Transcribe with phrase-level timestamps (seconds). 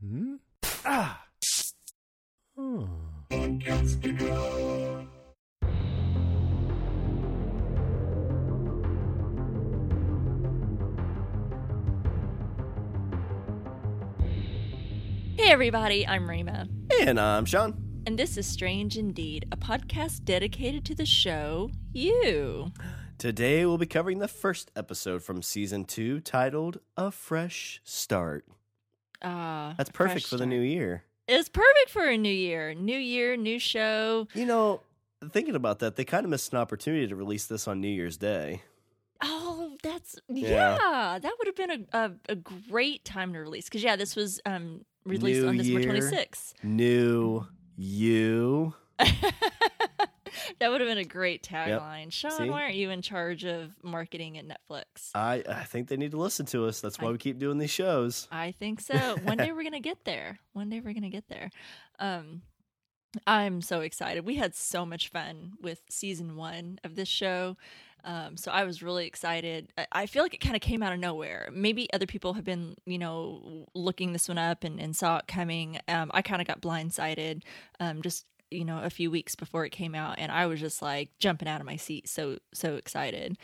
[0.00, 0.36] Hmm?
[0.84, 1.24] Ah.
[2.56, 2.88] Oh.
[15.36, 16.68] Hey everybody, I'm Rima.
[17.00, 17.76] And I'm Sean.
[18.06, 22.70] And this is Strange Indeed, a podcast dedicated to the show You.
[23.18, 28.44] Today we'll be covering the first episode from season two titled A Fresh Start.
[29.22, 31.02] Ah, That's perfect for the new year.
[31.26, 32.72] It's perfect for a new year.
[32.74, 34.28] New year, new show.
[34.34, 34.80] You know,
[35.30, 38.16] thinking about that, they kind of missed an opportunity to release this on New Year's
[38.16, 38.62] Day.
[39.22, 40.76] Oh, that's Yeah.
[40.78, 41.18] yeah.
[41.20, 44.40] that would have been a, a, a great time to release because yeah, this was
[44.46, 46.54] um released New on December twenty sixth.
[46.62, 47.46] New
[47.76, 48.74] you.
[50.58, 52.12] that would have been a great tagline.
[52.12, 52.50] Sean, See?
[52.50, 55.10] why aren't you in charge of marketing at Netflix?
[55.14, 56.80] I, I think they need to listen to us.
[56.80, 58.28] That's why I- we keep doing these shows.
[58.32, 59.16] I think so.
[59.24, 60.38] One day we're gonna get there.
[60.52, 61.50] One day we're gonna get there.
[61.98, 62.42] Um,
[63.26, 64.26] I'm so excited.
[64.26, 67.56] We had so much fun with season one of this show.
[68.04, 69.72] Um, so I was really excited.
[69.76, 71.48] I- I feel like it kind of came out of nowhere.
[71.52, 75.26] Maybe other people have been, you know, looking this one up and, and saw it
[75.26, 75.80] coming.
[75.88, 77.42] Um, I kind of got blindsided
[77.80, 80.80] um, just, you know, a few weeks before it came out, and I was just
[80.82, 83.36] like jumping out of my seat, so so excited.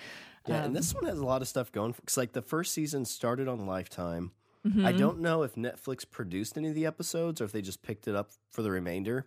[0.47, 1.93] Yeah, Um, and this one has a lot of stuff going.
[1.93, 4.33] Because like the first season started on Lifetime.
[4.67, 4.99] I Mhm.
[4.99, 8.15] don't know if Netflix produced any of the episodes or if they just picked it
[8.15, 9.27] up for the remainder.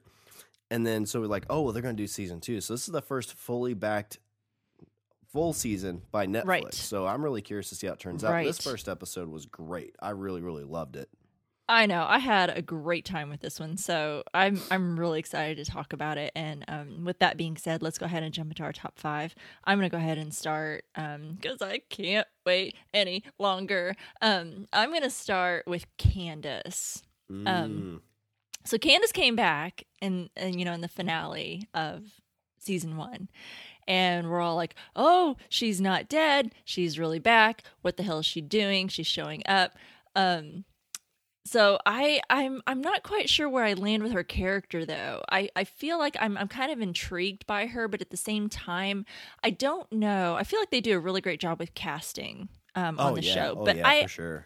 [0.72, 2.60] And then so we're like, oh well, they're going to do season two.
[2.60, 4.18] So this is the first fully backed
[5.32, 6.46] full season by Netflix.
[6.46, 6.74] Right.
[6.74, 8.44] So I'm really curious to see how it turns out.
[8.44, 9.96] This first episode was great.
[10.00, 11.10] I really really loved it.
[11.70, 12.06] I know.
[12.08, 15.92] I had a great time with this one, so I'm I'm really excited to talk
[15.92, 16.32] about it.
[16.36, 19.36] And um, with that being said, let's go ahead and jump into our top five.
[19.66, 23.96] I'm gonna go ahead and start because I can't wait any longer.
[24.22, 27.04] Um, I'm gonna start with Candace.
[27.30, 28.00] Um, Mm.
[28.64, 32.04] So Candace came back, and and you know in the finale of
[32.60, 33.30] season one.
[33.90, 36.54] And we're all like, oh, she's not dead.
[36.66, 37.64] She's really back.
[37.82, 38.90] What the hell is she doing?
[38.90, 39.78] She's showing up.
[40.16, 40.66] Um,
[41.48, 45.24] so I I'm I'm not quite sure where I land with her character though.
[45.30, 48.50] I I feel like I'm I'm kind of intrigued by her, but at the same
[48.50, 49.06] time,
[49.44, 50.36] I don't know.
[50.36, 53.24] I feel like they do a really great job with casting um, on oh the
[53.24, 54.46] yeah, show, oh, but yeah, I for sure.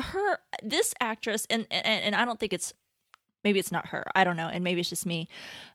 [0.00, 2.72] her this actress and, and and I don't think it's
[3.44, 4.04] maybe it's not her.
[4.14, 5.28] I don't know, and maybe it's just me.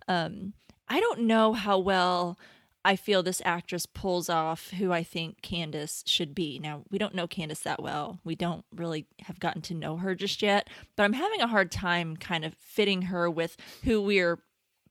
[0.08, 0.54] Um,
[0.88, 2.38] I don't know how well
[2.84, 6.60] I feel this actress pulls off who I think Candace should be.
[6.60, 8.20] Now, we don't know Candace that well.
[8.24, 11.72] We don't really have gotten to know her just yet, but I'm having a hard
[11.72, 14.40] time kind of fitting her with who we're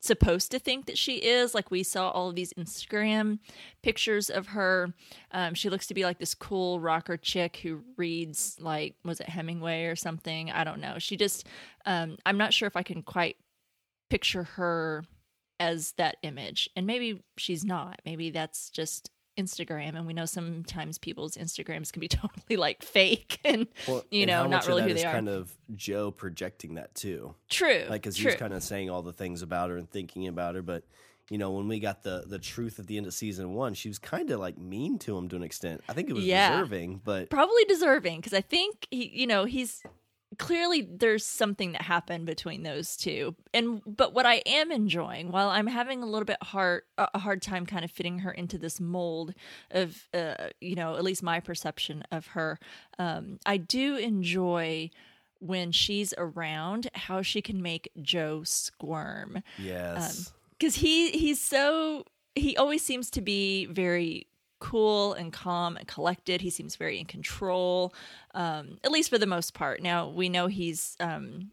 [0.01, 1.55] supposed to think that she is.
[1.55, 3.39] Like we saw all of these Instagram
[3.83, 4.95] pictures of her.
[5.33, 9.29] Um, she looks to be like this cool rocker chick who reads like was it
[9.29, 10.51] Hemingway or something?
[10.51, 10.99] I don't know.
[10.99, 11.47] She just
[11.87, 13.37] um, I'm not sure if I can quite
[14.09, 15.05] picture her
[15.61, 16.69] as that image.
[16.75, 18.01] And maybe she's not.
[18.05, 23.39] Maybe that's just Instagram and we know sometimes people's Instagrams can be totally like fake
[23.45, 25.13] and Well, you know, how not really who they are.
[25.13, 27.35] Kind of Joe projecting that too.
[27.49, 27.85] true.
[27.89, 30.63] like because he's kind of saying all the things about her and thinking about her
[30.63, 30.83] but
[31.31, 33.89] you know when we got the the truth at the end of season one she
[33.89, 36.51] was kind of like mean to him to an extent i think it was Yeah.
[36.51, 39.83] deserving but probably deserving because I think he, you know, he's
[40.39, 43.35] clearly there's something that happened between those two.
[43.53, 47.43] And but what I am enjoying, while I'm having a little bit hard a hard
[47.43, 49.35] time kind of fitting her into this mold
[49.71, 52.59] of, uh, you know, at least my perception of her,
[52.99, 54.91] um, I do enjoy.
[55.43, 62.05] When she's around, how she can make Joe squirm yes because he he's so
[62.35, 64.27] he always seems to be very
[64.61, 66.41] cool and calm and collected.
[66.41, 67.95] He seems very in control
[68.35, 69.83] um at least for the most part.
[69.83, 71.51] Now we know he's um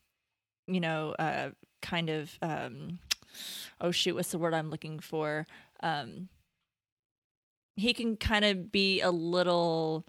[0.67, 1.49] you know uh
[1.81, 2.99] kind of um
[3.81, 5.47] oh shoot what's the word i'm looking for?
[5.81, 6.29] Um
[7.75, 10.05] he can kind of be a little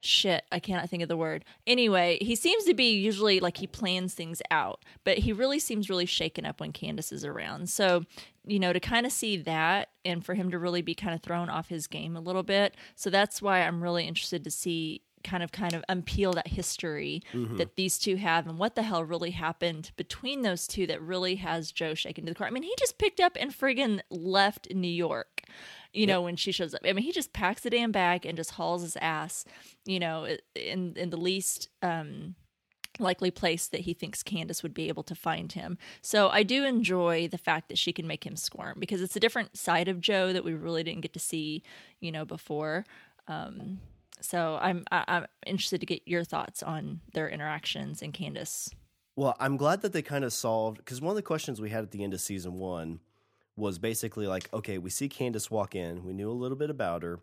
[0.00, 1.44] shit i cannot think of the word.
[1.66, 5.90] Anyway he seems to be usually like he plans things out but he really seems
[5.90, 7.68] really shaken up when candace is around.
[7.68, 8.04] So
[8.46, 11.22] you know to kind of see that and for him to really be kind of
[11.22, 12.76] thrown off his game a little bit.
[12.94, 17.22] So that's why i'm really interested to see kind of kind of unpeel that history
[17.32, 17.56] Mhm.
[17.58, 21.36] that these two have and what the hell really happened between those two that really
[21.36, 24.72] has joe shaken to the core i mean he just picked up and friggin left
[24.74, 25.42] new york
[25.92, 28.36] you know when she shows up i mean he just packs the damn bag and
[28.36, 29.44] just hauls his ass
[29.84, 32.34] you know in in the least um
[32.98, 35.78] likely place that he thinks Candace would be able to find him.
[36.02, 39.20] So I do enjoy the fact that she can make him squirm because it's a
[39.20, 41.62] different side of Joe that we really didn't get to see,
[42.00, 42.84] you know, before.
[43.28, 43.80] Um,
[44.20, 48.70] so I'm I, I'm interested to get your thoughts on their interactions and Candace.
[49.16, 51.82] Well, I'm glad that they kind of solved because one of the questions we had
[51.82, 53.00] at the end of season one
[53.56, 56.04] was basically like, okay, we see Candace walk in.
[56.04, 57.20] We knew a little bit about her.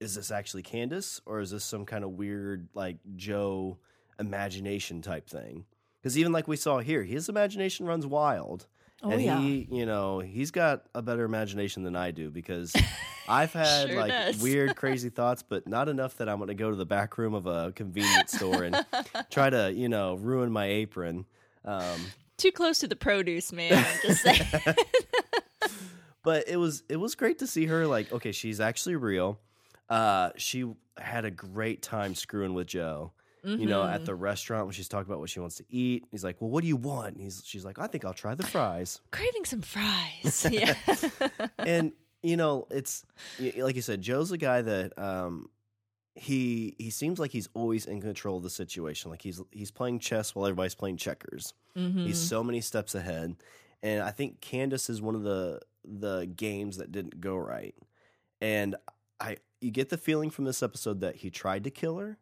[0.00, 3.78] Is this actually Candace or is this some kind of weird like Joe
[4.20, 5.64] imagination type thing?
[6.00, 8.66] Because even like we saw here, his imagination runs wild.
[9.02, 9.38] Oh, and yeah.
[9.38, 12.74] he, you know, he's got a better imagination than I do because
[13.28, 14.42] I've had Sure like does.
[14.42, 17.34] weird, crazy thoughts, but not enough that I'm going to go to the back room
[17.34, 18.84] of a convenience store and
[19.30, 21.26] try to, you know, ruin my apron.
[21.64, 22.00] Um,
[22.36, 23.86] Too close to the produce, man.
[24.02, 24.40] Just saying.
[26.22, 29.38] but it was it was great to see her like okay she's actually real
[29.88, 30.66] uh she
[30.98, 33.12] had a great time screwing with joe
[33.48, 33.94] you know Mm-hmm.
[33.94, 36.50] at the restaurant when she's talking about what she wants to eat he's like well
[36.50, 39.44] what do you want and he's she's like i think i'll try the fries Craving
[39.44, 40.46] some fries.
[40.50, 40.74] Yeah.
[41.58, 41.92] and
[42.22, 43.04] you know it's
[43.56, 45.48] like you said joe's a guy that um
[46.14, 50.00] he he seems like he's always in control of the situation like he's he's playing
[50.00, 52.06] chess while everybody's playing checkers Mhm.
[52.06, 53.36] He's so many steps ahead,
[53.84, 57.76] and I think Candace is one of the the games that didn't go right.
[58.40, 58.74] And
[59.20, 62.18] I, you get the feeling from this episode that he tried to kill her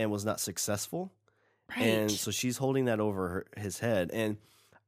[0.00, 1.12] and was not successful,
[1.68, 1.82] Right.
[1.82, 4.10] and so she's holding that over her, his head.
[4.12, 4.38] And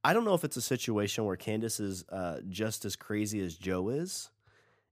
[0.03, 3.55] I don't know if it's a situation where Candace is uh, just as crazy as
[3.55, 4.29] Joe is,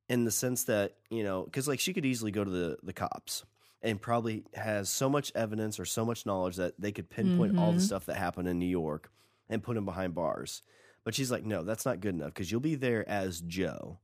[0.07, 2.93] in the sense that you know, because like she could easily go to the the
[2.93, 3.43] cops
[3.81, 7.71] and probably has so much evidence or so much knowledge that they could pinpoint all
[7.73, 7.81] the Mhm.
[7.81, 9.11] stuff that happened in New York
[9.49, 10.61] and put him behind bars.
[11.03, 13.97] But she's like, no, that's not good enough because you'll be there as Joe,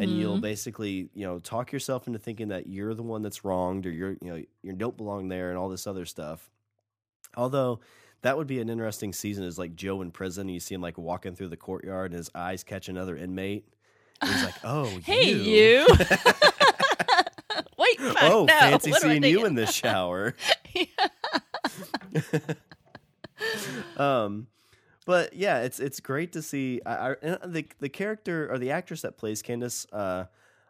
[0.00, 0.42] and you'll Mhm.
[0.42, 4.12] basically, you know, talk yourself into thinking that you're the one that's wronged or you're,
[4.20, 6.50] you know, you don't belong there and all this other stuff.
[7.36, 7.78] Although
[8.22, 10.42] that would be an interesting season is like Joe in prison.
[10.48, 13.68] And you see him like walking through the courtyard and his eyes catch another inmate.
[14.24, 15.36] He's like, oh, Hey, you.
[15.42, 15.86] you.
[17.78, 18.58] Wait, fuck, oh, no.
[18.58, 20.34] fancy What seeing you in this shower.
[23.96, 24.48] um,
[25.08, 26.82] but yeah, it's it's great to see.
[26.84, 27.14] I, I,
[27.46, 29.86] the the character or the actress that plays Candace.
[29.90, 30.26] Uh,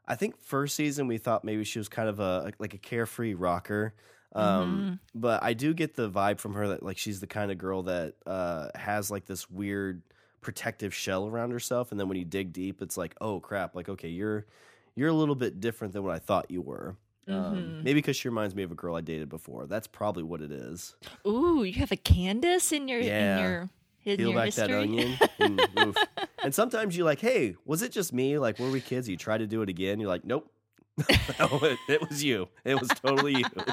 [0.06, 3.34] I think first season we thought maybe she was kind of a like a carefree
[3.34, 3.94] rocker.
[4.34, 7.58] Um, but I do get the vibe from her that like she's the kind of
[7.58, 10.02] girl that uh has like this weird
[10.40, 13.88] protective shell around herself, and then when you dig deep, it's like, oh crap, like
[13.88, 14.46] okay, you're
[14.94, 16.96] you're a little bit different than what I thought you were.
[17.26, 17.82] Um, Mhm.
[17.82, 19.66] maybe because she reminds me of a girl I dated before.
[19.66, 20.94] That's probably what it is.
[21.26, 23.34] Ooh, you have a Candace in your Yeah.
[23.34, 23.70] in your
[24.16, 24.66] Peel your back history.
[24.66, 25.18] that onion.
[25.76, 25.96] And,
[26.42, 28.38] and sometimes you're like, hey, was it just me?
[28.38, 29.08] Like, were we kids?
[29.08, 29.98] You try to do it again.
[30.00, 30.50] You're like, nope.
[31.38, 32.48] no, it, it was you.
[32.64, 33.44] It was totally you.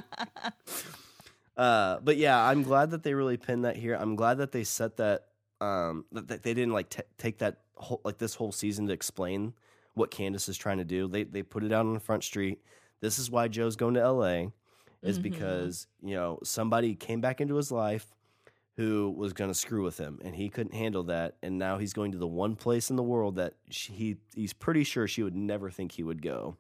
[1.58, 3.96] Uh, but yeah, I'm glad that they really pinned that here.
[3.96, 5.28] I'm glad that they set that.
[5.62, 8.94] Um, that, that they didn't like t- take that whole like this whole season to
[8.94, 9.54] explain
[9.94, 11.08] what Candace is trying to do.
[11.08, 12.60] They they put it out on the front street.
[13.00, 14.52] This is why Joe's going to L.A.
[15.02, 15.22] is Mhm.
[15.24, 18.06] because you know somebody came back into his life
[18.78, 21.36] who was going to screw with him, and he couldn't handle that.
[21.42, 24.54] And now he's going to the one place in the world that she, he he's
[24.54, 26.58] pretty sure she would never think he would go.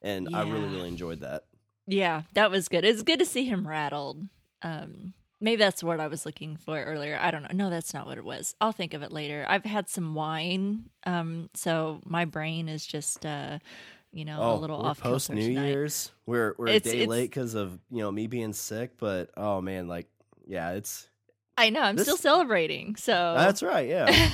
[0.00, 1.44] And I really really enjoyed that.
[1.86, 2.84] Yeah, that was good.
[2.84, 4.26] It's good to see him rattled.
[4.62, 7.18] Um, maybe that's what I was looking for earlier.
[7.20, 7.48] I don't know.
[7.52, 8.54] No, that's not what it was.
[8.60, 9.44] I'll think of it later.
[9.48, 13.58] I've had some wine, um, so my brain is just, uh,
[14.12, 15.68] you know, a little Oh, off post New tonight.
[15.68, 16.12] Year's.
[16.26, 19.30] We're we're It's- a day it's- late because of you know me being sick, but
[19.36, 20.06] oh man, like
[20.46, 21.08] yeah, it's
[21.56, 21.80] I know.
[21.82, 24.30] I'm This- still celebrating, so that's right, yeah.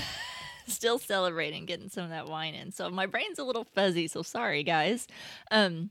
[0.67, 2.71] still celebrating getting some of that wine in.
[2.73, 5.07] So my brain's a little fuzzy, so sorry guys.
[5.51, 5.91] Um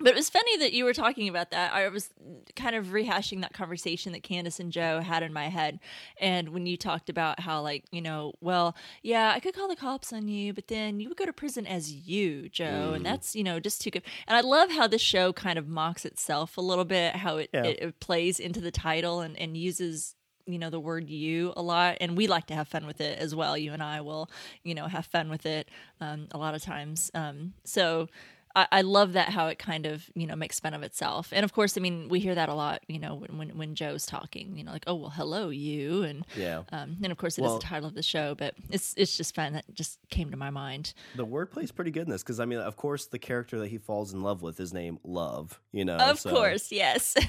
[0.00, 1.72] but it was funny that you were talking about that.
[1.72, 2.10] I was
[2.56, 5.78] kind of rehashing that conversation that Candace and Joe had in my head.
[6.20, 9.76] And when you talked about how, like, you know, well, yeah, I could call the
[9.76, 12.90] cops on you, but then you would go to prison as you, Joe.
[12.92, 12.96] Mm.
[12.96, 14.02] And that's, you know, just too good.
[14.26, 17.50] And I love how this show kind of mocks itself a little bit, how it,
[17.52, 17.64] Yeah.
[17.64, 21.62] it, it plays into the title and, and uses you know the word you a
[21.62, 24.28] lot and we like to have fun with it as well you and i will
[24.62, 25.70] you know have fun with it
[26.02, 28.08] um, a lot of times um, so
[28.56, 31.44] I, I love that how it kind of you know makes fun of itself and
[31.44, 34.06] of course i mean we hear that a lot you know when when, when joe's
[34.06, 36.62] talking you know like oh well hello you and Yeah.
[36.72, 39.16] um, and of course it is Well- the title of the show but it's it's
[39.16, 42.38] just fun that just came to my mind The wordplay's pretty good in this because
[42.40, 45.60] I mean, of course, the character that he falls in love with is named Love.
[45.72, 47.14] You know, Of so- course, yes.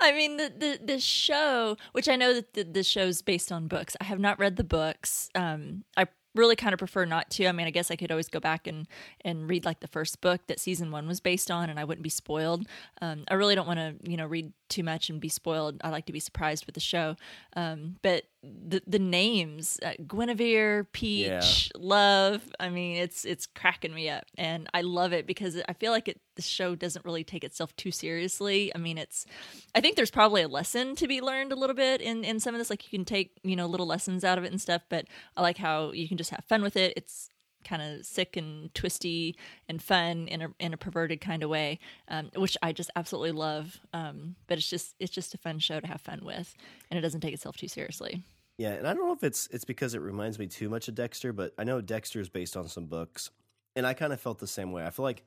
[0.00, 3.68] I mean the, the the show, which I know that the, the show's based on
[3.68, 3.96] books.
[4.00, 5.28] I have not read the books.
[5.34, 6.06] Um, I
[6.38, 7.46] really kind of prefer not to.
[7.46, 8.86] I mean, I guess I could always go back and
[9.22, 12.02] and read like the first book that season one was based on, and I wouldn't
[12.02, 12.66] be spoiled.
[13.02, 15.80] Um, I really don't want to, you know, read too much and be spoiled.
[15.82, 17.16] I like to be surprised with the show.
[17.56, 22.42] Um, but the the names uh, Guinevere, Peach, Love.
[22.60, 26.08] I mean, it's it's cracking me up, and I love it because I feel like
[26.08, 26.20] it.
[26.36, 28.72] The show doesn't really take itself too seriously.
[28.74, 29.26] I mean, it's.
[29.74, 32.54] I think there's probably a lesson to be learned a little bit in in some
[32.54, 32.70] of this.
[32.70, 34.82] Like you can take you know little lessons out of it and stuff.
[34.88, 35.06] But
[35.36, 36.92] I like how you can just have fun with it.
[36.96, 37.30] It's
[37.64, 39.36] kind of sick and twisty
[39.68, 43.32] and fun in a in a perverted kind of way, um, which I just absolutely
[43.32, 43.80] love.
[43.92, 46.54] Um, but it's just it's just a fun show to have fun with,
[46.90, 48.22] and it doesn't take itself too seriously.
[48.56, 50.94] Yeah, and I don't know if it's it's because it reminds me too much of
[50.94, 53.30] Dexter, but I know Dexter is based on some books,
[53.76, 54.84] and I kind of felt the same way.
[54.84, 55.24] I feel like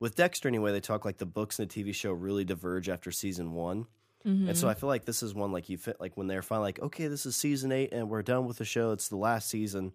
[0.00, 3.12] with Dexter anyway, they talk like the books and the TV show really diverge after
[3.12, 3.86] season one.
[4.26, 4.48] Mm-hmm.
[4.48, 6.68] And so I feel like this is one like you fit like when they're finally
[6.68, 8.92] like, okay, this is season eight and we're done with the show.
[8.92, 9.92] It's the last season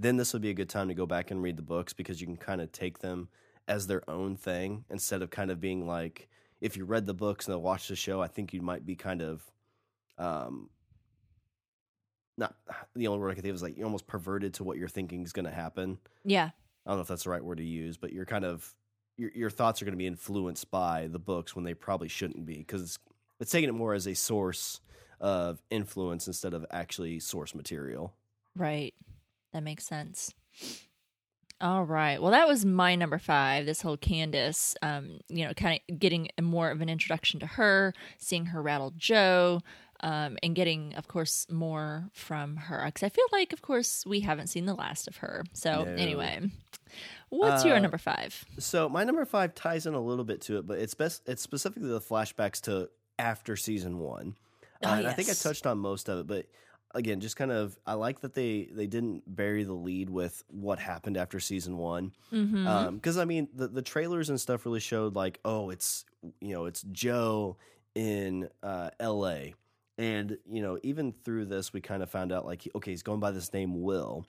[0.00, 2.20] then this would be a good time to go back and read the books because
[2.20, 3.28] you can kind of take them
[3.68, 6.28] as their own thing instead of kind of being like
[6.60, 9.22] if you read the books and watch the show, I think you might be kind
[9.22, 9.42] of
[10.18, 10.70] um
[12.36, 12.54] not
[12.96, 14.88] the only word I could think of is like you're almost perverted to what you're
[14.88, 15.98] thinking is going to happen.
[16.24, 16.50] Yeah.
[16.86, 18.74] I don't know if that's the right word to use, but you're kind of
[19.16, 22.46] your your thoughts are going to be influenced by the books when they probably shouldn't
[22.46, 22.98] be because it's,
[23.38, 24.80] it's taking it more as a source
[25.20, 28.14] of influence instead of actually source material.
[28.56, 28.94] Right.
[29.52, 30.32] That makes sense.
[31.60, 32.20] All right.
[32.22, 33.66] Well, that was my number five.
[33.66, 37.92] This whole Candace, um, you know, kind of getting more of an introduction to her,
[38.16, 39.60] seeing her rattle Joe,
[40.02, 42.82] um, and getting, of course, more from her.
[42.86, 45.44] Because I feel like, of course, we haven't seen the last of her.
[45.52, 45.92] So, no.
[45.92, 46.40] anyway,
[47.28, 48.42] what's uh, your number five?
[48.58, 51.28] So, my number five ties in a little bit to it, but it's best.
[51.28, 52.88] It's specifically the flashbacks to
[53.18, 54.36] after season one.
[54.82, 55.12] Oh, uh, yes.
[55.12, 56.46] I think I touched on most of it, but
[56.94, 60.78] again, just kind of, I like that they they didn't bury the lead with what
[60.78, 62.66] happened after season one, because mm-hmm.
[62.66, 66.04] um, I mean the the trailers and stuff really showed like, oh, it's
[66.40, 67.56] you know it's Joe
[67.94, 69.54] in uh, L.A.
[69.98, 73.20] And you know, even through this, we kind of found out like, okay, he's going
[73.20, 74.26] by this name Will,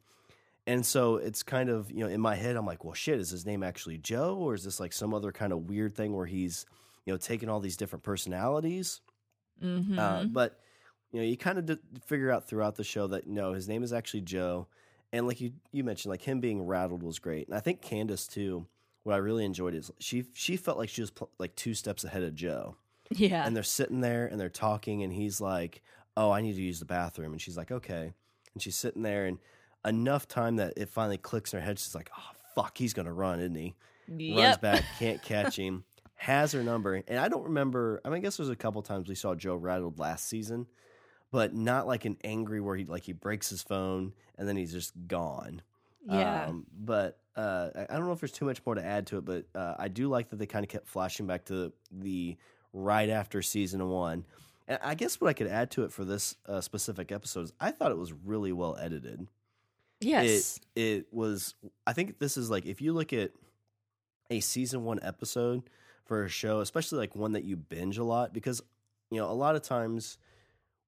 [0.67, 3.29] and so it's kind of you know in my head, I'm like, well, shit, is
[3.29, 6.25] his name actually Joe, or is this like some other kind of weird thing where
[6.25, 6.65] he's
[7.05, 9.01] you know taking all these different personalities?
[9.63, 9.97] Mm-hmm.
[9.97, 10.59] Uh, but
[11.11, 13.83] you know, you kind of d- figure out throughout the show that no, his name
[13.83, 14.67] is actually Joe,
[15.11, 18.27] and like you you mentioned, like him being rattled was great, and I think Candace
[18.27, 18.65] too.
[19.03, 22.03] What I really enjoyed is she she felt like she was pl- like two steps
[22.03, 22.75] ahead of Joe.
[23.09, 25.81] Yeah, and they're sitting there and they're talking, and he's like,
[26.15, 28.13] "Oh, I need to use the bathroom," and she's like, "Okay,"
[28.53, 29.39] and she's sitting there, and
[29.85, 31.79] enough time that it finally clicks in her head.
[31.79, 33.75] She's like, "Oh fuck, he's gonna run, isn't he?"
[34.07, 34.37] Yep.
[34.45, 35.83] Runs back, can't catch him.
[36.15, 37.99] has her number, and I don't remember.
[38.05, 40.67] I mean, I guess there's a couple times we saw Joe rattled last season,
[41.31, 44.71] but not like an angry where he like he breaks his phone and then he's
[44.71, 45.61] just gone.
[46.09, 46.45] Yeah.
[46.45, 49.25] Um, but uh, I don't know if there's too much more to add to it,
[49.25, 52.37] but uh, I do like that they kind of kept flashing back to the
[52.73, 54.25] right after season one.
[54.67, 57.53] And I guess what I could add to it for this uh, specific episode is
[57.59, 59.27] I thought it was really well edited.
[59.99, 60.59] Yes.
[60.75, 63.31] It, it was, I think this is like, if you look at
[64.29, 65.63] a season one episode
[66.05, 68.61] for a show, especially like one that you binge a lot, because,
[69.09, 70.17] you know, a lot of times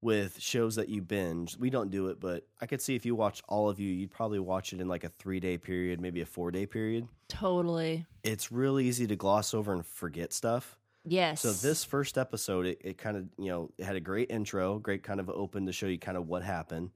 [0.03, 1.57] with shows that you binge.
[1.57, 4.12] We don't do it, but I could see if you watch all of you, you'd
[4.12, 7.07] probably watch it in like a three day period, maybe a four day period.
[7.27, 8.05] Totally.
[8.24, 10.77] It's really easy to gloss over and forget stuff.
[11.05, 11.41] Yes.
[11.41, 14.79] So this first episode, it, it kind of, you know, it had a great intro,
[14.79, 16.91] great kind of open to show you kind of what happened.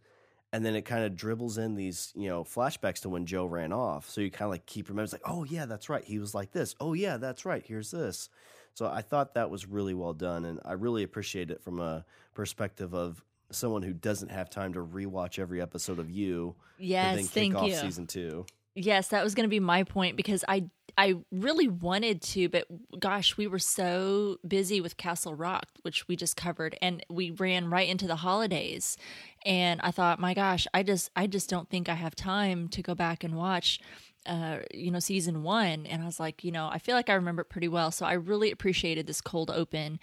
[0.53, 3.73] And then it kind of dribbles in these, you know, flashbacks to when Joe ran
[3.73, 4.09] off.
[4.09, 6.05] So you kind of like keep remembering, like, oh yeah, that's right.
[6.05, 6.73] He was like this.
[6.79, 7.63] Oh yeah, that's right.
[7.65, 8.29] Here's this.
[8.73, 12.05] So I thought that was really well done, and I really appreciate it from a
[12.38, 16.56] perspective of someone who doesn't have time to rewatch every episode of you.
[16.77, 17.75] Yes, then kick thank off you.
[17.75, 18.46] Season two.
[18.75, 22.67] Yes, that was going to be my point because I I really wanted to, but
[23.00, 27.72] gosh, we were so busy with Castle Rock, which we just covered, and we ran
[27.72, 28.98] right into the holidays.
[29.44, 32.84] And I thought, my gosh, I just I just don't think I have time to
[32.84, 33.79] go back and watch
[34.27, 35.86] uh, you know, season one.
[35.86, 37.91] And I was like, you know, I feel like I remember it pretty well.
[37.91, 40.00] So I really appreciated this cold open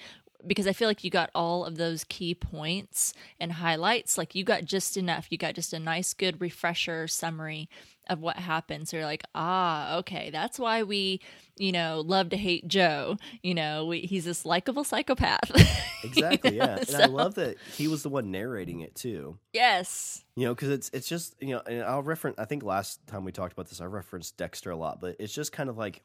[0.47, 4.19] because I feel like you got all of those key points and highlights.
[4.19, 5.27] Like you got just enough.
[5.31, 7.69] You got just a nice, good refresher summary
[8.09, 8.89] of what happened.
[8.89, 11.21] So you're like, ah, okay, that's why we,
[11.57, 13.17] you know, love to hate Joe.
[13.43, 15.51] You know, we, he's this likable psychopath.
[16.05, 16.55] exactly.
[16.55, 16.65] you know?
[16.65, 19.39] Yeah, and so, I love that he was the one narrating it too.
[19.53, 20.25] Yes.
[20.37, 22.39] You know, because it's it's just you know, and I'll reference.
[22.39, 25.33] I think last time we talked about this, I referenced Dexter a lot, but it's
[25.33, 26.03] just kind of like,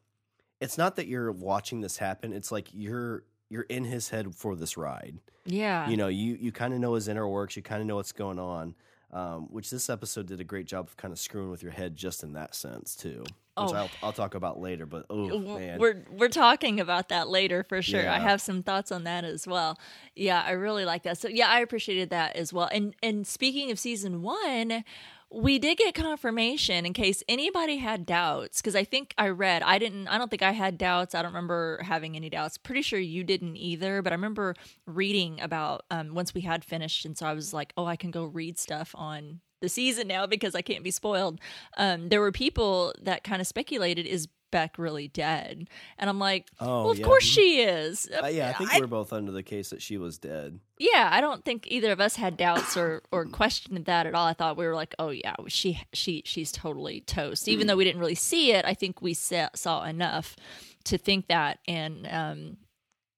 [0.62, 2.34] it's not that you're watching this happen.
[2.34, 5.17] It's like you're you're in his head for this ride.
[5.45, 5.89] Yeah.
[5.89, 7.55] You know, you you kind of know his inner works.
[7.55, 8.75] You kind of know what's going on.
[9.11, 11.95] Um, which this episode did a great job of kind of screwing with your head
[11.95, 13.21] just in that sense too.
[13.21, 13.73] Which Oh.
[13.73, 14.85] I'll, I'll talk about later.
[14.85, 18.07] But oh man, We're we're talking about that later for sure.
[18.07, 19.79] I have some thoughts on that as well.
[20.15, 21.17] Yeah, I really like that.
[21.17, 22.69] So yeah, I appreciated that as well.
[22.71, 24.83] And and speaking of season one,
[25.31, 29.77] we did get confirmation in case anybody had doubts because I think I read I
[29.77, 31.13] didn't I don't think I had doubts.
[31.13, 32.57] I don't remember having any doubts.
[32.57, 34.01] Pretty sure you didn't either.
[34.01, 34.55] But I remember
[34.88, 38.12] reading about um, once we had finished, and so I was like, oh, I can
[38.12, 41.39] go read stuff on the season now because I can't be spoiled.
[41.77, 46.47] Um, there were people that kind of speculated is Beck really dead, and I'm like,
[46.59, 47.05] Oh, well, of yeah.
[47.05, 48.07] course she is.
[48.11, 50.59] Uh, yeah, I think we're both under the case that she was dead.
[50.77, 54.25] yeah, I don't think either of us had doubts or or questioned that at all.
[54.25, 57.47] I thought we were like, oh yeah, she she she's totally toast.
[57.47, 60.35] Even though we didn't really see it, I think we sa- saw enough
[60.85, 62.57] to think that, and um,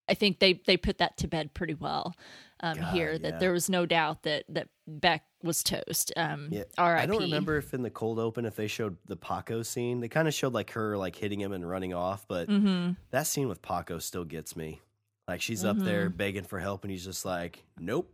[0.09, 2.15] I think they they put that to bed pretty well
[2.62, 3.18] um, God, here.
[3.18, 3.38] That yeah.
[3.39, 6.12] there was no doubt that that Beck was toast.
[6.15, 7.03] Um, Yeah, R.I.P.
[7.03, 10.00] I don't remember if in the cold open if they showed the Paco scene.
[10.00, 12.91] They kind of showed like her like hitting him and running off, but Mm-hmm.
[13.12, 14.82] that scene with Paco still gets me.
[15.27, 18.12] Like she's up there begging for help, and he's just like, "Nope."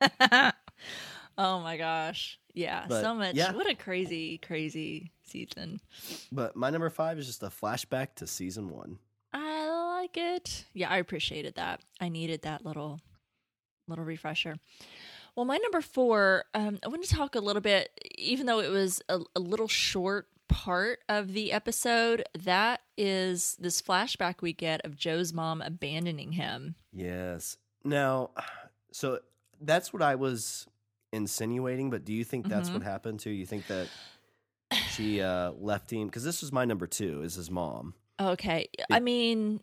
[1.38, 2.38] oh my gosh.
[2.52, 3.34] Yeah, But, so much.
[3.34, 3.52] yeah.
[3.52, 5.80] What a crazy, crazy season.
[6.30, 8.98] But my number five is just a flashback to season one.
[10.04, 10.66] Like it.
[10.74, 11.80] Yeah, I appreciated that.
[11.98, 13.00] I needed that little
[13.88, 14.56] little refresher.
[15.34, 18.68] Well, my number four, um, I want to talk a little bit, even though it
[18.70, 24.84] was a, a little short part of the episode, that is this flashback we get
[24.84, 26.74] of Joe's mom abandoning him.
[26.92, 27.56] Yes.
[27.82, 28.32] Now,
[28.92, 29.20] so
[29.58, 30.66] that's what I was
[31.14, 31.88] insinuating.
[31.88, 32.74] But do you think that's Mhm.
[32.74, 33.88] what happened to You think that
[34.90, 37.22] she uh, left him because this was my number two.
[37.22, 37.94] Is his mom?
[38.20, 38.68] Okay.
[38.92, 39.60] I mean,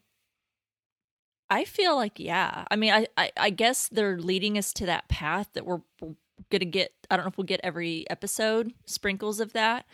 [1.51, 2.63] I feel like, yeah.
[2.71, 5.81] I mean, I, I, I guess they're leading us to that path that we're,
[6.61, 6.93] to get.
[7.09, 9.85] I don't know if we'll get every episode sprinkles of that.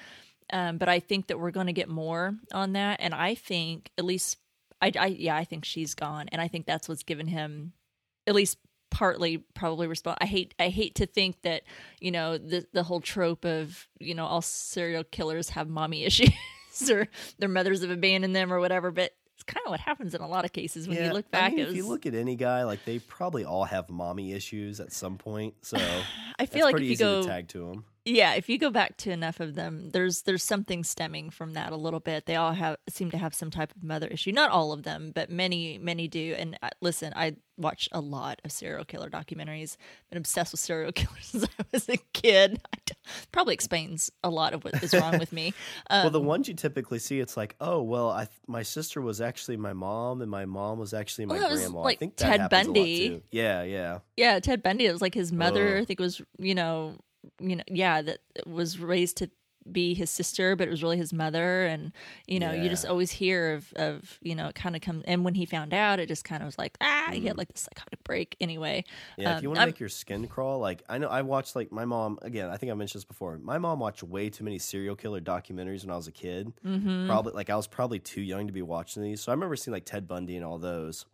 [0.54, 3.00] Um, but I think that we're to get more on that.
[3.02, 4.38] And I think, at least,
[4.82, 6.28] I, I, yeah, I think she's gone.
[6.32, 7.74] And I think that's what's given him,
[8.28, 8.60] at least
[8.90, 11.64] partly probably respond i hate i hate to think that
[12.00, 16.32] you know the the whole trope of you know all serial killers have mommy issues
[16.90, 17.06] or
[17.38, 19.12] their mothers have abandoned them or whatever but
[19.48, 21.66] kind of what happens in a lot of cases when you look back I mean,
[21.68, 25.18] if you look at any guy, like they probably all have mommy issues at some
[25.18, 25.56] point.
[25.62, 25.78] So
[26.40, 27.86] i it's feel like if pretty you easy go to tag to them.
[28.08, 31.72] Yeah if you go back to enough of them there's there's something stemming from that
[31.72, 34.50] a little bit they all have seem to have some type of mother issue not
[34.50, 38.52] all of them but many many do and uh, listen i watch a lot of
[38.52, 39.78] serial killer documentaries
[40.10, 42.62] been obsessed with serial killers since i was a kid
[43.32, 45.54] probably explains a lot of what is wrong with me
[45.90, 49.02] um, well, the ones you typically see, it's like, oh, well, I th- my sister
[49.02, 51.82] was actually my mom, and my mom was actually my Well, grandma.
[51.82, 53.24] like I think that Ted happens a lot, Bundy.
[53.32, 54.00] Yeah, yeah.
[54.16, 55.82] yeah ted bundy it was like his mother Ugh.
[55.82, 56.96] i think it was you know
[57.40, 59.30] you know yeah that was raised to
[59.70, 61.92] be his sister but it was really his mother and
[62.26, 65.26] you know you just always hear of of you know it kind of come and
[65.26, 67.64] when he found out it just kind of was like ah he had like this
[67.64, 68.82] psychotic break anyway
[69.18, 71.54] Yeah, if Um, you want to make your skin crawl, like I know I watched
[71.54, 72.50] like my mom again.
[72.50, 73.38] I think I mentioned this before.
[73.40, 76.54] My mom watched way too many serial killer documentaries when I was a kid.
[76.66, 77.08] mm-hmm.
[77.08, 79.20] Probably like I was probably too young to be watching these.
[79.20, 81.06] So I remember seeing like Ted Bundy and all those.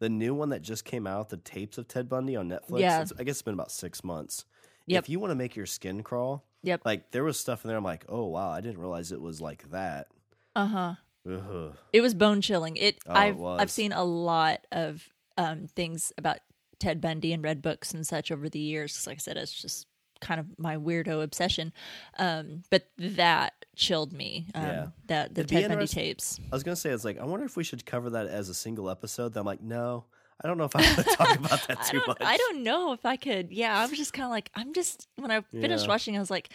[0.00, 2.80] The new one that just came out, the tapes of Ted Bundy on Netflix.
[2.80, 3.04] Yeah.
[3.18, 4.44] I guess it's been about six months.
[4.86, 5.04] Yep.
[5.04, 7.76] If you want to make your skin crawl, yep like there was stuff in there.
[7.76, 10.08] I'm like, oh wow, I didn't realize it was like that.
[10.56, 10.94] uh-huh
[11.30, 11.72] Ugh.
[11.92, 13.58] it was bone chilling it Oh, i've was.
[13.58, 16.38] i've seen a lot of um things about
[16.78, 19.06] ted bundy and read books and such over the years.
[19.06, 19.86] like i said it's just
[20.20, 21.72] kind of my weirdo obsession
[22.18, 24.86] um but that chilled me um Yeah.
[25.06, 27.56] that the It'd ted bundy tapes I was gonna say, it's like I wonder if
[27.56, 29.32] we should cover that as a single episode.
[29.32, 30.04] Then I'm like, no,
[30.42, 32.18] I don't know if I want to talk about that too don't, much.
[32.20, 33.52] I don't know if I could.
[33.52, 35.88] Yeah, I was just kind of like, I'm just when I finished Yeah.
[35.88, 36.50] watching, I was like,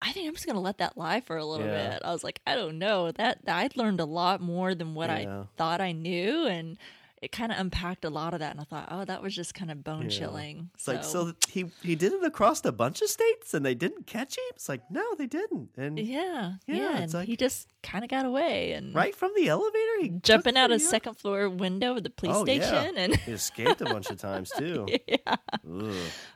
[0.00, 1.90] I think I'm just gonna let that lie for a little Yeah.
[1.94, 2.02] bit.
[2.04, 5.46] I was like, I don't know that I learned a lot more than what I
[5.56, 6.76] thought I knew, and
[7.20, 8.52] it kind of unpacked a lot of that.
[8.52, 10.08] And I thought, oh, that was just kind of bone Yeah.
[10.18, 10.70] chilling.
[10.74, 14.06] It's like so he he did it across a bunch of states and they didn't
[14.06, 14.44] catch him.
[14.50, 15.70] It's like no, they didn't.
[15.76, 19.14] And yeah, Yeah, yeah, it's and like- he just kind of got away and right
[19.14, 22.62] from the elevator, he jumping out a second floor window of the police Oh, yeah.
[22.62, 23.16] station and.
[23.16, 24.86] He escaped a bunch of times too.
[25.06, 25.36] yeah.
[25.68, 25.94] Ugh.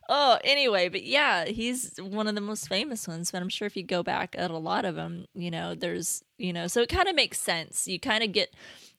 [0.09, 3.31] Oh, anyway, but yeah, he's one of the most famous ones.
[3.31, 6.23] But I'm sure if you go back at a lot of them, you know, there's,
[6.39, 7.87] you know, so it kind of makes sense.
[7.89, 8.53] You kind of get,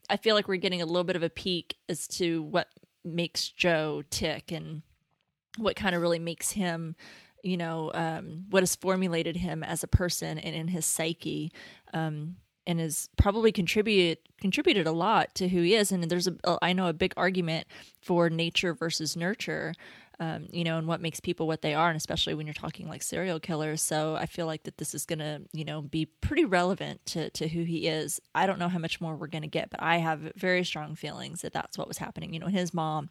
[0.09, 2.67] I feel like we're getting a little bit of a peek as to what
[3.03, 4.81] makes Joe tick and
[5.57, 6.95] what kind of really makes him,
[7.43, 11.51] you know, um, what has formulated him as a person and in his psyche.
[11.93, 15.91] Um, and has probably contributed contributed a lot to who he is.
[15.91, 17.67] And there's a, I know a big argument
[18.01, 19.73] for nature versus nurture
[20.23, 22.87] um, you know, and what makes people what they are, and especially when you're talking
[22.87, 23.81] like serial killers.
[23.81, 27.29] So I feel like that this is going to, you know, be pretty relevant to,
[27.31, 28.21] to who he is.
[28.33, 30.95] I don't know how much more we're going to get, but I have very strong
[30.95, 32.33] feelings that that's what was happening.
[32.33, 33.09] You know, his mom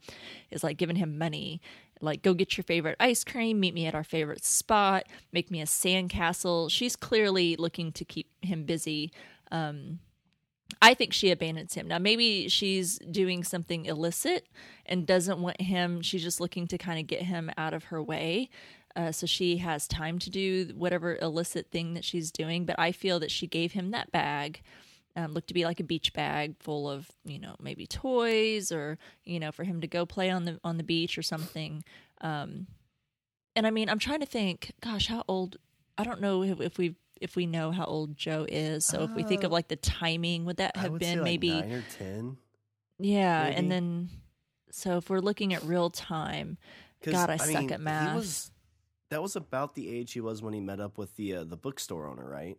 [0.51, 1.61] is like giving him money,
[2.01, 5.61] like, go get your favorite ice cream, meet me at our favorite spot, make me
[5.61, 6.71] a sandcastle.
[6.71, 9.13] She's clearly looking to keep him busy.
[9.51, 9.99] Um,
[10.81, 11.89] I think she abandons him.
[11.89, 14.49] Now, maybe she's doing something illicit
[14.87, 16.03] and doesn't want him.
[16.03, 18.49] She's just looking to kind of get him out of her way.
[18.95, 22.65] Uh, so she has time to do whatever illicit thing that she's doing.
[22.65, 24.63] But I feel that she gave him that bag,
[25.17, 28.99] um, looked to be like a beach bag full of, you know, maybe toys or,
[29.25, 31.85] you know, for him to go play on the on the beach or something.
[32.21, 32.67] Um,
[33.57, 34.73] and I mean, I'm trying to think.
[34.81, 35.57] Gosh, how old?
[35.99, 38.85] I don't know if, if we've if we know how old Joe is.
[38.85, 41.15] So if we think of Uh, like the timing, would that I have would been
[41.15, 42.37] say like maybe nine or ten.
[42.99, 43.57] yeah, maybe.
[43.57, 44.11] and then
[44.71, 46.59] so if we're looking at real time,
[47.03, 48.11] 'Cause, God, I suck mean, at math.
[48.11, 48.51] He was,
[49.11, 51.57] that was about the age he was when he met up with the uh, the
[51.57, 52.57] bookstore owner, right?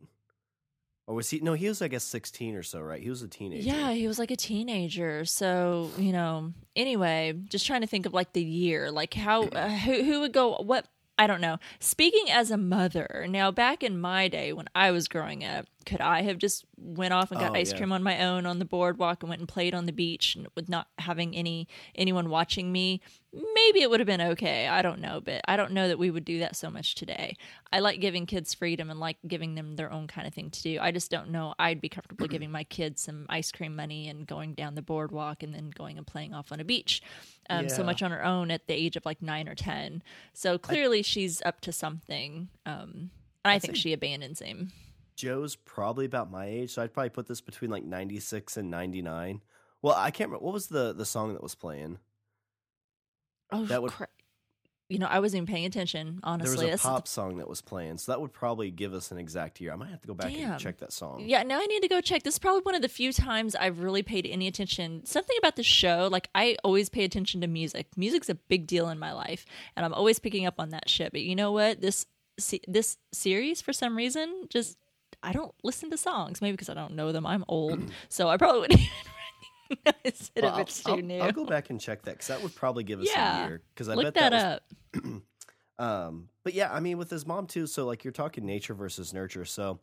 [1.06, 1.40] Or was he?
[1.42, 3.02] No, he was I guess sixteen or so, right?
[3.02, 3.68] He was a teenager.
[3.68, 5.26] yeah, he was like a teenager.
[5.26, 9.70] So you know, anyway, just trying to think of like the year, like how uh,
[9.70, 10.88] who who would go what.
[11.16, 11.58] I don't know.
[11.80, 16.02] Speaking as a mother, now back in my day when I was growing up, could
[16.02, 17.78] I have just went off and got Oh, ice yeah.
[17.78, 20.48] cream on my own on the boardwalk and went and played on the beach and
[20.56, 23.00] with not having any anyone watching me?
[23.32, 24.68] Maybe it would have been okay.
[24.68, 27.36] I don't know, but I don't know that we would do that so much today.
[27.72, 30.62] I like giving kids freedom and like giving them their own kind of thing to
[30.64, 30.80] do.
[30.82, 31.54] I just don't know.
[31.60, 35.44] I'd be comfortable giving my kids some ice cream money and going down the boardwalk
[35.44, 37.02] and then going and playing off on a beach.
[37.50, 40.02] Um, So much on her own at the age of like nine or ten.
[40.34, 42.50] So clearly she's up to something.
[42.66, 43.10] Um,
[43.46, 44.72] and I think she abandons him.
[45.16, 48.72] Joe's probably about my age, so I'd probably put this between like ninety six and
[48.72, 49.42] ninety nine.
[49.82, 52.00] Well, I can't remember what was the the song that was playing.
[53.52, 54.08] Oh, That would- cra-
[54.90, 56.20] you know, I wasn't even paying attention.
[56.24, 56.56] honestly.
[56.56, 58.70] There was a This is the pop song that was playing, so that would probably
[58.70, 59.72] give us an exact year.
[59.74, 60.52] I might have to go back Damn.
[60.52, 61.24] and check that song.
[61.26, 62.24] Yeah, now I need to go check.
[62.24, 65.06] This is probably one of the few times I've really paid any attention.
[65.06, 67.88] Something about the show, like I always pay attention to music.
[67.98, 71.12] Music's a big deal in my life, and I'm always picking up on that shit.
[71.12, 71.82] But you know what?
[71.82, 72.06] This
[72.68, 74.78] this series, for some reason, just
[75.22, 76.42] I don't listen to songs.
[76.42, 77.26] Maybe because I don't know them.
[77.26, 78.82] I'm old, so I probably wouldn't
[79.86, 81.20] Well, it's I'll, too new.
[81.20, 83.46] I'll go back and check that because that would probably give us Yeah.
[83.46, 83.62] a year.
[83.74, 84.62] Because I Look bet that, that,
[84.94, 85.22] was, up.
[85.80, 87.66] Um, but yeah, I mean, with his mom too.
[87.66, 89.44] So like you're talking nature versus nurture.
[89.44, 89.80] So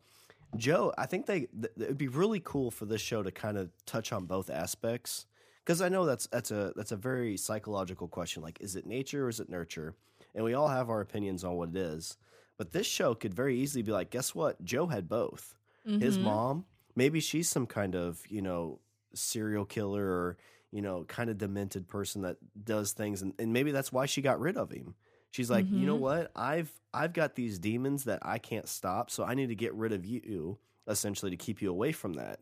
[0.55, 3.57] Joe, I think they th- it would be really cool for this show to kind
[3.57, 5.25] of touch on both aspects
[5.65, 8.41] because I know that's that's a that's a very psychological question.
[8.41, 9.95] Like, is it nature or is it nurture?
[10.33, 12.17] And we all have our opinions on what it is.
[12.57, 14.63] But this show could very easily be like, guess what?
[14.63, 15.55] Joe had both.
[15.99, 16.21] His Mhm.
[16.23, 16.65] mom,
[16.95, 18.79] maybe she's some kind of you know
[19.13, 20.37] serial killer or
[20.71, 24.21] you know kind of demented person that does things, and, and maybe that's why she
[24.21, 24.95] got rid of him.
[25.31, 25.97] She's like, you know Mhm.
[25.97, 26.31] what?
[26.35, 29.93] I've I've got these demons that I can't stop, so I need to get rid
[29.93, 32.39] of you, essentially, to keep you away from that.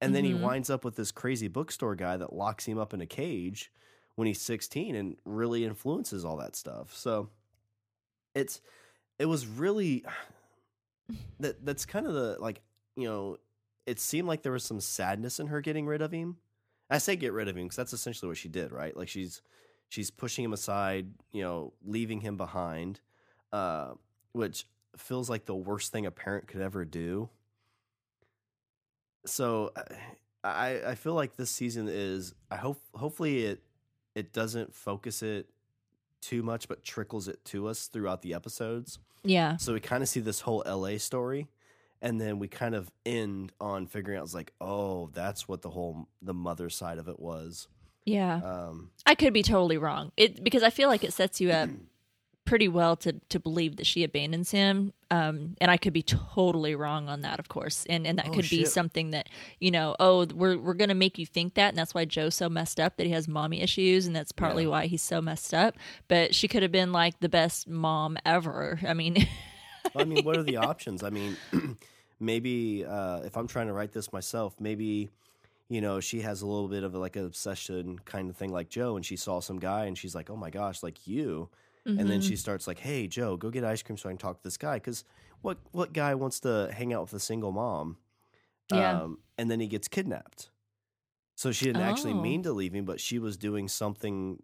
[0.00, 0.34] And then he Mhm.
[0.34, 3.72] winds up with this crazy bookstore guy that locks him up in a cage
[4.14, 6.94] when he's 16 and really influences all that stuff.
[6.94, 7.30] So
[8.34, 8.60] it's
[9.18, 10.04] it was really
[11.40, 12.62] that that's kind of the like,
[12.96, 13.38] you know,
[13.88, 16.36] it seemed like there was some sadness in her getting rid of him.
[16.90, 18.94] I say get rid of him because that's essentially what she did, right?
[18.94, 19.40] Like she's
[19.88, 23.00] she's pushing him aside, you know, leaving him behind,
[23.50, 23.92] uh,
[24.32, 27.30] which feels like the worst thing a parent could ever do.
[29.24, 29.72] So
[30.44, 33.62] I I feel like this season is I hope hopefully it
[34.14, 35.48] it doesn't focus it
[36.20, 38.98] too much but trickles it to us throughout the episodes.
[39.24, 39.56] Yeah.
[39.56, 41.48] So we kind of see this whole LA story
[42.02, 45.70] and then we kind of end on figuring out it's like, oh, that's what the
[45.70, 47.68] whole the mother side of it was.
[48.04, 48.40] Yeah.
[48.44, 50.12] Um I could be totally wrong.
[50.16, 51.68] It because I feel like it sets you up
[52.44, 54.92] pretty well to to believe that she abandons him.
[55.10, 57.84] Um, and I could be totally wrong on that, of course.
[57.88, 59.94] And and that Oh, could be something that you know.
[60.00, 62.96] Oh, we're we're gonna make you think that, and that's why Joe's so messed up
[62.96, 64.70] that he has mommy issues, and that's partly Yeah.
[64.70, 65.76] why he's so messed up.
[66.08, 68.78] But she could have been like the best mom ever.
[68.86, 69.26] I mean,
[69.96, 71.02] I mean, what are the options?
[71.02, 71.36] I mean,
[72.20, 75.10] maybe uh, if I'm trying to write this myself, maybe
[75.68, 78.68] you know she has a little bit of like an obsession kind of thing, like
[78.68, 81.48] Joe, and she saw some guy and she's like, "Oh my gosh, like you,"
[81.86, 84.36] and then she starts like, "Hey, Joe, go get ice cream so I can talk
[84.38, 85.04] to this guy." Because
[85.42, 87.96] what what guy wants to hang out with a single mom?
[88.70, 89.00] Yeah.
[89.02, 90.50] Um, and then he gets kidnapped.
[91.34, 92.20] So she didn't actually Oh.
[92.20, 94.42] mean to leave him, but she was doing something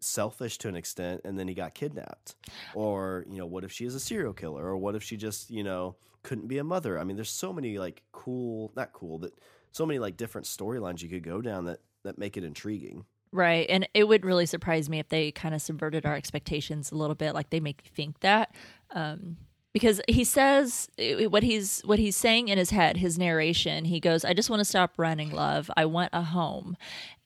[0.00, 2.34] selfish to an extent and then he got kidnapped
[2.74, 5.50] or you know what if she is a serial killer or what if she just
[5.50, 9.18] you know couldn't be a mother i mean there's so many like cool not cool
[9.18, 9.32] but
[9.72, 13.66] so many like different storylines you could go down that that make it intriguing Right.
[13.68, 17.14] And it would really surprise me if they kind of subverted our expectations a little
[17.14, 18.54] bit, like they make me think that.
[18.90, 19.36] Um,
[19.72, 20.88] because he says
[21.28, 23.84] what he's what he's saying in his head, his narration.
[23.84, 25.70] He goes, "I just want to stop running, love.
[25.76, 26.76] I want a home."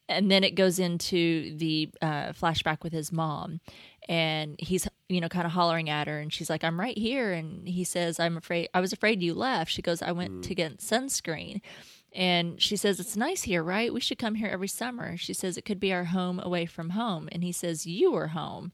[0.08, 3.60] And then it goes into the uh, flashback with his mom,
[4.06, 7.32] and he's you know kind of hollering at her, and she's like, "I'm right here,"
[7.32, 8.68] and he says, "I'm afraid.
[8.74, 11.62] I was afraid you left." She goes, "I went to get sunscreen."
[12.14, 13.92] And she says, It's nice here, right?
[13.92, 15.16] We should come here every summer.
[15.16, 17.28] She says, It could be our home away from home.
[17.32, 18.72] And he says, You are home.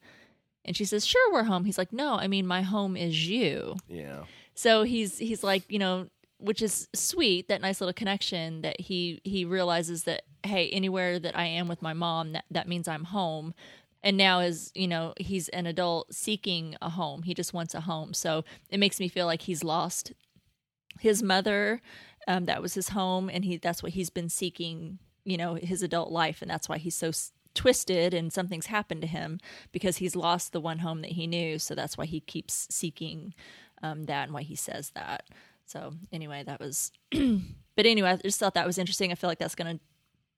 [0.64, 1.64] And she says, Sure, we're home.
[1.64, 3.76] He's like, No, I mean, my home is you.
[3.88, 4.24] Yeah.
[4.54, 9.22] So he's he's like, you know, which is sweet, that nice little connection that he
[9.24, 13.04] he realizes that, hey, anywhere that I am with my mom, that, that means I'm
[13.04, 13.54] home.
[14.02, 17.22] And now is, you know, he's an adult seeking a home.
[17.24, 18.14] He just wants a home.
[18.14, 20.12] So it makes me feel like he's lost
[20.98, 21.80] his mother
[22.28, 24.98] um, that was his home, and he that's what he's been seeking.
[25.24, 29.00] You know, his adult life, and that's why he's so s- twisted, and something's happened
[29.02, 29.38] to him
[29.72, 31.58] because he's lost the one home that he knew.
[31.58, 33.34] So that's why he keeps seeking
[33.82, 35.24] um, that, and why he says that.
[35.66, 36.92] So anyway, that was.
[37.10, 39.12] but anyway, I just thought that was interesting.
[39.12, 39.84] I feel like that's going to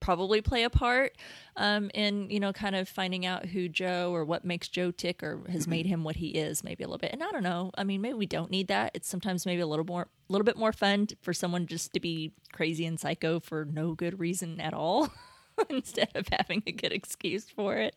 [0.03, 1.17] probably play a part
[1.57, 5.23] um, in you know kind of finding out who Joe or what makes Joe tick
[5.23, 7.13] or has made him what he is maybe a little bit.
[7.13, 7.71] And I don't know.
[7.79, 8.91] I mean, maybe we don't need that.
[8.93, 12.01] It's sometimes maybe a little more, a little bit more fun for someone just to
[12.01, 15.09] be crazy and psycho for no good reason at all.
[15.71, 17.95] Instead of having a good excuse for it,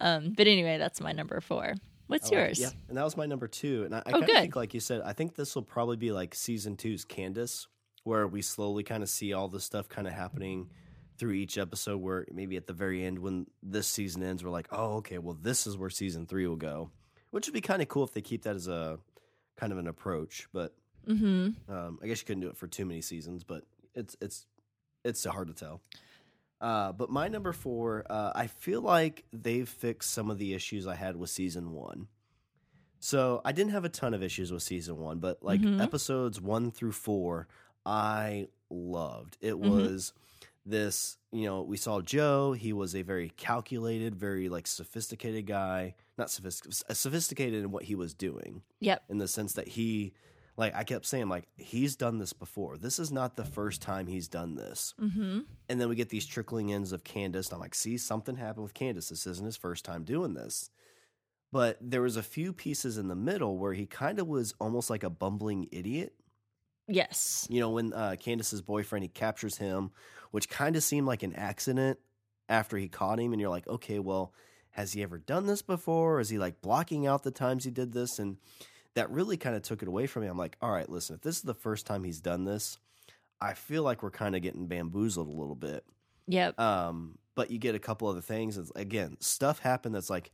[0.00, 1.74] um, but anyway, that's my number four.
[2.06, 2.36] What's like it.
[2.36, 2.60] yours?
[2.60, 3.84] Yeah, and that was my number two.
[3.84, 5.96] And I, I Oh, kind of think, like you said, I think this will probably
[5.96, 7.66] be like season two's Candace,
[8.04, 10.70] where we slowly kind of see all this stuff kind of happening
[11.18, 11.98] through each episode.
[11.98, 15.36] Where maybe at the very end, when this season ends, we're like, oh, okay, well,
[15.40, 16.90] this is where season three will go,
[17.30, 18.98] which would be kind of cool if they keep that as a
[19.56, 20.48] kind of an approach.
[20.52, 20.74] But
[21.06, 21.72] Mm-hmm.
[21.72, 24.46] um, I guess you couldn't do it for too many seasons, but it's it's
[25.04, 25.80] it's hard to tell.
[26.60, 30.86] Uh, but my number four, uh, I feel like they've fixed some of the issues
[30.86, 32.06] I had with season one.
[33.00, 35.80] So I didn't have a ton of issues with season one, but like Mhm.
[35.80, 37.48] episodes one through four,
[37.84, 39.38] I loved.
[39.40, 39.58] It Mhm.
[39.58, 40.12] was
[40.64, 42.52] this, you know, we saw Joe.
[42.52, 45.94] He was a very calculated, very like sophisticated guy.
[46.18, 49.02] Not sophisticated, sophisticated in what he was doing Yep.
[49.08, 50.12] in the sense that he
[50.56, 52.76] like I kept saying like he's done this before.
[52.76, 54.94] This is not the first time he's done this.
[55.00, 55.40] Mm-hmm.
[55.68, 57.48] And then we get these trickling ends of Candace.
[57.48, 59.08] And I'm like, see, something happened with Candace.
[59.08, 60.70] This isn't his first time doing this.
[61.50, 64.88] But there was a few pieces in the middle where he kind of was almost
[64.90, 66.14] like a bumbling idiot.
[66.88, 67.46] Yes.
[67.50, 69.90] You know, when uh, Candace's boyfriend he captures him,
[70.32, 72.00] which kind of seemed like an accident
[72.48, 74.34] after he caught him, and you're like, okay, well,
[74.70, 76.16] has he ever done this before?
[76.16, 78.18] Or is he like blocking out the times he did this?
[78.18, 78.38] And
[78.94, 80.28] that really kind of took it away from me.
[80.28, 82.78] I'm like, all right, listen, if this is the first time he's done this,
[83.40, 85.84] I feel like we're kind of getting bamboozled a little bit.
[86.28, 86.58] Yep.
[86.58, 88.56] Um, but you get a couple other things.
[88.56, 90.30] It's, again, stuff happened that's like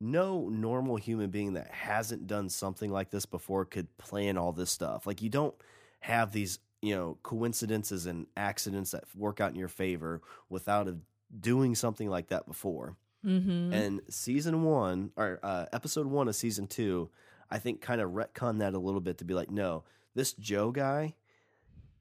[0.00, 4.70] no normal human being that hasn't done something like this before could plan all this
[4.70, 5.06] stuff.
[5.06, 5.54] Like you don't
[6.00, 10.96] have these, you know, coincidences and accidents that work out in your favor without a,
[11.38, 12.96] doing something like that before.
[13.24, 13.72] Mm-hmm.
[13.72, 17.10] And season one or uh, episode one of season two,
[17.50, 20.70] I think kind of retcon that a little bit to be like, no, this Joe
[20.70, 21.14] guy,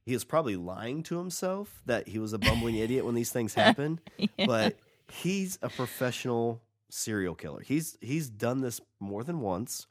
[0.06, 3.54] he was probably lying to himself that he was a bumbling idiot when these things
[3.54, 4.00] happen,
[4.46, 4.78] but
[5.12, 7.62] he's a professional serial killer.
[7.62, 9.88] He's he's done this more than once.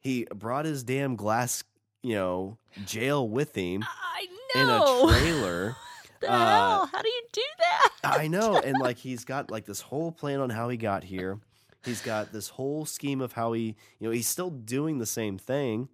[0.00, 1.64] He brought his damn glass,
[2.08, 5.76] you know, jail with him I in a trailer.
[6.20, 6.86] the uh, hell?
[6.92, 7.90] How do you do that?
[8.02, 11.38] I know, and like he's got like this whole plan on how he got here.
[11.84, 15.38] He's got this whole scheme of how he, you know, he's still doing the same
[15.38, 15.88] thing.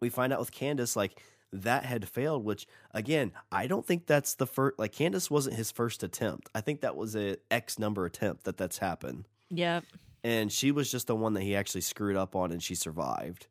[0.00, 4.34] We find out with Candace like that had failed, which again, I don't think that's
[4.34, 4.78] the first.
[4.78, 6.48] Like Candace wasn't his first attempt.
[6.54, 9.84] I think that was a X number attempt that that's happened, Yep.
[10.24, 13.46] and she was just the one that he actually screwed up on, and she survived.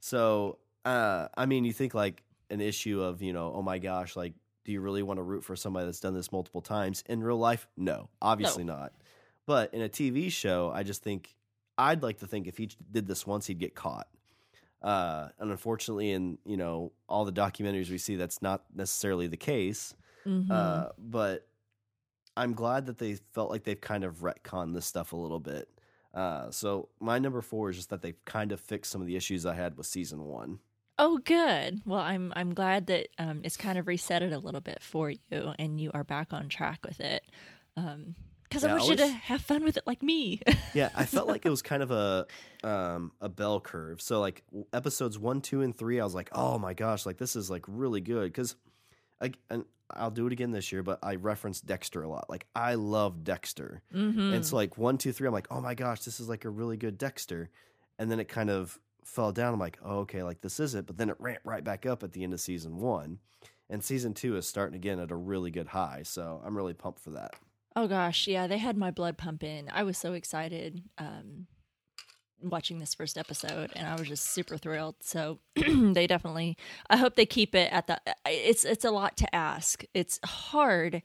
[0.00, 4.16] So, uh, I mean, you think like an issue of you know, oh my gosh,
[4.16, 4.32] like
[4.66, 7.04] do you really want to root for somebody that's done this multiple times?
[7.08, 8.92] In real life no obviously not.
[9.46, 11.36] But in a tv show i just think
[11.78, 14.08] i'd like to think if he did this once he'd get caught.
[14.82, 19.36] Uh, and unfortunately in you know all the documentaries we see that's not necessarily the
[19.36, 19.94] case.
[20.26, 20.50] Mm-hmm.
[20.50, 21.46] uh, but
[22.36, 25.68] i'm glad that they felt like they've kind of retconned this stuff a little bit.
[26.12, 29.14] Uh, so my number four is just that they've kind of fixed some of the
[29.14, 30.58] issues i had with season one
[30.98, 31.82] oh, good.
[31.84, 35.10] Well, I'm I'm glad that um, it's kind of reset it a little bit for
[35.10, 37.22] you, and you are back on track with it.
[37.74, 40.40] Because Yeah, I I want you to have fun with it like me.
[40.74, 42.26] yeah, I felt like it was kind of a
[42.64, 44.00] um, a bell curve.
[44.00, 47.36] So like episodes one, two, and three, I was like, oh my gosh, like this
[47.36, 48.56] is like really good because
[49.20, 52.28] I, and I'll do it again this year, but I reference Dexter a lot.
[52.30, 54.34] Like I love Dexter, Mm-hmm.
[54.34, 56.50] and so like one, two, three, I'm like, oh my gosh, this is like a
[56.50, 57.50] really good Dexter,
[57.98, 59.54] and then it kind of fell down.
[59.54, 62.02] I'm like, oh, okay, like this is it, but then it ramped right back up
[62.02, 63.18] at the end of season one,
[63.70, 66.02] and season two is starting again at a really good high.
[66.04, 67.34] So I'm really pumped for that.
[67.74, 69.68] Oh gosh, yeah, they had my blood pumping.
[69.72, 71.46] I was so excited um,
[72.42, 74.96] watching this first episode, and I was just super thrilled.
[75.00, 76.56] So they definitely.
[76.90, 78.00] I hope they keep it at the.
[78.26, 79.84] It's it's a lot to ask.
[79.94, 81.02] It's hard,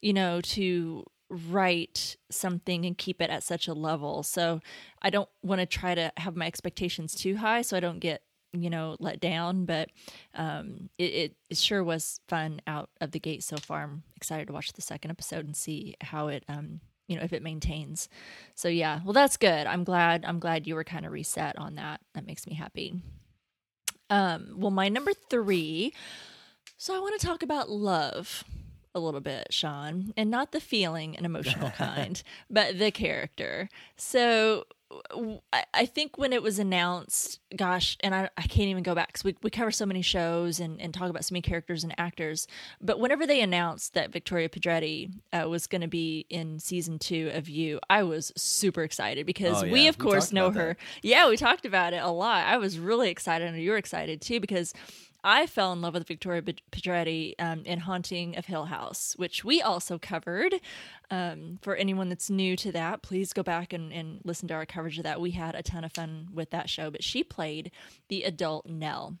[0.00, 4.22] you know, to write something and keep it at such a level.
[4.22, 4.60] So
[5.00, 8.22] I don't want to try to have my expectations too high, so I don't get
[8.52, 9.64] you know let down.
[9.64, 9.88] But
[10.34, 13.82] um it, it, sure was fun out of the gate so far.
[13.82, 17.32] I'm excited to watch the second episode and see how it um you know if
[17.32, 18.08] it maintains.
[18.54, 19.66] So yeah well that's good.
[19.66, 22.00] I'm glad i'm glad you were kind of reset on that.
[22.14, 23.00] That makes me happy.
[24.10, 25.94] Um well my number three
[26.76, 28.44] so i want to talk about love
[28.94, 34.64] a little bit sean and not the feeling and emotional kind but the character so
[35.72, 39.24] I think when it was announced, gosh, and I, I can't even go back because
[39.24, 42.46] we, we cover so many shows and, and talk about so many characters and actors.
[42.78, 47.30] But whenever they announced that Victoria Pedretti uh, was going to be in season two
[47.32, 50.76] of You, I was super excited because Oh, we, of We course, know her.
[50.76, 50.76] that.
[51.02, 52.46] Yeah, we talked about it a lot.
[52.46, 54.74] I was really excited, and you were excited too because
[55.24, 59.44] I fell in love with Victoria Pe- Pedretti um, in Haunting of Hill House, which
[59.44, 60.54] we also covered.
[61.10, 64.66] Um, for anyone that's new to that, please go back and, and listen to our
[64.66, 65.20] coverage of that.
[65.20, 67.70] We had a ton of fun with that show, but she played
[68.08, 69.18] the adult Nell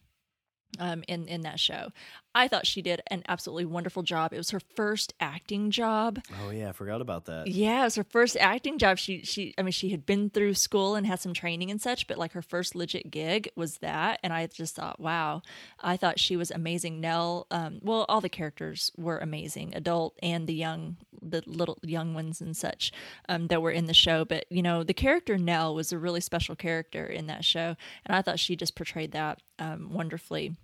[0.78, 1.88] um, in in that show.
[2.34, 4.32] I thought she did an absolutely wonderful job.
[4.32, 6.20] It was her first acting job.
[6.42, 7.46] Oh yeah, I forgot about that.
[7.46, 8.98] Yeah, it was her first acting job.
[8.98, 12.06] She she I mean she had been through school and had some training and such,
[12.06, 15.42] but like her first legit gig was that and I just thought, wow.
[15.80, 17.00] I thought she was amazing.
[17.00, 22.14] Nell, um well all the characters were amazing, adult and the young the little young
[22.14, 22.92] ones and such
[23.28, 26.20] um that were in the show, but you know, the character Nell was a really
[26.20, 30.56] special character in that show and I thought she just portrayed that um wonderfully.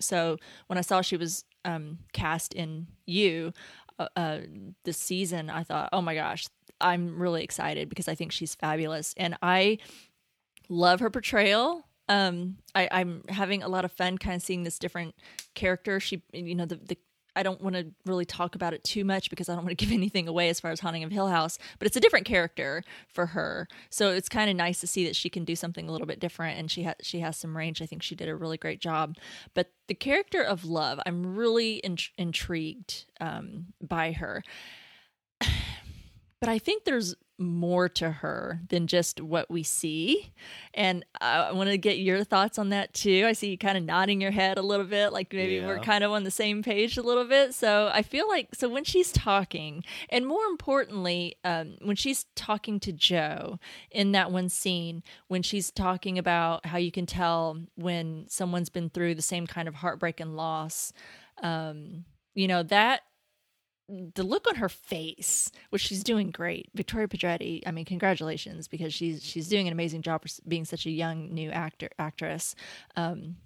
[0.00, 3.52] So when I saw she was um, cast in You
[3.98, 4.38] uh, uh,
[4.84, 6.46] this season, I thought, oh my gosh,
[6.80, 9.78] I'm really excited because I think she's fabulous, and I
[10.68, 11.86] love her portrayal.
[12.08, 15.14] Um, I, I'm having a lot of fun kind of seeing this different
[15.54, 16.00] character.
[16.00, 16.98] She, you know, the the
[17.36, 19.84] I don't want to really talk about it too much because I don't want to
[19.84, 22.84] give anything away as far as Haunting of Hill House, but it's a different character
[23.08, 23.68] for her.
[23.90, 26.20] So it's kind of nice to see that she can do something a little bit
[26.20, 27.82] different and she has she has some range.
[27.82, 29.16] I think she did a really great job.
[29.54, 34.42] But the character of Love, I'm really in- intrigued um, by her.
[36.44, 40.30] But I think there's more to her than just what we see.
[40.74, 43.24] And I want to get your thoughts on that too.
[43.26, 46.04] I see you kind of nodding your head a little bit, like maybe we're kind
[46.04, 47.54] of on the same page a little bit.
[47.54, 52.78] So I feel like, so when she's talking, and more importantly, um, when she's talking
[52.80, 53.58] to Joe
[53.90, 58.90] in that one scene, when she's talking about how you can tell when someone's been
[58.90, 60.92] through the same kind of heartbreak and loss,
[61.42, 62.04] um,
[62.34, 63.00] you know, that
[63.88, 66.70] the look on her face, which she's doing great.
[66.74, 70.86] Victoria Pedretti, I mean, congratulations because she's she's doing an amazing job for being such
[70.86, 72.54] a young new actor actress.
[72.96, 73.36] Um,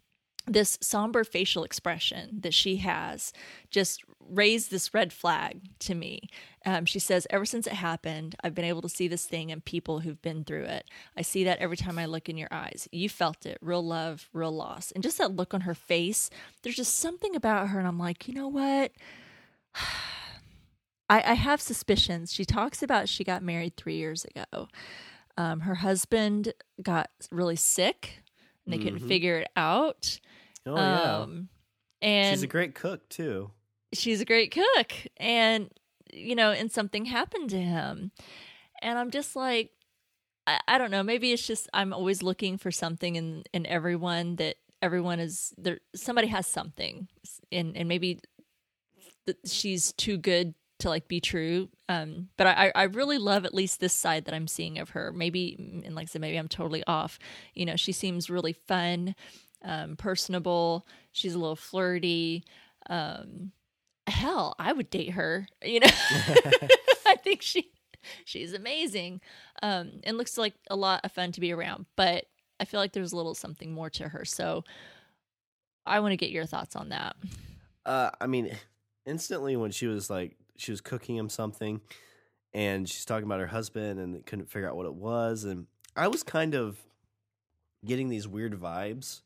[0.47, 3.33] this somber facial expression that she has
[3.71, 6.29] just raised this red flag to me.
[6.67, 9.61] Um, she says, Ever since it happened, I've been able to see this thing in
[9.61, 10.91] people who've been through it.
[11.17, 12.89] I see that every time I look in your eyes.
[12.93, 14.91] You felt it real love, real loss.
[14.91, 16.31] And just that look on her face,
[16.63, 17.79] there's just something about her.
[17.79, 18.93] And I'm like, you know what?
[21.09, 22.33] I, I have suspicions.
[22.33, 24.69] She talks about she got married three years ago.
[25.37, 28.23] Um, her husband got really sick
[28.65, 29.09] and they couldn't Mhm.
[29.09, 30.19] figure it out.
[30.67, 31.49] Oh yeah, Um,
[32.03, 33.51] and she's a great cook too.
[33.95, 35.71] she's a great cook and
[36.13, 38.13] you know and something happened to him
[38.83, 39.71] and i'm just like
[40.47, 44.37] I, I don't know maybe it's just i'm always looking for something in in everyone
[44.37, 47.09] that everyone is there somebody has something
[47.53, 48.21] and and maybe
[49.27, 53.55] th- she's too good to like be true um but I, I really love at
[53.55, 55.13] least this side that i'm seeing of her.
[55.13, 57.19] Maybe and like i said maybe i'm totally off.
[57.55, 59.15] You know she seems really fun
[59.65, 60.87] um personable.
[61.13, 62.45] She's a little flirty.
[62.89, 63.53] Um
[64.07, 65.87] hell i would date her you know?
[67.07, 67.71] I think she
[68.25, 69.21] she's amazing.
[69.63, 72.25] Um and looks like a lot of fun to be around but
[72.61, 74.25] i feel like there's a little something more to her.
[74.25, 74.65] So
[75.85, 77.17] i want to get your thoughts on that.
[77.87, 78.55] Uh, I mean,
[79.07, 81.81] instantly when she was like, she was cooking him something,
[82.53, 86.09] and she's talking about her husband, and couldn't figure out what it was, and I
[86.09, 86.79] was kind of
[87.85, 89.23] getting these weird vibes,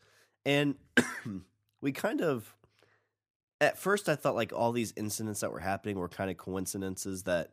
[0.47, 0.77] and
[1.81, 2.55] we kind of
[3.61, 7.23] at first I thought like all these incidents that were happening were kind of coincidences
[7.25, 7.53] that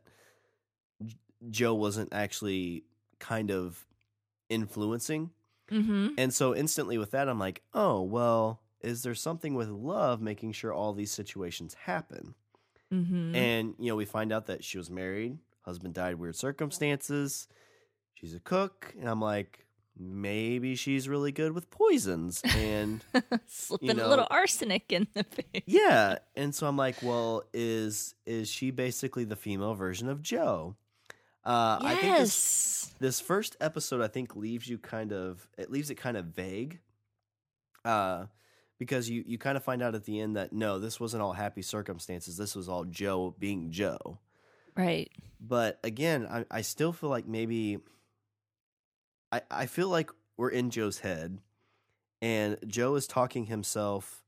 [1.04, 1.16] J-
[1.50, 2.84] Joe wasn't actually
[3.20, 3.86] kind of
[4.48, 5.30] influencing.
[5.70, 6.08] Mm-hmm.
[6.18, 10.52] And so instantly with that, I'm like, oh, well, is there something with love making
[10.52, 12.34] sure all these situations happen?
[12.92, 13.34] Mm-hmm.
[13.34, 17.48] And, you know, we find out that she was married, husband died weird circumstances,
[18.14, 18.94] she's a cook.
[18.98, 19.64] And I'm like,
[19.98, 22.40] maybe she's really good with poisons.
[22.44, 23.04] And
[23.46, 25.62] Slipping know- a little arsenic in the face.
[25.66, 26.18] yeah.
[26.34, 30.76] And so I'm like, well, is is she basically the female version of Joe?
[31.44, 32.94] Uh, I think this, yes.
[32.98, 36.80] this first episode, I think, leaves you kind of it leaves it kind of vague,
[37.84, 38.26] uh,
[38.80, 41.34] because you you kind of find out at the end that no, this wasn't all
[41.34, 42.36] happy circumstances.
[42.36, 44.18] This was all Joe being Joe.
[44.76, 45.10] Right.
[45.40, 47.78] But again, I, I still feel like maybe
[49.32, 51.38] I I feel like we're in Joe's head,
[52.22, 54.24] and Joe is talking himself.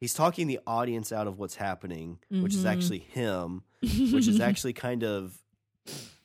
[0.00, 2.70] He's talking the audience out of what's happening, which is Mhm.
[2.70, 5.36] actually him, which is actually kind of,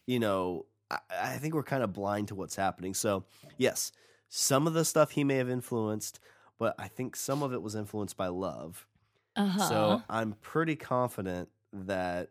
[0.05, 2.93] you know, I, I think we're kind of blind to what's happening.
[2.93, 3.25] So,
[3.57, 3.91] yes,
[4.29, 6.19] some of the stuff he may have influenced,
[6.63, 8.87] but I think some of it was influenced by love.
[9.35, 9.67] uh-huh.
[9.67, 12.29] So I'm pretty confident that,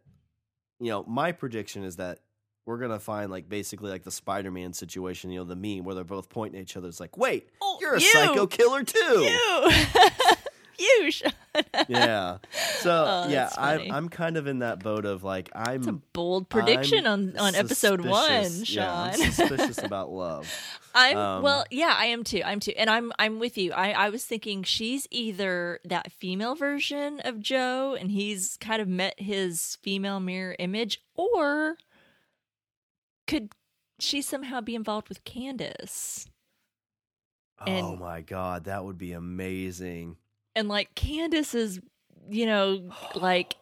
[0.81, 2.21] you know, my prediction is that
[2.65, 6.03] we're gonna find like basically like the Spider-Man situation, you know, the meme where they're
[6.05, 6.89] both pointing at each other.
[6.89, 8.07] It's like, wait, Oh, you're a you!
[8.13, 9.29] psycho killer too.
[10.83, 11.11] You.
[11.11, 11.33] Sean.
[11.89, 12.39] Yeah.
[12.81, 13.93] So Oh, yeah, I'm.
[13.93, 17.39] I'm kind of in that boat of like I'm It's a bold prediction I'm on
[17.39, 18.75] on episode one, suspicious.
[18.75, 20.53] Yeah, I'm suspicious about love.
[20.95, 22.43] I'm Um, well, yeah, I am too.
[22.45, 23.73] I'm too, and I'm I'm with you.
[23.73, 28.89] I I was thinking she's either that female version of Joe, and he's kind of
[28.89, 31.77] met his female mirror image, or
[33.27, 33.53] could
[33.99, 36.27] she somehow be involved with Candace?
[37.67, 40.17] oh my god, that would be amazing.
[40.55, 41.81] And like Candace is,
[42.29, 43.57] you know, like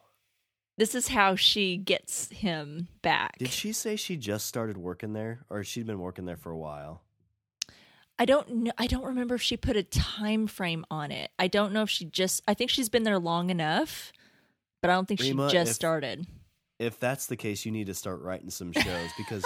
[0.77, 3.39] this is how she gets him back.
[3.39, 6.57] Did she say she just started working there, or she'd been working there for a
[6.57, 7.03] while?
[8.19, 8.73] I don't know.
[8.79, 11.31] I don't remember if she put a time frame on it.
[11.39, 12.43] I don't know if she just.
[12.47, 14.13] I think she's been there long enough,
[14.83, 16.27] but I don't think Rima, she just if- started.
[16.79, 19.45] if that's the case, you need to start writing some shows because,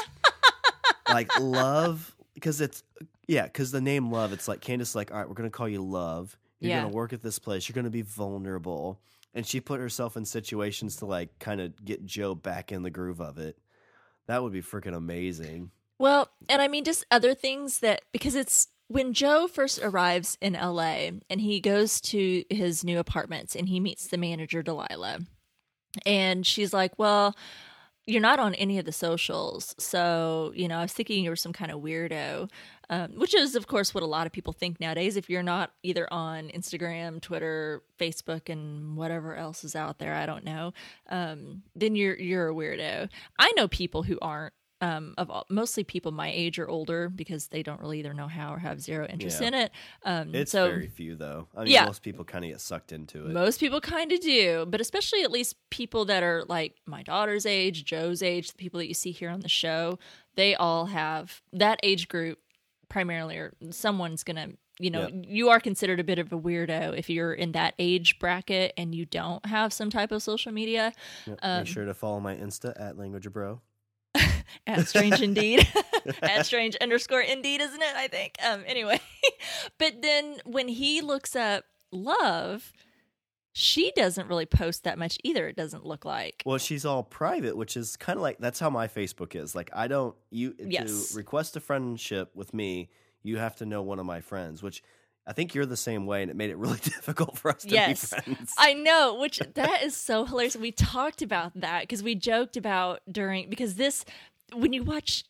[1.09, 2.83] like, love, because it's,
[3.29, 5.69] yeah, because the name love, it's like Candace, like, all right, we're going to call
[5.69, 6.37] you love.
[6.61, 6.81] You're Yeah.
[6.81, 7.69] going to work at this place.
[7.69, 9.01] You're going to be vulnerable.
[9.35, 12.91] And she put herself in situations to, like, kind of get Joe back in the
[12.91, 13.59] groove of it.
[14.27, 15.71] That would be freaking amazing.
[15.99, 20.55] Well, and I mean, just other things that because it's when Joe first arrives in
[20.55, 25.21] LA and he goes to his new apartments and he meets the manager Delilah,
[26.07, 27.37] and she's like, "Well."
[28.07, 31.37] You're not on any of the socials, so you know I was thinking you were
[31.37, 32.51] some kind of weirdo,
[32.91, 35.17] um, which is of course what a lot of people think nowadays.
[35.17, 40.27] If you're not either on Instagram, Twitter, Facebook, and whatever else is out there, I
[40.27, 40.75] don't know,
[41.09, 43.09] um, then you're you're a weirdo.
[43.39, 44.53] I know people who aren't
[44.85, 48.29] um, of all, mostly people my age or older because they don't really either know
[48.29, 49.49] how or have zero interest Yeah.
[49.49, 49.71] in it.
[50.05, 51.49] Um, It's so very few, though.
[51.57, 51.87] I mean, Yeah.
[51.87, 53.33] most people kind of get sucked into it.
[53.33, 57.47] most people kind of do, but especially at least people that are like my daughter's
[57.47, 59.99] age, Joe's age, the people that you see here on the show,
[60.35, 62.39] they all have that age group
[62.89, 64.49] primarily, or someone's gonna.
[64.81, 65.25] You know, Yep.
[65.29, 68.93] you are considered a bit of a weirdo if you're in that age bracket and
[68.93, 70.93] you don't have some type of social media.
[71.29, 71.39] Yep.
[71.43, 73.61] um, Make sure to follow my Insta at Language Bro.
[74.67, 75.67] at strange indeed
[76.23, 79.01] at strange underscore indeed isn't it i think um anyway
[79.79, 82.73] but then when he looks up love
[83.53, 87.57] she doesn't really post that much either it doesn't look like Well, she's all private,
[87.57, 89.55] which is kind of like that's how my Facebook is.
[89.55, 91.11] Like, I don't you Yes.
[91.11, 92.89] to request a friendship with me,
[93.23, 94.83] you have to know one of my friends, which
[95.25, 97.69] I think you're the same way, and it made it really difficult for us to
[97.69, 98.13] Yes.
[98.13, 98.53] be friends.
[98.59, 100.57] I know, which that is so hilarious.
[100.57, 104.05] We talked about that because we joked about during because this
[104.53, 105.25] when you watch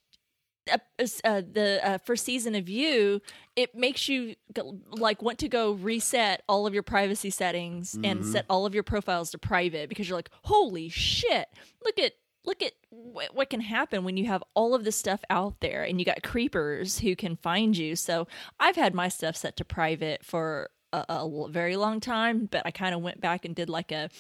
[0.72, 0.78] uh,
[1.24, 3.20] uh, the uh, first season of You,
[3.54, 4.34] it makes you
[4.88, 8.24] like want to go reset all of your privacy settings and Mhm.
[8.24, 11.48] set all of your profiles to private because you're like, holy shit,
[11.84, 12.12] look at
[12.46, 15.82] look at wh- what can happen when you have all of this stuff out there
[15.82, 17.96] and you got creepers who can find you.
[17.96, 18.26] So
[18.60, 22.94] I've had my stuff set to private for a very long time, but I kind
[22.94, 24.10] of went back and did like a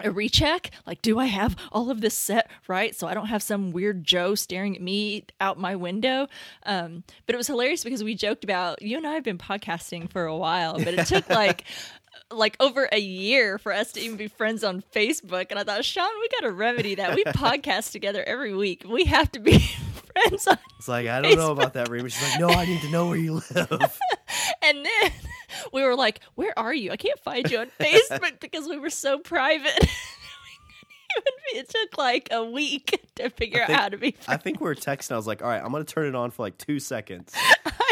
[0.00, 3.42] a recheck like do i have all of this set right so i don't have
[3.42, 6.26] some weird joe staring at me out my window?
[6.64, 10.10] Um but it was hilarious because we joked about you and i have been podcasting
[10.10, 11.64] for a while but it took like
[12.30, 15.84] like over a year for us to even be friends on facebook and i thought
[15.84, 17.14] sean we gotta remedy that.
[17.14, 18.84] We podcast together every week.
[18.88, 19.64] We have to be
[20.12, 22.08] friends on It's like I don't know about that, Rima.
[22.08, 23.98] She's like, no, I need to know where you live.
[24.62, 25.12] and then
[25.72, 26.90] we were like, "Where are you?
[26.90, 29.88] I can't find you on Facebook because we were so private."
[31.54, 34.16] it took like a week to figure think- out how to be.
[34.26, 35.12] I think we were texting.
[35.12, 37.34] I was like, all right, I'm going to turn it on for like two seconds.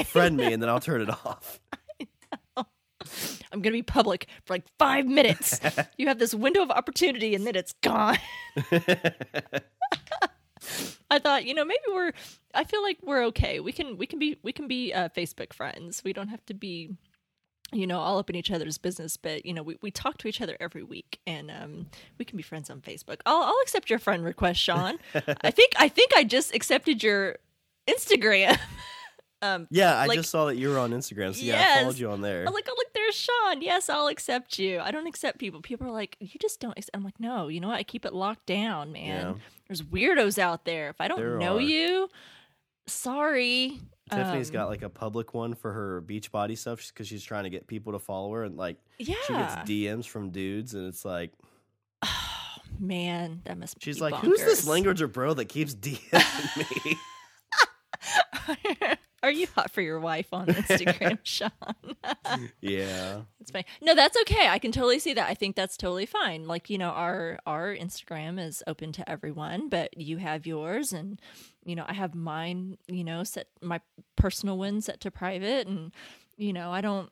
[0.06, 1.60] Friend me, and then I'll turn it off.
[3.52, 5.58] I'm gonna be public for like five minutes.
[5.96, 8.18] you have this window of opportunity, and then it's gone.
[11.10, 12.12] I thought, you know, maybe we're.
[12.54, 13.60] I feel like we're okay.
[13.60, 16.02] We can we can be we can be uh, Facebook friends.
[16.04, 16.96] We don't have to be,
[17.72, 19.16] you know, all up in each other's business.
[19.16, 21.86] But you know, we, we talk to each other every week, and um,
[22.18, 23.20] we can be friends on Facebook.
[23.26, 24.98] I'll I'll accept your friend request, Sean.
[25.42, 27.36] I think I think I just accepted your
[27.88, 28.58] Instagram.
[29.42, 31.34] um, Yeah, I Like- just saw that you were on Instagram.
[31.34, 32.44] So yeah, I followed you on there.
[32.46, 33.62] I'm like, oh look, there's Sean.
[33.62, 34.80] Yes, I'll accept you.
[34.80, 35.60] I don't accept people.
[35.62, 36.76] People are like, you just don't.
[36.76, 36.90] Accept.
[36.94, 37.48] I'm like, no.
[37.48, 37.76] You know what?
[37.78, 39.26] I keep it locked down, man.
[39.26, 39.34] Yeah.
[39.68, 40.88] There's weirdos out there.
[40.90, 41.60] If I don't There know are.
[41.60, 42.08] you,
[42.86, 43.78] sorry.
[44.10, 47.44] Tiffany's Um, got like a public one for her beach body stuff because she's trying
[47.44, 50.88] to get people to follow her, and like yeah, she gets DMs from dudes, and
[50.88, 51.30] it's like
[52.02, 52.08] Oh,
[52.80, 53.78] man, that must.
[53.78, 53.84] Be.
[53.84, 54.68] She's like, "Who's this bonkers.
[54.68, 56.96] language or bro that keeps DMing me?"
[59.22, 61.50] Are you hot for your wife on Instagram, Sean?
[62.60, 63.64] yeah, It's fine.
[63.82, 64.48] No, that's okay.
[64.48, 65.28] I can totally see that.
[65.28, 66.46] I think that's totally fine.
[66.46, 71.20] Like, you know, our our Instagram is open to everyone, but you have yours and
[71.64, 73.80] you know, I have mine, you know, set my
[74.16, 75.92] personal one set to private and
[76.36, 77.10] you know, I don't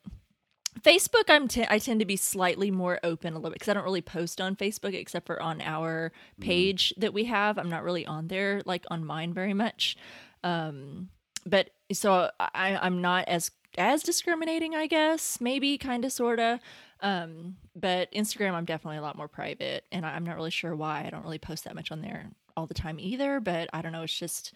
[0.81, 3.75] Facebook I'm t- I tend to be slightly more open a little bit cuz I
[3.75, 7.59] don't really post on Facebook except for on our page that we have.
[7.59, 9.97] I'm not really on there like on mine very much.
[10.43, 11.11] Um
[11.45, 16.59] but so I, I'm not as as discriminating, I guess, maybe kind of sort of.
[17.01, 20.75] Um, but Instagram, I'm definitely a lot more private, and I- I'm not really sure
[20.75, 21.05] why.
[21.07, 23.41] I don't really post that much on there all the time either.
[23.41, 24.03] But I don't know.
[24.03, 24.53] It's just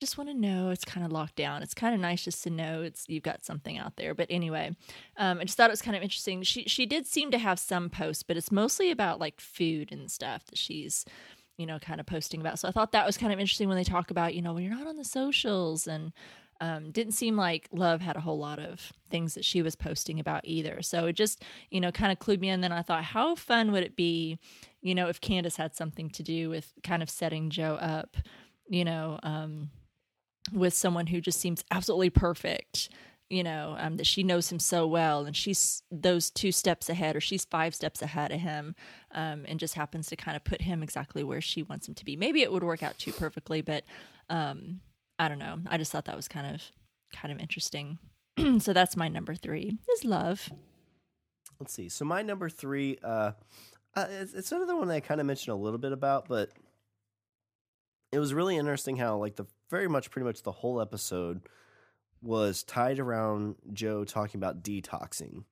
[0.00, 1.62] just want to know it's kind of locked down.
[1.62, 4.14] It's kind of nice just to know it's you've got something out there.
[4.14, 4.76] But anyway,
[5.16, 6.42] um, I just thought it was kind of interesting.
[6.42, 10.10] She she did seem to have some posts, but it's mostly about like food and
[10.10, 11.04] stuff that she's
[11.56, 12.58] you know kind of posting about.
[12.58, 14.62] So I thought that was kind of interesting when they talk about you know when
[14.64, 16.12] you're not on the socials and
[16.60, 20.18] um, didn't seem like Love had a whole lot of things that she was posting
[20.18, 20.82] about either.
[20.82, 22.60] So it just, you know, kind of clued me in.
[22.60, 24.38] Then I thought, how fun would it be,
[24.82, 28.16] you know, if Candace had something to do with kind of setting Joe up,
[28.68, 29.70] you know, um,
[30.52, 32.88] with someone who just seems absolutely perfect,
[33.30, 37.14] you know, um, that she knows him so well and she's those two steps ahead
[37.14, 38.74] or she's five steps ahead of him
[39.12, 42.04] um, and just happens to kind of put him exactly where she wants him to
[42.04, 42.16] be.
[42.16, 43.84] Maybe it would work out too perfectly, but
[44.30, 44.80] um,
[45.18, 45.58] I don't know.
[45.66, 46.62] I just thought that was kind of
[47.12, 47.98] kind of interesting.
[48.60, 50.50] so that's my number three is love.
[51.58, 51.88] let's see.
[51.88, 53.32] So my number three, uh,
[53.96, 56.50] uh it's, it's another one I kind of mentioned a little bit about, but
[58.12, 61.42] it was really interesting how like the very much pretty much the whole episode
[62.22, 65.44] was tied around Joe talking about detoxing.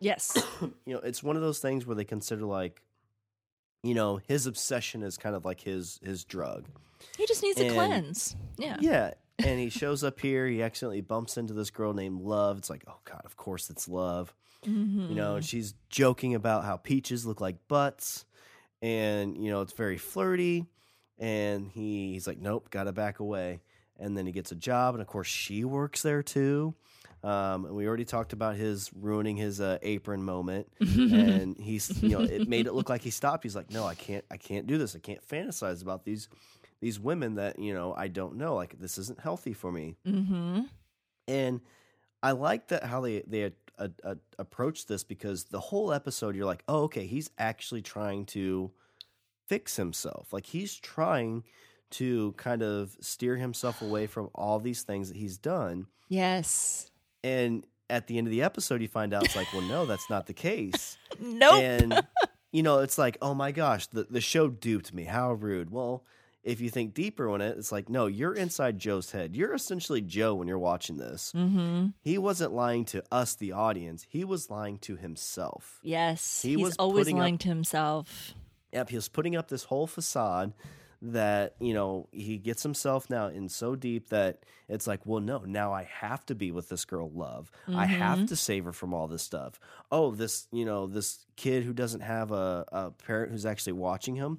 [0.00, 0.36] Yes.
[0.84, 2.82] you know, it's one of those things where they consider like,
[3.82, 6.66] you know, his obsession is kind of like his his drug.
[7.16, 8.36] he just needs a cleanse.
[8.58, 8.76] Yeah.
[8.80, 9.14] Yeah.
[9.38, 10.46] And he shows up here.
[10.46, 12.56] He accidentally bumps into this girl named Love.
[12.58, 14.34] It's like, oh God, of course it's Love.
[14.64, 15.10] Mhm.
[15.10, 18.24] You know, and she's joking about how peaches look like butts.
[18.82, 20.66] And, you know, it's very flirty.
[21.18, 23.60] And he, he's like, nope, gotta back away.
[23.98, 24.94] And then he gets a job.
[24.94, 26.74] And of course, she works there too.
[27.26, 30.68] Um, and we already talked about his ruining his uh, apron moment.
[30.80, 33.42] and he's, you know, it made it look like he stopped.
[33.42, 34.94] He's like, no, I can't, I can't do this.
[34.94, 36.28] I can't fantasize about these,
[36.80, 38.54] these women that, you know, I don't know.
[38.54, 40.60] Like, this isn't healthy for me mm-hmm.
[41.26, 41.60] and
[42.22, 46.46] I like that how they they uh, uh, approach this because the whole episode you're
[46.46, 48.72] like, oh, okay, he's actually trying to
[49.46, 50.32] fix himself.
[50.32, 51.44] Like he's trying
[51.90, 55.86] to kind of steer himself away from all these things that he's done.
[56.08, 56.90] Yes.
[57.26, 60.08] And at the end of the episode, you find out it's like, well, no, that's
[60.10, 60.96] not the case.
[61.20, 61.62] Nope.
[61.62, 62.06] And
[62.52, 65.04] you know, it's like, oh my gosh, the the show duped me.
[65.04, 65.70] How rude.
[65.70, 66.04] Well.
[66.44, 69.34] If you think deeper on it, it's like, no, you're inside Joe's head.
[69.34, 71.32] You're essentially Joe when you're watching this.
[71.34, 71.88] mm-hmm.
[72.02, 74.06] He wasn't lying to us, the audience.
[74.08, 75.80] He was lying to himself.
[75.82, 76.42] Yes.
[76.42, 78.32] He was always putting up- lying to himself.
[78.72, 80.52] Yep, he was putting up this whole facade
[81.12, 85.38] that, you know, he gets himself now in so deep that it's like, well, no,
[85.40, 87.50] now I have to be with this girl, love.
[87.68, 88.26] I have Mm-hmm.
[88.26, 89.58] to save her from all this stuff.
[89.90, 94.16] Oh, this, you know, this kid who doesn't have a, a parent who's actually watching
[94.16, 94.38] him,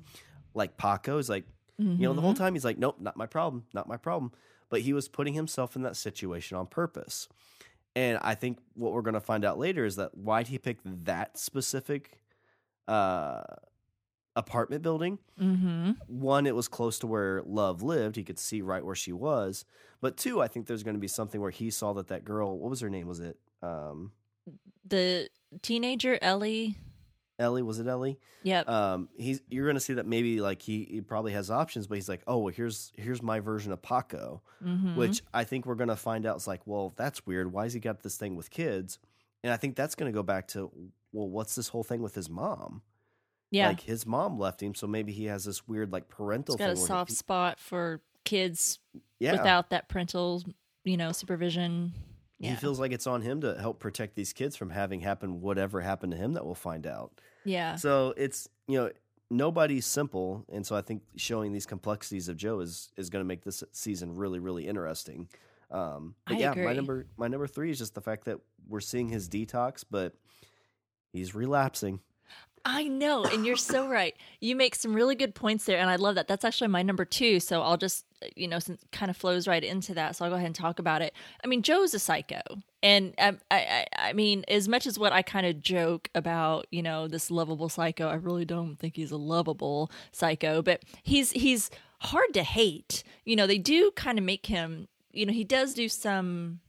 [0.53, 1.45] like Paco, is like,
[1.77, 2.43] you know, the whole Mm-hmm.
[2.43, 4.31] time he's like, nope, not my problem, not my problem.
[4.69, 7.27] But he was putting himself in that situation on purpose.
[7.95, 10.77] And I think what we're going to find out later is that why'd he pick
[10.85, 12.21] that specific
[12.87, 13.41] uh,
[14.37, 15.19] apartment building?
[15.41, 15.91] Mm-hmm.
[16.07, 18.15] One, it was close to where Love lived.
[18.15, 19.65] He could see right where she was.
[19.99, 22.57] But two, I think there's going to be something where he saw that that girl,
[22.57, 23.07] what was her name?
[23.07, 24.11] Was it um,
[24.87, 25.29] the
[25.61, 26.77] teenager Ellie.
[27.39, 28.17] Ellie was it Ellie?
[28.43, 28.67] Yep.
[28.67, 32.09] Um, he's you're gonna see that maybe like he, he probably has options, but he's
[32.09, 34.95] like, oh, well, here's here's my version of Paco, Mhm.
[34.95, 36.37] which I think we're gonna find out.
[36.37, 37.51] It's like, well, that's weird.
[37.53, 38.97] Why has he got this thing with kids?
[39.43, 40.71] And I think that's gonna go back to,
[41.11, 42.81] well, what's this whole thing with his mom?
[43.51, 46.65] Yeah, Like his mom left him, so maybe he has this weird like parental he's
[46.65, 48.79] got a soft he, spot for kids
[49.19, 50.43] yeah, without that parental,
[50.83, 51.93] you know, supervision.
[52.39, 55.81] he feels like it's on him to help protect these kids from having happen whatever
[55.81, 57.21] happened to him that we'll find out.
[57.45, 58.91] yeah, So it's you know
[59.29, 63.27] nobody's simple, and so I think showing these complexities of Joe is is going to
[63.27, 65.29] make this season really really interesting.
[65.71, 68.81] Um, but I yeah, my number my number three is just the fact that we're
[68.81, 70.13] seeing his detox, but
[71.13, 72.01] he's relapsing.
[72.69, 74.13] I know, and you're so right.
[74.41, 76.27] You make some really good points there, and I love that.
[76.27, 77.39] That's actually my number two.
[77.39, 78.05] So I'll just,
[78.35, 80.17] you know, since kind of flows right into that.
[80.17, 81.13] So I'll go ahead and talk about it.
[81.41, 82.41] I mean, Joe's a psycho,
[82.83, 86.67] and um, I, I, I mean, as much as what I kind of joke about,
[86.69, 91.31] you know, this lovable psycho, I really don't think he's a lovable psycho, but he's
[91.31, 93.03] he's hard to hate.
[93.23, 94.89] You know, they do kind of make him.
[95.13, 96.59] You know, he does do some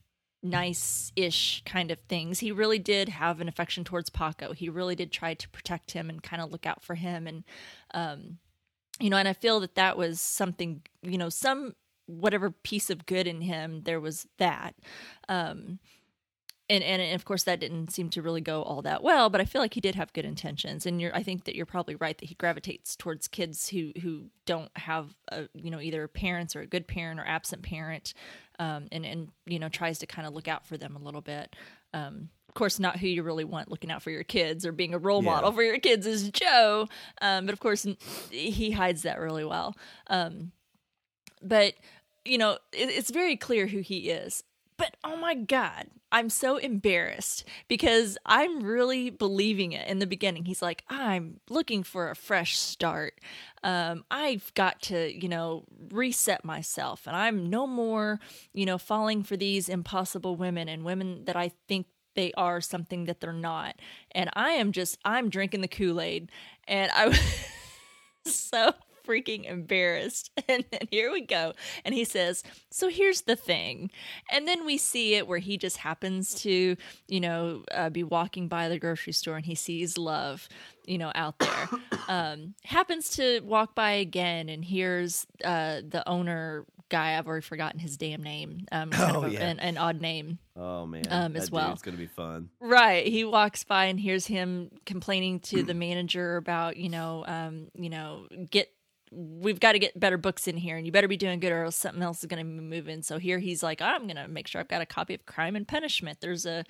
[0.42, 2.38] nice ish kind of things.
[2.38, 4.52] He really did have an affection towards Paco.
[4.52, 7.26] He really did try to protect him and kind of look out for him.
[7.26, 7.44] And,
[7.92, 8.38] um,
[9.00, 11.74] you know, and I feel that that was something, you know, some
[12.06, 14.74] whatever piece of good in him, there was that.
[15.28, 15.78] Um,
[16.70, 19.44] and, and of course that didn't seem to really go all that well, but I
[19.44, 20.84] feel like he did have good intentions.
[20.86, 24.26] And you're, I think that you're probably right that he gravitates towards kids who, who
[24.46, 28.12] don't have, a, you know, either parents or a good parent or absent parent
[28.58, 31.20] um, and and you know tries to kind of look out for them a little
[31.20, 31.54] bit.
[31.94, 34.94] Um, of course, not who you really want looking out for your kids or being
[34.94, 35.30] a role Yeah.
[35.30, 36.88] model for your kids is Joe,
[37.22, 37.86] um, but of course
[38.30, 39.76] he hides that really well.
[40.08, 40.50] Um,
[41.42, 41.74] but
[42.24, 44.42] you know it, it's very clear who he is.
[44.78, 50.44] But oh my god, I'm so embarrassed because I'm really believing it in the beginning.
[50.44, 53.20] He's like, I'm looking for a fresh start.
[53.64, 58.20] Um, I've got to, you know, reset myself, and I'm no more,
[58.54, 63.04] you know, falling for these impossible women and women that I think they are something
[63.04, 63.76] that they're not.
[64.12, 66.30] And I am just, I'm drinking the Kool Aid,
[66.68, 67.08] and I
[68.24, 68.72] was so
[69.08, 70.30] freaking embarrassed.
[70.50, 71.52] And then here we go.
[71.84, 73.90] And he says, So here's the thing.
[74.30, 78.48] And then we see it where he just happens to, you know, uh, be walking
[78.48, 80.48] by the grocery store and he sees love,
[80.86, 81.68] you know, out there.
[82.08, 87.18] um, happens to walk by again and hears uh, the owner guy.
[87.18, 88.64] I've already forgotten his damn name.
[88.72, 89.46] Um, kind Oh, of a- yeah.
[89.48, 90.38] an, an odd name.
[90.56, 91.72] Oh man, Um, as well.
[91.72, 92.48] It's gonna be fun.
[92.58, 93.06] Right.
[93.06, 97.90] He walks by and hears him complaining to the manager about, you know, um, you
[97.90, 98.70] know, get
[99.12, 101.64] we've got to get better books in here and you better be doing good or
[101.64, 103.02] else something else is going to be moving.
[103.02, 105.56] So here he's like, I'm going to make sure I've got a copy of Crime
[105.56, 106.20] and Punishment.
[106.20, 106.64] There's a,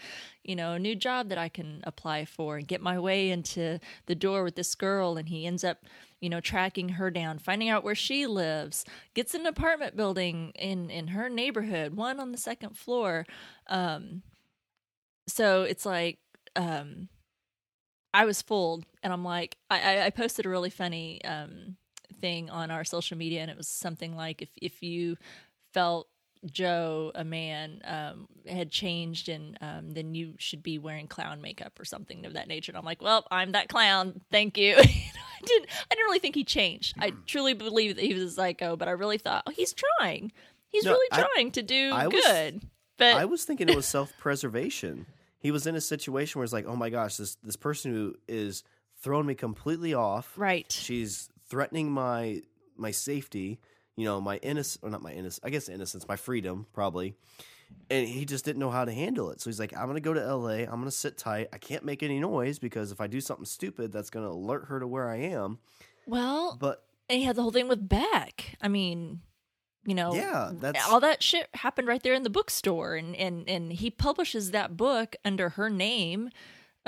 [0.44, 3.78] you know, a new job that I can apply for and get my way into
[4.06, 5.78] the door with this girl and he ends up
[6.20, 8.84] you know tracking her down finding out where she lives
[9.14, 13.24] gets an apartment building in in her neighborhood one on the second floor
[13.68, 14.22] um
[15.26, 16.18] so it's like
[16.56, 17.08] um
[18.14, 21.77] i was fooled and i'm like i I- i posted a really funny um
[22.20, 25.16] thing on our social media and it was something like if if you
[25.72, 26.08] felt
[26.50, 31.78] joe a man um had changed and um then you should be wearing clown makeup
[31.80, 32.70] or something of that nature.
[32.70, 34.20] And i'm like well i'm that clown.
[34.30, 34.74] Thank you.
[34.78, 36.96] I didn't i didn't really think he changed.
[36.98, 40.30] I truly believe that he was a psycho but i really thought oh he's trying.
[40.68, 42.62] He's No, really I- trying to do I was- good
[42.98, 45.06] but I was thinking it was self preservation.
[45.40, 48.14] He was in a situation where it's like, oh my gosh, this this person who
[48.26, 48.64] is
[49.00, 50.32] throwing me completely off.
[50.36, 50.66] right.
[50.70, 52.42] She's threatening my
[52.76, 53.60] my safety.
[53.96, 55.40] You know, my innocence, or not my innocence.
[55.42, 57.14] I guess innocence, my freedom, probably.
[57.90, 59.40] And he just didn't know how to handle it.
[59.40, 60.62] So he's like, I'm gonna go to L.A.
[60.62, 61.48] I'm gonna sit tight.
[61.52, 64.78] I can't make any noise because if I do something stupid, that's gonna alert her
[64.80, 65.58] to where I am.
[66.06, 68.56] well But And he had the whole thing with Beck.
[68.62, 69.20] I mean,
[69.84, 73.48] you know, Yeah, that's- all that shit happened right there in the bookstore, and and
[73.50, 76.30] and he publishes that book under her name.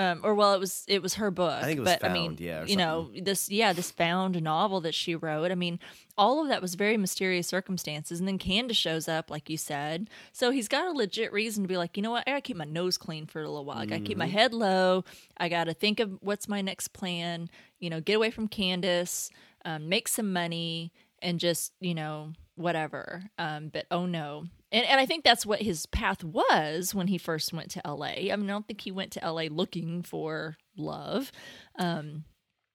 [0.00, 1.52] Um, or well, it was it was her book.
[1.52, 4.80] I think it was but I mean, yeah, you know, this yeah, this found novel
[4.80, 5.50] that she wrote.
[5.50, 5.78] I mean,
[6.16, 10.08] all of that was very mysterious circumstances, and then Candace shows up, like you said.
[10.32, 12.56] So he's got a legit reason to be like, you know what, I gotta keep
[12.56, 13.78] my nose clean for a little while.
[13.78, 14.32] I gotta keep my Mm-hmm.
[14.38, 15.04] head low.
[15.36, 17.50] I gotta think of what's my next plan.
[17.78, 19.30] You know, get away from Candace,
[19.66, 23.24] um, make some money, and just you know whatever.
[23.38, 24.44] Um, but oh no.
[24.72, 28.06] And, and I think that's what his path was when he first went to LA.
[28.30, 31.32] I mean, I don't think he went to LA looking for love.
[31.76, 32.24] Um,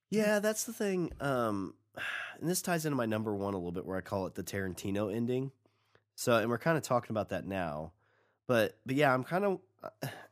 [0.09, 1.11] Yeah, that's the thing.
[1.21, 1.75] Um,
[2.39, 4.43] and this ties into my number one a little bit, where I call it the
[4.43, 5.51] Tarantino ending.
[6.15, 7.91] So, and we're kind of talking about that now,
[8.47, 9.59] but but yeah, I'm kind of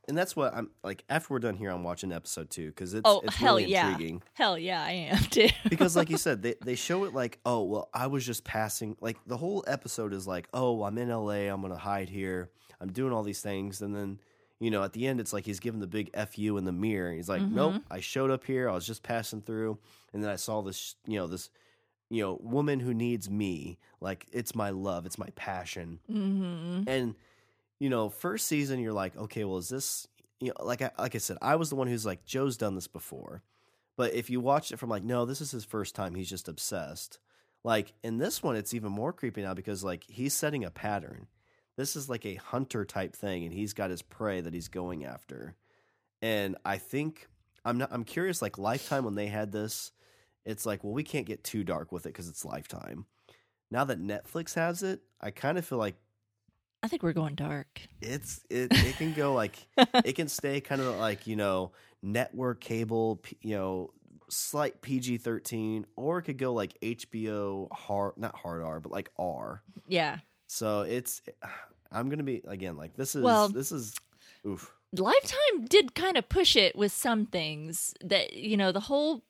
[0.07, 1.03] and that's what I'm like.
[1.09, 3.89] After we're done here, I'm watching episode two because it's Oh, it's hell really yeah.
[3.89, 4.21] intriguing.
[4.33, 5.49] Hell yeah, I am too.
[5.69, 8.95] because like you said they, they show it like oh well i was just passing
[9.01, 12.49] like the whole episode is like oh i'm in la i'm gonna hide here
[12.81, 14.19] i'm doing all these things and then
[14.59, 17.11] you know at the end it's like he's giving the big fu in the mirror
[17.13, 19.77] he's like nope i showed up here i was just passing through
[20.13, 21.49] and then i saw this you know this
[22.09, 27.15] you know woman who needs me like it's my love it's my passion hmm and
[27.83, 30.07] you know first season you're like okay well is this
[30.39, 32.75] you know like I, like I said I was the one who's like Joe's done
[32.75, 33.43] this before.
[33.97, 36.47] But if you watch it from like no this is his first time he's just
[36.47, 37.19] obsessed
[37.65, 41.27] like in this one it's even more creepy now because like he's setting a pattern.
[41.75, 45.03] This is like a hunter type thing and he's got his prey that he's going
[45.03, 45.57] after.
[46.21, 47.27] And I think
[47.65, 49.91] I'm not I'm curious like lifetime when they had this
[50.45, 53.07] it's like well we can't get too dark with it because it's lifetime.
[53.69, 55.97] Now that Netflix has it I kind of feel like
[56.83, 57.79] I think we're going dark.
[58.01, 59.55] it's it it can go like
[60.05, 61.71] it can stay kind of like you know
[62.01, 63.91] network cable you know
[64.29, 69.61] slight pg-13 or it could go like hbo hard not hard r but like r
[69.87, 70.17] Yeah.
[70.47, 71.21] so it's
[71.91, 73.93] i'm gonna be again like this is Well- this is
[74.45, 79.23] oof Lifetime did kind of push it with some things that you know the whole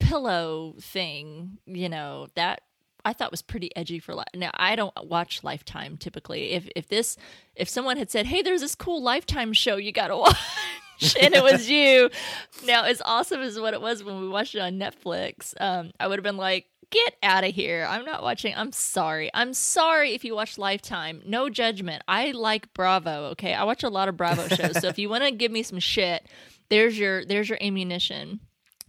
[0.00, 1.58] pillow thing.
[1.66, 2.62] You know that
[3.04, 4.50] I thought was pretty edgy for li- now.
[4.54, 6.52] I don't watch Lifetime typically.
[6.52, 7.16] If if this
[7.54, 11.34] if someone had said, "Hey, there's this cool Lifetime show you got to watch," and
[11.34, 12.10] it was you,
[12.64, 16.08] now as awesome as what it was when we watched it on Netflix, um, I
[16.08, 16.66] would have been like.
[16.90, 17.84] Get out of here.
[17.88, 18.54] I'm not watching.
[18.54, 19.28] I'm sorry.
[19.34, 21.22] I'm sorry if you watch Lifetime.
[21.26, 22.04] No judgment.
[22.06, 23.52] I like Bravo, okay?
[23.52, 24.80] I watch a lot of Bravo shows.
[24.80, 26.24] so if you want to give me some shit,
[26.68, 28.38] there's your there's your ammunition.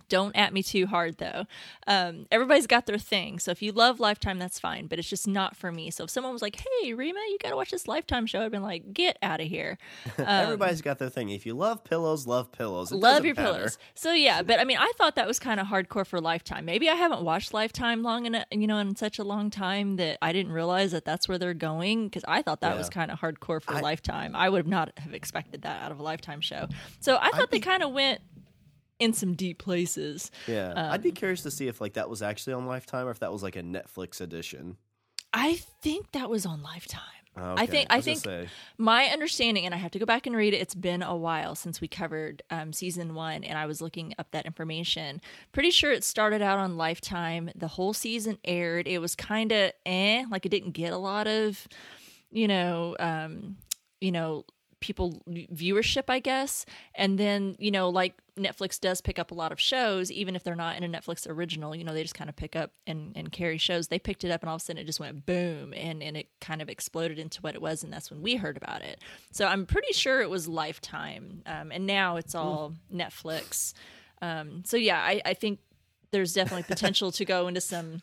[0.09, 1.45] Don't at me too hard though.
[1.87, 3.39] Um, everybody's got their thing.
[3.39, 4.87] So if you love Lifetime, that's fine.
[4.87, 5.91] But it's just not for me.
[5.91, 8.51] So if someone was like, "Hey, Rima, you got to watch this Lifetime show," I'd
[8.51, 9.77] been like, "Get out of here."
[10.17, 13.53] everybody's got their thing if you love pillows love pillows It love your matter.
[13.53, 13.77] pillows.
[13.93, 16.65] So yeah, but I mean, I thought that was kind of hardcore for Lifetime.
[16.65, 20.17] Maybe I haven't watched Lifetime long enough, you know, in such a long time that
[20.21, 22.77] I didn't realize that that's where they're going because I thought that Yeah.
[22.77, 24.35] was kind of hardcore for I- Lifetime.
[24.35, 26.67] I would not have expected that out of a Lifetime show.
[26.99, 28.21] So I thought they kind of went
[28.99, 30.31] in some deep places.
[30.47, 33.11] yeah i'd Um, be curious to see if like that was actually on lifetime or
[33.11, 34.77] if that was like a netflix edition
[35.37, 37.01] I think that was on Lifetime.
[37.35, 40.25] Oh, I think- I gonna think- say, My understanding, and I have to go back
[40.27, 40.61] and read it.
[40.61, 44.31] It's been a while since we covered um, season one, and I was looking up
[44.31, 45.19] that information.
[45.51, 47.49] Pretty sure it started out on Lifetime.
[47.53, 48.87] The whole season aired.
[48.87, 51.67] It was kind of eh, like it didn't get a lot of,
[52.31, 53.57] you know, um,
[53.99, 54.45] you know,
[54.79, 56.65] people viewership, I guess.
[56.95, 60.43] And then you know, like Netflix does pick up a lot of shows, even if
[60.43, 61.75] they're not in a Netflix original.
[61.75, 63.87] You know, they just kind of pick up and, and carry shows.
[63.87, 66.17] They picked it up, and all of a sudden it just went boom, and and
[66.17, 68.99] it kind of exploded into what it was, and that's when we heard about it.
[69.31, 73.73] So I'm pretty sure it was Lifetime, um, and now it's all Netflix.
[74.21, 75.59] Um, so yeah, I, I think
[76.11, 78.01] there's definitely potential to go into some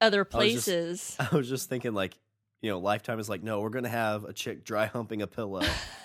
[0.00, 1.16] other was just- places.
[1.20, 2.14] I was just thinking like,
[2.62, 5.62] you know, Lifetime is like, no, we're gonna have a chick dry humping a pillow,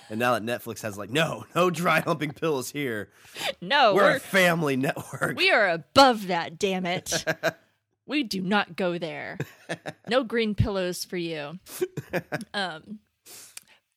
[0.09, 3.09] and now that Netflix has like, no, no dry humping pillows here.
[3.61, 5.37] no, we're, we're a family network.
[5.37, 7.25] We are above that, damn it.
[8.05, 9.37] we do not go there.
[10.07, 11.59] No green pillows for you.
[12.53, 12.99] Um,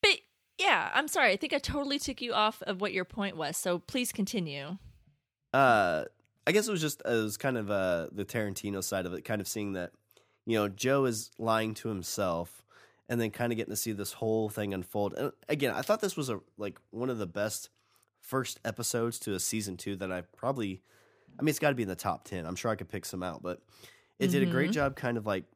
[0.02, 0.18] but
[0.58, 1.32] yeah, I'm sorry.
[1.32, 3.56] I think I totally took you off of what your point was.
[3.56, 4.78] So please continue.
[5.54, 6.04] uh,
[6.46, 9.24] I guess it was just it was kind of uh the Tarantino side of it,
[9.24, 9.90] kind of seeing that,
[10.48, 12.64] you know, Joe is lying to himself,
[13.08, 15.14] and then kind of getting to see this whole thing unfold.
[15.14, 17.70] And again, I thought this was a like one of the best
[18.20, 20.82] first episodes to a season two that I probably,
[21.38, 22.46] I mean, it's got to be in the top ten.
[22.46, 23.62] I'm sure I could pick some out, but
[24.18, 24.72] it did a great Mhm.
[24.72, 25.46] job, kind of like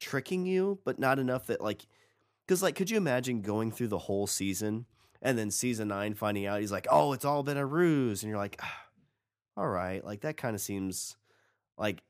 [0.00, 1.86] tricking you, but not enough that like,
[2.46, 4.86] because like, could you imagine going through the whole season
[5.22, 8.30] and then season nine finding out he's like, oh, it's all been a ruse, and
[8.30, 8.56] you're like.
[8.62, 8.84] "Ah,
[9.56, 11.16] all right, like that kind of seems
[11.78, 12.02] like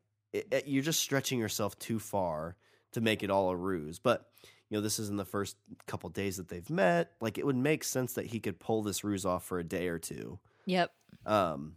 [0.51, 2.57] it, you're just stretching yourself too far
[2.93, 3.99] to make it all a ruse.
[3.99, 4.29] But
[4.69, 7.13] you know, this is in the first couple days that they've met.
[7.21, 9.89] Like it would make sense that he could pull this ruse off for a day
[9.89, 10.39] or two.
[10.67, 10.93] Yep.
[11.25, 11.77] Um,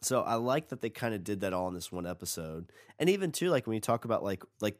[0.00, 3.10] so I like that they kind of did that all in this one episode, and
[3.10, 4.78] even too, like when you talk about like like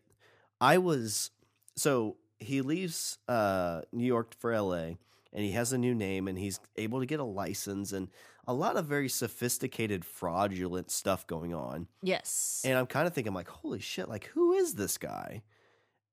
[0.60, 1.30] I was
[1.76, 4.96] so he leaves uh New York for L.A.
[5.32, 8.08] and he has a new name and he's able to get a license and
[8.48, 11.86] a lot of very sophisticated fraudulent stuff going on.
[12.02, 12.62] Yes.
[12.64, 15.42] And I'm kind of thinking like, holy shit, like who is this guy?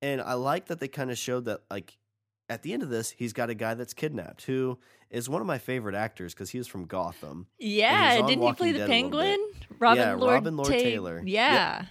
[0.02, 1.98] And I like that they kind of showed that like
[2.50, 4.78] at the end of this, he's got a guy that's kidnapped who
[5.10, 7.48] is one of my favorite actors because he was from Gotham.
[7.58, 8.22] yeah.
[8.28, 8.92] Didn't he play the Dead bit.
[8.92, 9.40] penguin?
[9.80, 11.20] Robin Yeah, Lord, Robin Lord Ta- Taylor.
[11.20, 11.26] Yep.
[11.26, 11.86] Yeah.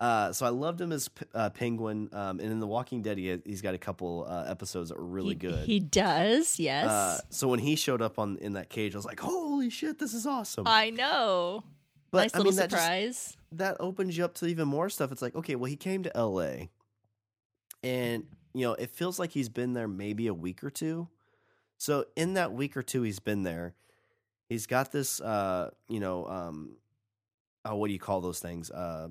[0.00, 3.36] Uh, so I loved him as uh, Penguin, um, and in The Walking Dead, he,
[3.44, 5.66] he's got a couple uh, episodes that were really he, good.
[5.66, 6.86] He does, yes.
[6.88, 9.18] uh, so when he showed up on in that cage, I was like,
[9.58, 11.64] "Holy shit, this is awesome!" I know.
[12.12, 13.36] but nice I little mean, that just- surprise.
[13.52, 15.10] that opens you up to even more stuff.
[15.12, 16.68] It's like, okay, well, he came to LA,
[17.82, 21.08] and you know, it feels like he's been there maybe a week or two.
[21.76, 23.74] So in that week or two he's been there,
[24.48, 26.76] he's got this, uh, you know, um,
[27.64, 28.70] oh, what do you call those things?
[28.70, 29.08] Uh,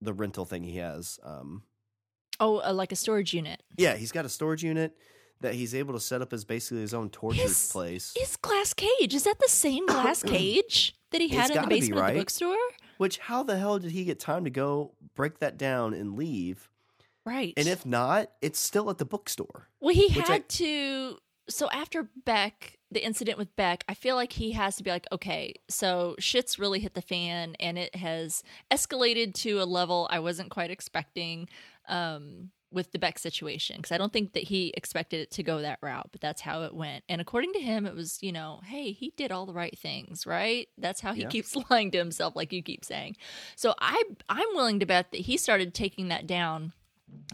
[0.00, 1.20] the rental thing he has.
[1.22, 1.62] Um,
[2.40, 3.62] oh, uh, like a storage unit.
[3.76, 4.96] yeah, he's got a storage unit
[5.40, 8.14] that he's able to set up as basically his own torture His- place.
[8.16, 11.54] His glass cage is that the same glass cage that he It's had in the
[11.62, 12.56] gotta be, basement of the bookstore?
[12.98, 16.68] Which how the hell did he get time to go break that down and leave?
[17.24, 17.52] Right.
[17.56, 19.68] And if not, it's still at the bookstore.
[19.80, 21.18] Well, he Which I- had to.
[21.48, 25.06] So after Beck, the incident with Beck, I feel like he has to be like,
[25.10, 30.20] okay, so shit's really hit the fan, and it has escalated to a level I
[30.20, 31.48] wasn't quite expecting
[31.88, 35.60] um, with the Beck situation because I don't think that he expected it to go
[35.60, 37.04] that route, but that's how it went.
[37.08, 40.26] And according to him, it was, you know, hey, he did all the right things,
[40.26, 40.68] right?
[40.78, 41.28] That's how he Yeah.
[41.28, 43.16] keeps lying to himself, like you keep saying.
[43.56, 46.72] So I, I'm willing to bet that he started taking that down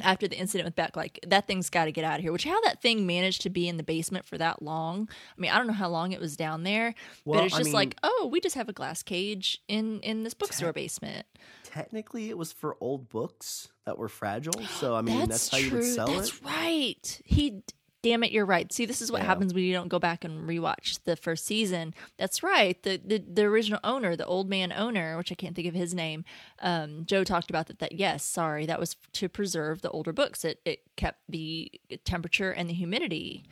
[0.02, 2.32] after the incident with Beck, like that thing's got to get out of here.
[2.32, 5.08] Which how that thing managed to be in the basement for that long?
[5.36, 7.58] I mean, I don't know how long it was down there, Well, but it's I
[7.58, 11.26] just mean- like, oh, we just have a glass cage in in this bookstore basement.
[11.64, 14.62] Technically, it was for old books that were fragile.
[14.64, 16.42] So I mean, that's, how you would sell that's it.
[16.42, 17.20] That's right.
[17.24, 17.62] He.
[18.06, 18.72] Damn it, you're right.
[18.72, 19.26] See, this is what Yeah.
[19.26, 21.92] happens when you don't go back and rewatch the first season.
[22.18, 22.80] That's right.
[22.84, 25.92] The, the the original owner, the old man owner, which I can't think of his
[25.92, 26.24] name,
[26.60, 27.80] um, Joe talked about that.
[27.80, 30.44] That yes, sorry, that was to preserve the older books.
[30.44, 31.68] It it kept the
[32.04, 33.44] temperature and the humidity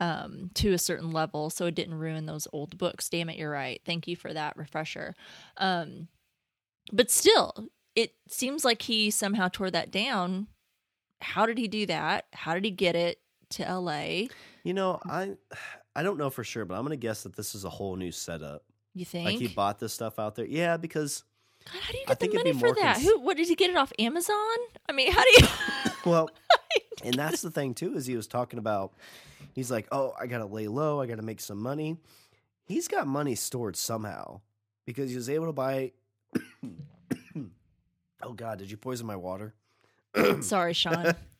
[0.00, 3.10] um, to a certain level, so it didn't ruin those old books.
[3.10, 3.82] Damn it, you're right.
[3.84, 5.14] Thank you for that refresher.
[5.58, 6.08] Um,
[6.90, 10.46] but still, it seems like he somehow tore that down.
[11.20, 12.24] How did he do that?
[12.32, 13.18] How did he get it
[13.52, 14.28] to LA?
[14.64, 15.32] You know, I
[15.96, 18.12] I don't know for sure, but I'm gonna guess that this is a whole new
[18.12, 18.64] setup.
[18.94, 19.26] You think?
[19.26, 20.46] Like he bought this stuff out there.
[20.46, 21.24] Yeah, because
[21.64, 22.94] God, how do you I get the money for that?
[22.94, 23.20] cons- Who?
[23.20, 24.36] What did he get it off Amazon?
[24.88, 25.48] I mean, how do you?
[26.10, 26.30] well,
[27.04, 28.92] and that's the thing too is he was talking about.
[29.54, 31.00] He's like, oh, I gotta lay low.
[31.00, 31.98] I gotta make some money.
[32.66, 34.40] He's got money stored somehow
[34.86, 35.92] because he was able to buy.
[38.22, 39.54] oh God, did you poison my water?
[40.40, 41.14] Sorry, Sean.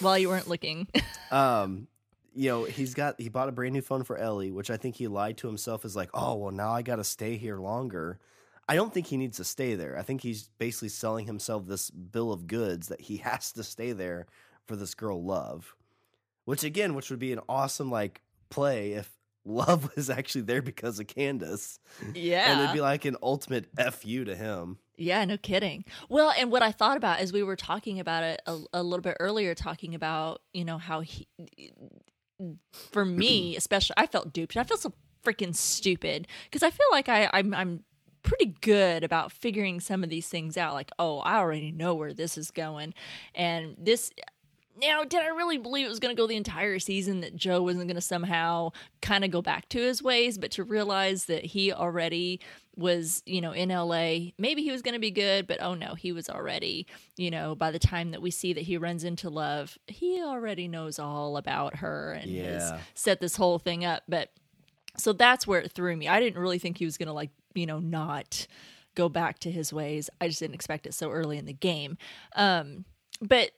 [0.00, 0.88] While you weren't looking.
[1.30, 1.88] um
[2.34, 4.94] you know he's got he bought a brand new phone for ellie which i think
[4.94, 8.18] he lied to himself is like oh well now i gotta stay here longer.
[8.70, 9.98] I don't think he needs to stay there.
[9.98, 13.92] I think he's basically selling himself this bill of goods that he has to stay
[13.92, 14.26] there
[14.66, 15.74] for this girl love.
[16.44, 19.10] Which again which would be an awesome like play if
[19.46, 21.80] love was actually there because of candace.
[22.14, 22.52] Yeah.
[22.52, 25.84] and it'd be like an ultimate fu to him Yeah, no kidding.
[26.08, 29.02] Well, and what I thought about as we were talking about it a, a little
[29.02, 31.28] bit earlier, talking about you know how he,
[32.72, 34.56] for me especially, I felt duped.
[34.56, 34.92] I feel so
[35.24, 37.84] freaking stupid because I feel like I I'm I'm
[38.24, 40.74] pretty good about figuring some of these things out.
[40.74, 42.92] Like, oh, I already know where this is going,
[43.34, 44.10] and this.
[44.80, 47.62] Now, did I really believe it was going to go the entire season that Joe
[47.62, 48.70] wasn't going to somehow
[49.02, 52.40] kind of go back to his ways, but to realize that he already
[52.76, 55.94] was, you know, in LA, maybe he was going to be good, but oh no,
[55.94, 59.28] he was already, you know, by the time that we see that he runs into
[59.28, 64.04] love, he already knows all about her and has set this whole thing up.
[64.08, 64.30] But
[64.96, 66.06] so that's where it threw me.
[66.06, 68.46] I didn't really think he was going to, like, you know, not
[68.94, 70.08] go back to his ways.
[70.20, 71.98] I just didn't expect it so early in the game.
[72.36, 72.84] Um,
[73.20, 73.50] but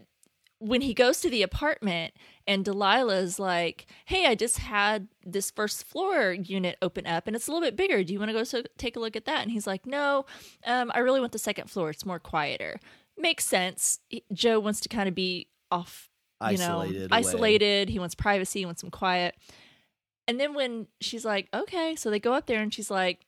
[0.60, 2.12] when he goes to the apartment
[2.46, 7.48] and Delilah's like, "Hey, I just had this first floor unit open up and it's
[7.48, 8.04] a little bit bigger.
[8.04, 10.26] Do you want to go so take a look at that?" And he's like, "No,
[10.66, 11.90] um, I really want the second floor.
[11.90, 12.78] It's more quieter."
[13.16, 14.00] Makes sense.
[14.32, 16.08] Joe wants to kind of be off,
[16.50, 17.08] you know, Isolated away.
[17.10, 17.88] isolated.
[17.88, 18.60] He wants privacy.
[18.60, 19.34] He wants some quiet.
[20.28, 23.26] And then when she's like, "Okay," so they go up there and she's like,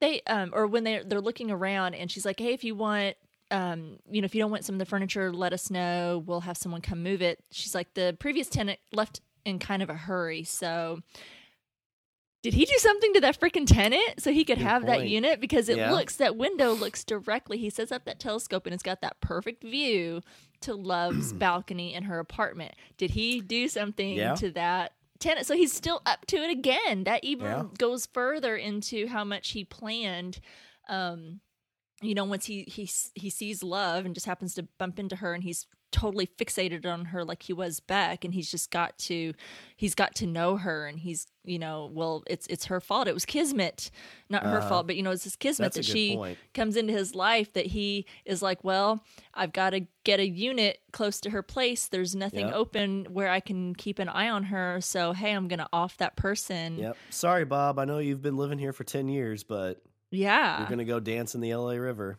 [0.00, 3.16] "They," um, or when they they're looking around and she's like, "Hey, if you want."
[3.50, 6.22] Um, you know, if you don't want some of the furniture, let us know.
[6.26, 7.42] We'll have someone come move it.
[7.50, 10.44] She's like, the previous tenant left in kind of a hurry.
[10.44, 11.00] So,
[12.42, 15.40] did he do something to that freaking tenant so he could Good have that unit?
[15.40, 15.90] Because it Yeah.
[15.92, 19.62] looks, that window looks directly, he sets up that telescope and it's got that perfect
[19.62, 20.22] view
[20.62, 22.74] to Love's balcony in her apartment.
[22.96, 24.34] Did he do something Yeah.
[24.36, 24.92] to that?
[25.18, 27.04] Tenant, so he's still up to it again.
[27.04, 27.62] That even Yeah.
[27.76, 30.40] goes further into how much he planned
[30.88, 31.40] um,
[32.00, 35.34] you know once he he he sees love and just happens to bump into her
[35.34, 39.32] and he's totally fixated on her like he was back and he's just got to
[39.76, 43.14] he's got to know her and he's you know well it's it's her fault it
[43.14, 43.90] was kismet
[44.28, 44.68] not her uh-huh.
[44.68, 46.38] fault but you know it's his kismet that she point.
[46.54, 49.02] comes into his life that he is like well
[49.34, 52.54] I've got to get a unit close to her place there's nothing Yep.
[52.54, 55.96] open where I can keep an eye on her so hey I'm going to off
[55.96, 56.96] that person Yep.
[57.10, 57.78] Sorry, Bob.
[57.78, 61.34] I know you've been living here for ten years, but yeah you're gonna go dance
[61.34, 62.18] in the LA River.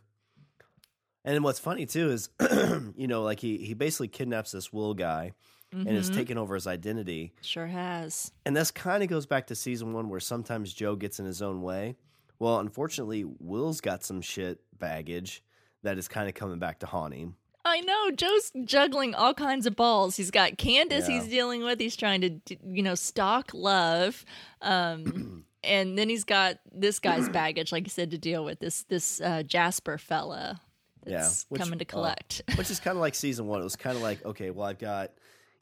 [1.23, 2.29] And what's funny too is,
[2.95, 5.33] you know, like he he basically kidnaps this Will guy
[5.73, 7.31] and is taking over his identity.
[7.41, 11.17] sure has And this kind of goes back to season one, where sometimes Joe gets
[11.19, 11.95] in his own way.
[12.39, 15.43] Well, unfortunately, Will's got some shit baggage
[15.83, 17.35] that is kind of coming back to haunt him.
[17.63, 20.17] I know Joe's juggling all kinds of balls.
[20.17, 21.19] He's got Candace Yeah.
[21.21, 21.79] he's dealing with.
[21.79, 24.25] He's trying to, you know, stalk love.
[24.61, 28.59] Um, and then he's got this guy's baggage, like you said, to deal with.
[28.59, 30.62] This this uh, Jasper fella
[31.05, 32.41] that's which- coming to uh, collect.
[32.55, 33.62] which is kind of like season one.
[33.62, 35.12] It was kind of like, okay, well, I've got,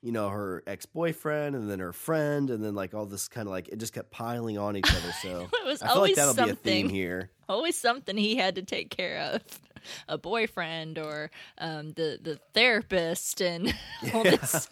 [0.02, 3.47] you know, her ex boyfriend and then her friend, and then like all this kind
[3.47, 5.14] of like it just kept piling on each other.
[5.22, 6.89] So It was I feel like always that'll be a theme something.
[6.89, 7.32] here.
[7.47, 9.41] Always something he had to take care of.
[10.10, 13.74] A boyfriend or um, the the therapist and
[14.14, 14.68] all this.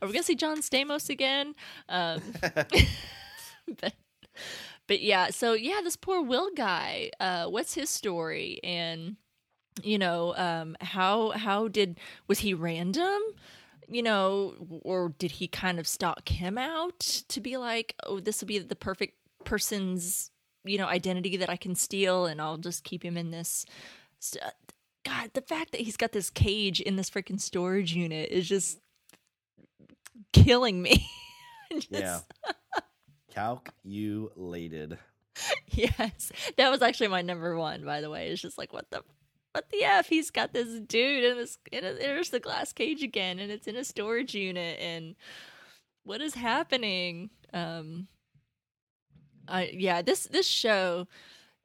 [0.00, 1.56] Are we gonna see John Stamos again?
[1.88, 2.22] Um,
[3.80, 3.94] but
[4.88, 7.10] but yeah, so yeah, this poor Will guy.
[7.20, 8.60] Uh, what's his story?
[8.64, 9.16] And
[9.82, 11.98] you know, um, how how did
[12.28, 13.20] was he random?
[13.88, 16.98] You know, or did he kind of stalk him out
[17.28, 20.30] to be like, oh, this will be the perfect person's
[20.64, 23.66] you know identity that I can steal, and I'll just keep him in this.
[24.18, 24.44] St-
[25.04, 28.78] God, the fact that he's got this cage in this freaking storage unit is just
[30.32, 31.06] killing me.
[31.72, 32.20] Just- Yeah.
[33.32, 34.98] Calculated.
[35.74, 37.86] Yes, that was actually my number one.
[37.86, 39.02] By the way, it's just like what the
[39.52, 40.06] what the f?
[40.06, 41.56] He's got this dude in this.
[41.72, 44.78] In a, there's the glass cage again, and it's in a storage unit.
[44.78, 45.16] And
[46.04, 47.30] what is happening?
[47.54, 48.08] Um,
[49.48, 51.06] I yeah, this this show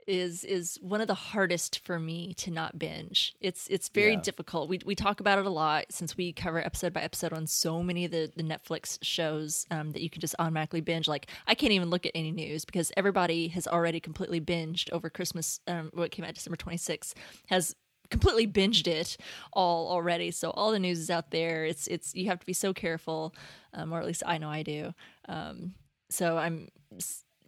[0.08, 3.36] is is one of the hardest for me to not binge.
[3.41, 4.22] It's it's very Yeah.
[4.22, 4.70] difficult.
[4.70, 7.84] We we talk about it a lot since we cover episode by episode on so
[7.84, 11.08] many of the, the Netflix shows um, that you can just automatically binge.
[11.08, 15.10] Like I can't even look at any news because everybody has already completely binged over
[15.10, 15.60] Christmas.
[15.68, 17.14] Um, what came out December 26th
[17.47, 17.76] has
[18.10, 19.18] completely binged it
[19.51, 20.32] all already.
[20.32, 21.66] So all the news is out there.
[21.66, 23.36] It's it's you have to be so careful,
[23.74, 24.93] um, or at least I know I do.
[25.28, 25.74] Um,
[26.10, 26.70] so I'm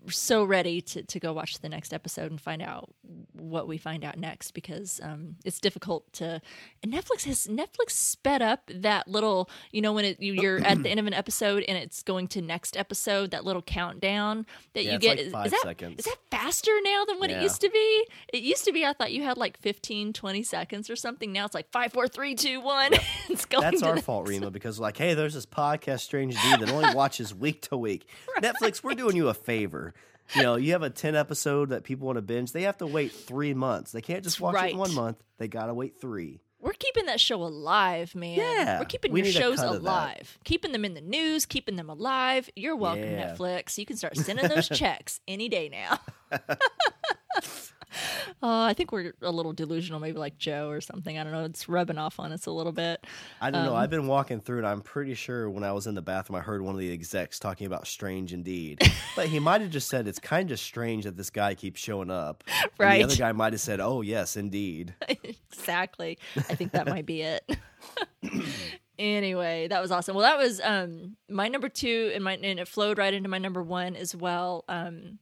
[0.08, 2.90] so ready to, to go watch the next episode and find out
[3.34, 6.42] what we find out next because um, it's difficult to
[6.82, 10.82] and netflix has netflix sped up that little you know when it, you, you're at
[10.84, 14.86] the end of an episode and it's going to next episode that little countdown that
[14.86, 16.00] Yeah, you get like is, five is that seconds.
[16.00, 18.06] is that faster now than what it used to be?
[18.34, 21.32] It used to be i thought you had like 15 20 seconds or something.
[21.32, 22.94] Now it's like five four three two one.
[23.30, 26.68] It's going That's to our fault, Rima, because like, hey, there's this podcast, Strange Indeed,
[26.68, 28.08] that only watches week to week.
[28.42, 29.94] Netflix, we're doing you a favor.
[30.36, 32.52] You know, you have a ten episode that people want to binge.
[32.52, 33.92] They have to wait three months.
[33.92, 34.72] They can't just watch it right.
[34.74, 35.18] in one month.
[35.38, 36.42] They gotta wait three.
[36.62, 38.38] We're keeping that show alive, man.
[38.38, 39.90] Yeah, We're keeping we your shows cut of that.
[39.90, 40.38] alive.
[40.44, 42.50] Keeping them in the news, keeping them alive.
[42.56, 43.34] You're welcome, Yeah.
[43.34, 43.78] Netflix.
[43.78, 46.00] You can start sending those checks any day now.
[48.42, 51.18] Uh, I think we're a little delusional, maybe like Joe or something.
[51.18, 51.44] I don't know.
[51.44, 53.06] It's rubbing off on us a little bit.
[53.42, 53.72] I don't know.
[53.72, 56.38] Um, I've been walking through, and I'm pretty sure when I was in the bathroom,
[56.38, 58.80] I heard one of the execs talking about strange indeed.
[59.18, 62.10] but he might have just said it's kind of strange that this guy keeps showing
[62.10, 62.46] up.
[62.62, 62.98] And Right.
[63.00, 66.18] the other guy might have said, "Oh yes, indeed." exactly.
[66.38, 67.44] I think that might be it.
[68.98, 70.16] anyway, that was awesome.
[70.16, 73.38] Well, that was um my number two, and my and it flowed right into my
[73.38, 74.64] number one as well.
[74.70, 75.20] Um,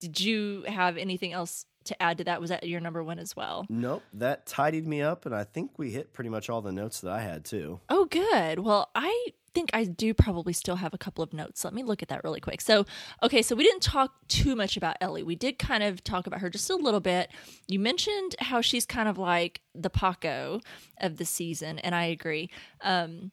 [0.00, 2.40] did you have anything else to add to that?
[2.40, 3.66] Was that your number one as well?
[3.68, 7.00] Nope, that tidied me up, and I think we hit pretty much all the notes
[7.00, 7.80] that I had too.
[7.88, 8.60] Oh, good.
[8.60, 11.64] Well, I think I do probably still have a couple of notes.
[11.64, 12.60] Let me look at that really quick.
[12.60, 12.84] So,
[13.22, 15.22] okay, so we didn't talk too much about Ellie.
[15.22, 17.30] We did kind of talk about her just a little bit.
[17.66, 20.60] You mentioned how she's kind of like the Paco
[21.00, 22.50] of the season, and I agree.
[22.82, 23.32] Um,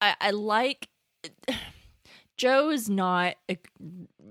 [0.00, 0.88] I, I like.
[2.40, 3.58] Joe is not a,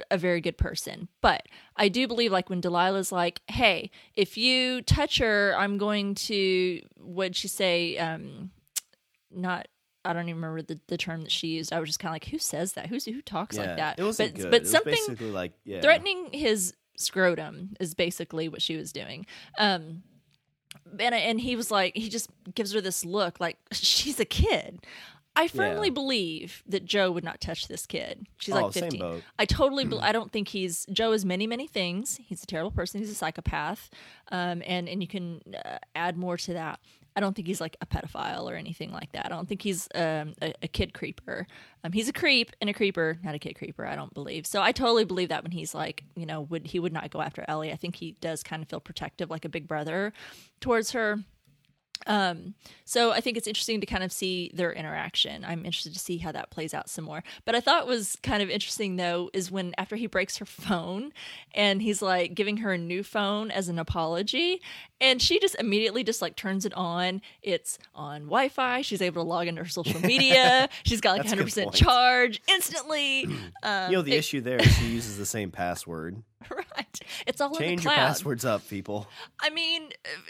[0.10, 1.45] a very good person, but
[1.76, 6.82] I do believe like when Delilah's like, "Hey, if you touch her, I'm going to,"
[6.97, 7.99] what'd she say?
[7.99, 8.49] Um,
[9.30, 9.68] not.
[10.03, 11.72] I don't even remember the, the term that she used.
[11.72, 12.88] I was just kind of like, "Who says that?
[12.88, 14.51] Who's who talks yeah, like that?" It wasn't but good.
[14.51, 19.28] but was something basically like yeah, threatening his scrotum is basically what she was doing.
[19.60, 20.01] Um,
[20.99, 24.80] and and he was like, he just gives her this look like she's a kid.
[25.40, 25.94] I firmly Yeah.
[25.94, 28.28] believe that Joe would not touch this kid.
[28.38, 29.00] She's Oh, like same 15.
[29.00, 29.24] boat.
[29.38, 32.18] I totally, bel I don't think he's Joe is many, many things.
[32.24, 33.00] He's a terrible person.
[33.00, 33.90] He's a psychopath,
[34.32, 36.80] um, and and you can uh, add more to that.
[37.16, 39.26] I don't think he's like a pedophile or anything like that.
[39.26, 41.48] I don't think he's um, a, a kid creeper.
[41.84, 43.86] Um, he's a creep and a creeper, not a kid creeper.
[43.86, 44.46] I don't believe.
[44.46, 47.20] So I totally believe that when he's like, you know, would he would not go
[47.22, 47.72] after Ellie.
[47.72, 50.14] I think he does kind of feel protective, like a big brother,
[50.62, 51.20] towards her.
[52.08, 55.43] Um, so I think it's interesting to kind of see their interaction.
[55.43, 57.24] I'm interested to see how that plays out some more.
[57.45, 61.12] But I thought was kind of interesting though is when after he breaks her phone
[61.54, 64.62] and he's like giving her a new phone as an apology,
[65.02, 67.22] and she just immediately just like turns it on.
[67.41, 68.82] It's on Wi-Fi.
[68.82, 70.70] She's able to log into her social media.
[70.84, 73.26] She's got like 100 percent charge instantly.
[73.64, 76.22] Um, you know the it, issue there is she uses the same password.
[76.76, 77.00] Right.
[77.28, 79.08] It's all change your passwords up, people.
[79.42, 79.90] I mean,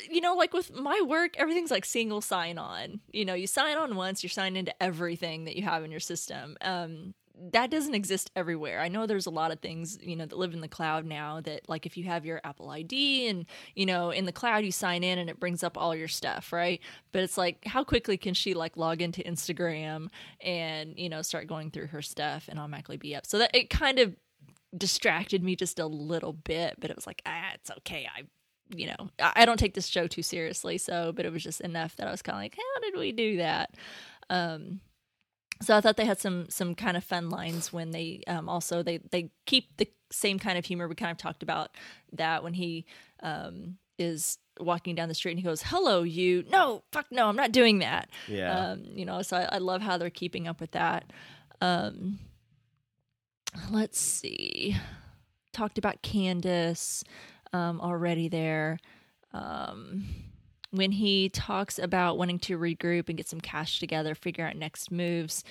[0.09, 2.99] you know, like with my work, everything's like single sign on.
[3.11, 5.99] You know, you sign on once, you're signed into everything that you have in your
[5.99, 6.57] system.
[6.61, 7.13] Um,
[7.51, 8.81] that doesn't exist everywhere.
[8.81, 11.39] I know there's a lot of things, you know, that live in the cloud now
[11.41, 13.45] that like if you have your Apple ID and,
[13.75, 16.51] you know, in the cloud you sign in and it brings up all your stuff,
[16.51, 16.81] right?
[17.11, 20.09] But it's like how quickly can she like log into Instagram
[20.41, 23.25] and, you know, start going through her stuff and automatically be up.
[23.25, 24.15] So that it kind of
[24.77, 28.07] distracted me just a little bit, but it was like, ah, it's okay.
[28.15, 28.23] I,
[28.73, 30.77] you know, I don't take this show too seriously.
[30.77, 33.11] So, but it was just enough that I was kind of like, how did we
[33.11, 33.75] do that?
[34.29, 34.81] Um,
[35.61, 38.81] so I thought they had some some kind of fun lines when they um, also
[38.81, 40.87] they they keep the same kind of humor.
[40.87, 41.71] We kind of talked about
[42.13, 42.85] that when he
[43.21, 47.35] um, is walking down the street and he goes, "Hello, you." No, fuck no, I'm
[47.35, 48.09] not doing that.
[48.27, 48.71] Yeah.
[48.71, 51.11] Um, you know, so I, I, love how they're keeping up with that.
[51.59, 52.19] Um,
[53.71, 54.75] let's see.
[55.53, 57.03] Talked about Candace
[57.53, 58.79] um, already there.
[59.33, 60.05] Um,
[60.71, 64.91] when he talks about wanting to regroup and get some cash together, figure out next
[64.91, 65.43] moves,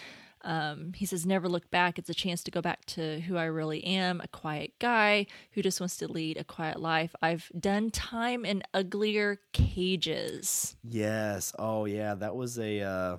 [0.43, 1.99] um, he says, Never look back.
[1.99, 5.63] It's a chance to go back to who I really am a quiet guy who
[5.63, 7.15] just wants to lead a quiet life.
[7.21, 10.77] I've done time in uglier cages.
[10.85, 11.53] Yes.
[11.59, 12.15] Oh, yeah.
[12.15, 12.81] That was a.
[12.81, 13.17] Uh...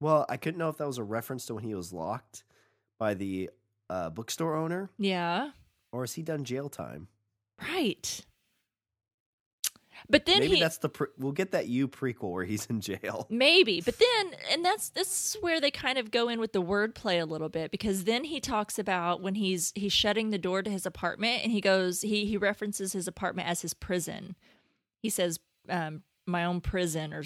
[0.00, 2.44] Well, I couldn't know if that was a reference to when he was locked
[2.98, 3.50] by the
[3.90, 4.90] uh, bookstore owner?
[4.98, 5.50] Yeah.
[5.92, 7.08] Or has he done jail time?
[7.60, 8.24] Right.
[10.08, 12.80] But then maybe he, that's the pre- we'll get that you prequel where he's in
[12.80, 13.26] jail.
[13.30, 16.62] Maybe, but then and that's this is where they kind of go in with the
[16.62, 20.62] wordplay a little bit because then he talks about when he's he's shutting the door
[20.62, 24.36] to his apartment and he goes he he references his apartment as his prison.
[25.02, 25.38] He says
[25.68, 27.22] um, my own prison or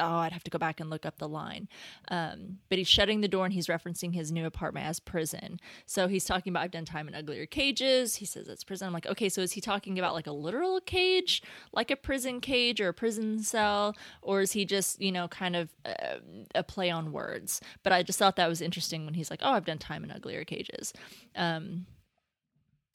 [0.00, 1.68] oh, I'd have to go back and look up the line.
[2.08, 5.60] Um, but he's shutting the door and he's referencing his new apartment as prison.
[5.86, 8.16] So he's talking about I've done time in uglier cages.
[8.16, 8.86] He says it's prison.
[8.86, 11.42] I'm like, okay, so is he talking about like a literal cage,
[11.72, 15.56] like a prison cage or a prison cell, or is he just you know kind
[15.56, 16.18] of uh,
[16.54, 17.60] a play on words?
[17.82, 20.10] But I just thought that was interesting when he's like, oh, I've done time in
[20.10, 20.92] uglier cages.
[21.36, 21.86] Um,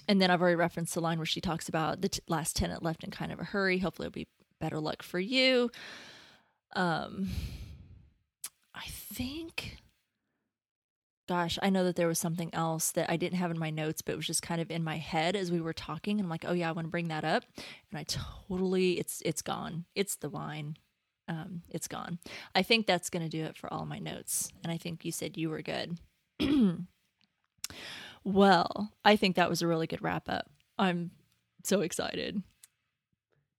[0.08, 2.82] and then I've already referenced the line where she talks about the t- last tenant
[2.82, 3.78] left in kind of a hurry.
[3.78, 4.28] Hopefully, it'll be
[4.60, 5.70] better luck for you.
[6.74, 7.30] Um,
[8.74, 9.78] I think.
[11.28, 14.02] Gosh, I know that there was something else that I didn't have in my notes,
[14.02, 16.20] but it was just kind of in my head as we were talking.
[16.20, 17.44] And I'm like, oh yeah, I want to bring that up.
[17.92, 19.86] And I totally, it's it's gone.
[19.94, 20.76] It's the wine.
[21.28, 22.18] Um, it's gone.
[22.56, 24.52] I think that's going to do it for all my notes.
[24.64, 26.00] And I think you said you were good.
[28.24, 30.50] well, I think that was a really good wrap up.
[30.80, 31.12] I'm
[31.64, 32.42] so excited.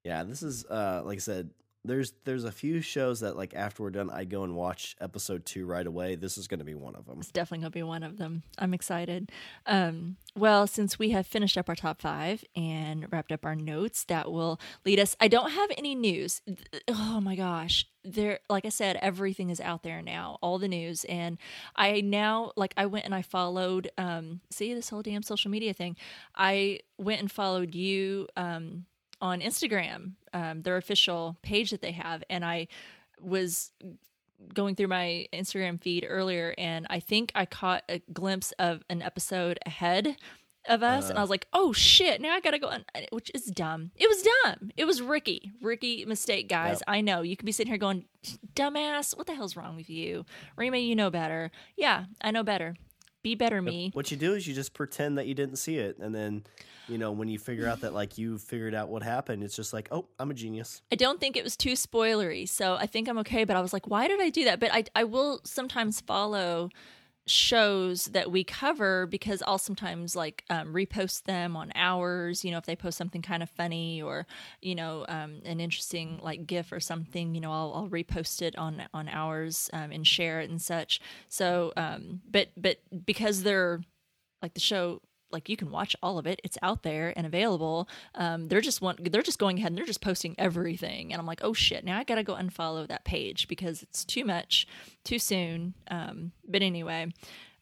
[0.04, 1.50] Yeah, this is uh like I said,
[1.84, 5.46] there's there's a few shows that like after we're done, I go and watch episode
[5.46, 6.14] two right away.
[6.14, 7.18] This is going to be one of them.
[7.20, 8.42] It's definitely going to be one of them.
[8.58, 9.32] I'm excited.
[9.66, 14.04] Um, well, since we have finished up our top five and wrapped up our notes,
[14.04, 15.16] that will lead us.
[15.20, 16.42] I don't have any news.
[16.88, 18.40] Oh my gosh, there.
[18.50, 21.38] Like I said, everything is out there now, all the news, and
[21.74, 23.90] I now like I went and I followed.
[23.96, 25.96] Um, see this whole damn social media thing.
[26.34, 28.28] I went and followed you.
[28.36, 28.84] Um,
[29.20, 32.68] on Instagram, um, their official page that they have, and I
[33.20, 33.72] was
[34.54, 39.02] going through my Instagram feed earlier, and I think I caught a glimpse of an
[39.02, 40.16] episode ahead
[40.68, 41.24] of us, uh, and I uh.
[41.24, 43.92] was like, "Oh shit!" Now I gotta go on, which is dumb.
[43.96, 44.70] It was dumb.
[44.76, 45.52] It was Ricky.
[45.60, 46.82] Ricky mistake, guys.
[46.86, 48.04] I know you could be sitting here going,
[48.54, 50.24] "Dumbass, what the hell's wrong with you,
[50.56, 50.78] Rima?
[50.78, 52.76] You know better." Yeah, I know better.
[53.22, 53.90] Be better, me.
[53.92, 56.44] What you do is you just pretend that you didn't see it, and then
[56.88, 59.72] you know, when you figure out that like you figured out what happened, it's just
[59.72, 60.82] like, oh, I'm a genius.
[60.92, 63.44] I don't think it was too spoilery, so I think I'm okay.
[63.44, 64.60] But I was like, why did I do that?
[64.60, 66.70] But I I will sometimes follow
[67.30, 72.58] shows that we cover because I'll sometimes like um, repost them on ours, you know,
[72.58, 74.26] if they post something kind of funny or,
[74.60, 78.56] you know, um, an interesting like GIF or something, you know, I'll, I'll repost it
[78.56, 81.00] on, on ours um, and share it and such.
[81.28, 83.80] So, um, but, but because they're
[84.42, 85.00] like the show
[85.32, 86.40] like you can watch all of it.
[86.44, 87.88] It's out there and available.
[88.14, 91.26] Um, they're just want they're just going ahead and they're just posting everything, and I'm
[91.26, 91.84] like, oh shit!
[91.84, 94.66] Now I gotta go unfollow that page because it's too much,
[95.04, 95.74] too soon.
[95.90, 97.12] Um, but anyway.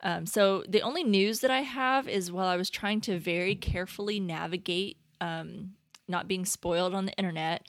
[0.01, 3.57] Um, so the only news that I have is while I was trying to very
[3.57, 5.73] carefully navigate um,
[6.07, 7.67] not being spoiled on the internet,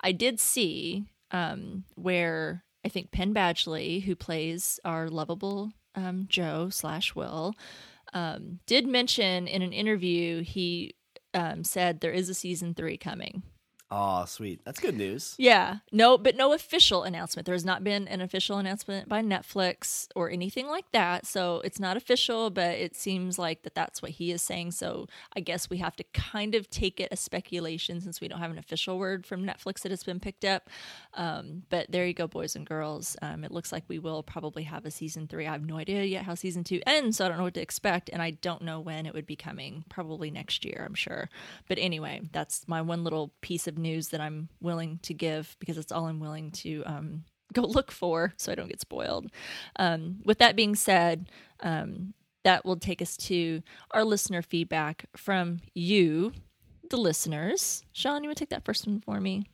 [0.00, 6.68] I did see um, where I think Penn Badgley, who plays our lovable um, Joe
[6.70, 7.54] slash Will,
[8.12, 10.94] um, did mention in an interview he
[11.34, 13.42] um, said there is a season three coming.
[13.94, 14.64] Oh, sweet.
[14.64, 15.34] That's good news.
[15.36, 15.76] Yeah.
[15.92, 17.44] No, but no official announcement.
[17.44, 21.26] There has not been an official announcement by Netflix or anything like that.
[21.26, 24.70] So it's not official, but it seems like that that's what he is saying.
[24.70, 28.38] So I guess we have to kind of take it as speculation since we don't
[28.38, 30.70] have an official word from Netflix that has been picked up.
[31.12, 33.14] Um, but there you go, boys and girls.
[33.20, 35.46] Um, it looks like we will probably have a season three.
[35.46, 37.60] I have no idea yet how season two ends, so I don't know what to
[37.60, 38.08] expect.
[38.10, 39.84] And I don't know when it would be coming.
[39.90, 41.28] Probably next year, I'm sure.
[41.68, 45.78] But anyway, that's my one little piece of news that I'm willing to give because
[45.78, 49.30] it's all I'm willing to um, go look for so I don't get spoiled.
[49.76, 51.30] Um, with that being said,
[51.60, 52.14] um,
[52.44, 56.32] that will take us to our listener feedback from you,
[56.90, 57.84] the listeners.
[57.92, 59.44] Sean, you want to take that first one for me?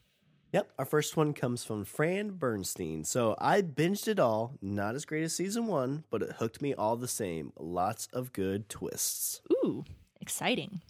[0.52, 3.04] Yep, our first one comes from Fran Bernstein.
[3.04, 4.54] So I binged it all.
[4.62, 7.52] Not as great as season one, but it hooked me all the same.
[7.58, 9.42] Lots of good twists.
[9.52, 9.84] Ooh,
[10.22, 10.80] exciting.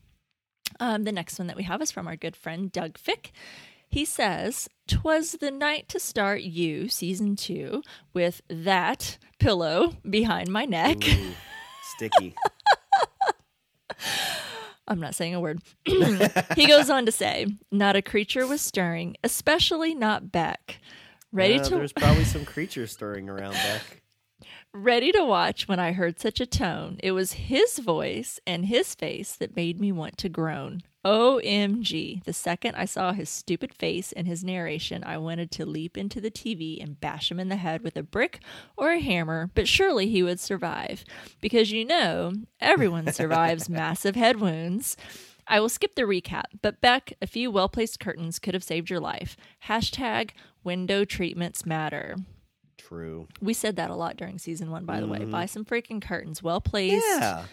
[0.80, 3.32] Um, the next one that we have is from our good friend Doug Fick.
[3.88, 7.82] He says, "Twas the night to start you season two
[8.12, 11.32] with that pillow behind my neck." Ooh,
[11.96, 12.34] sticky.
[14.86, 15.60] I'm not saying a word.
[16.56, 20.80] he goes on to say, "Not a creature was stirring, especially not Beck."
[21.30, 24.02] Ready Uh, to There's probably some creature stirring around back.
[24.74, 26.98] Ready to watch when I heard such a tone.
[27.02, 30.82] It was his voice and his face that made me want to groan.
[31.04, 32.22] OMG.
[32.24, 36.20] The second I saw his stupid face and his narration, I wanted to leap into
[36.20, 38.40] the TV and bash him in the head with a brick
[38.76, 41.04] or a hammer, but surely he would survive.
[41.40, 44.96] Because you know, everyone survives massive head wounds.
[45.46, 48.90] I will skip the recap, but Beck, a few well placed curtains could have saved
[48.90, 49.36] your life.
[49.66, 50.32] Hashtag
[50.62, 52.16] window treatments matter.
[52.88, 53.28] True.
[53.42, 55.18] We said that a lot during season one, by the way.
[55.18, 55.30] Mm-hmm.
[55.30, 57.04] Buy some freaking curtains, well placed.
[57.06, 57.44] Yeah.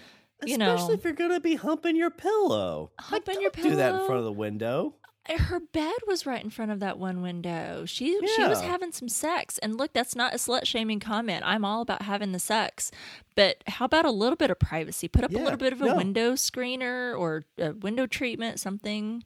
[0.46, 0.94] You Especially know.
[0.94, 2.92] if you're gonna be humping your pillow.
[3.00, 4.96] humping your don't Do that in front of the window.
[5.28, 7.84] Uh, her bed was right in front of that one window.
[7.86, 11.44] She she was having some sex, and look, that's not a slut shaming comment.
[11.46, 12.92] I'm all about having the sex,
[13.36, 15.08] but how about a little bit of privacy?
[15.08, 15.96] Put up a little bit of a no.
[15.96, 19.24] window screener or a window treatment, something.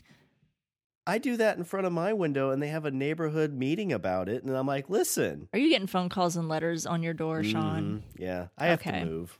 [1.09, 4.29] I do that in front of my window, and they have a neighborhood meeting about
[4.29, 7.43] it, and I'm like, listen, Are you getting phone calls and letters on your door,
[7.43, 8.03] Sean?
[8.15, 8.99] Mhm, yeah, I have Okay.
[8.99, 9.39] to move.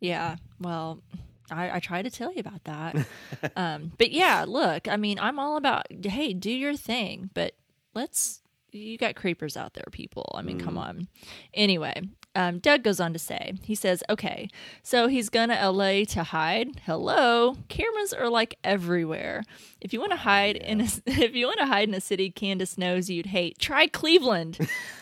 [0.00, 0.36] Yeah.
[0.60, 1.02] Well,
[1.50, 2.96] I, I try to tell you about that.
[3.56, 7.54] um, but yeah, look, I mean, I'm all about, hey, do your thing, but
[7.94, 8.40] let's,
[8.72, 10.32] you got creepers out there, people.
[10.34, 11.08] I mean, come on.
[11.52, 12.00] Anyway,
[12.34, 14.48] um, Doug goes on to say, he says, okay,
[14.82, 16.80] so he's going to LA to hide.
[16.86, 17.56] Hello.
[17.68, 19.42] Cameras are like everywhere.
[19.80, 22.30] If you want to hide in a, if you want to hide in a city
[22.30, 24.58] Candace knows you'd hate, try Cleveland.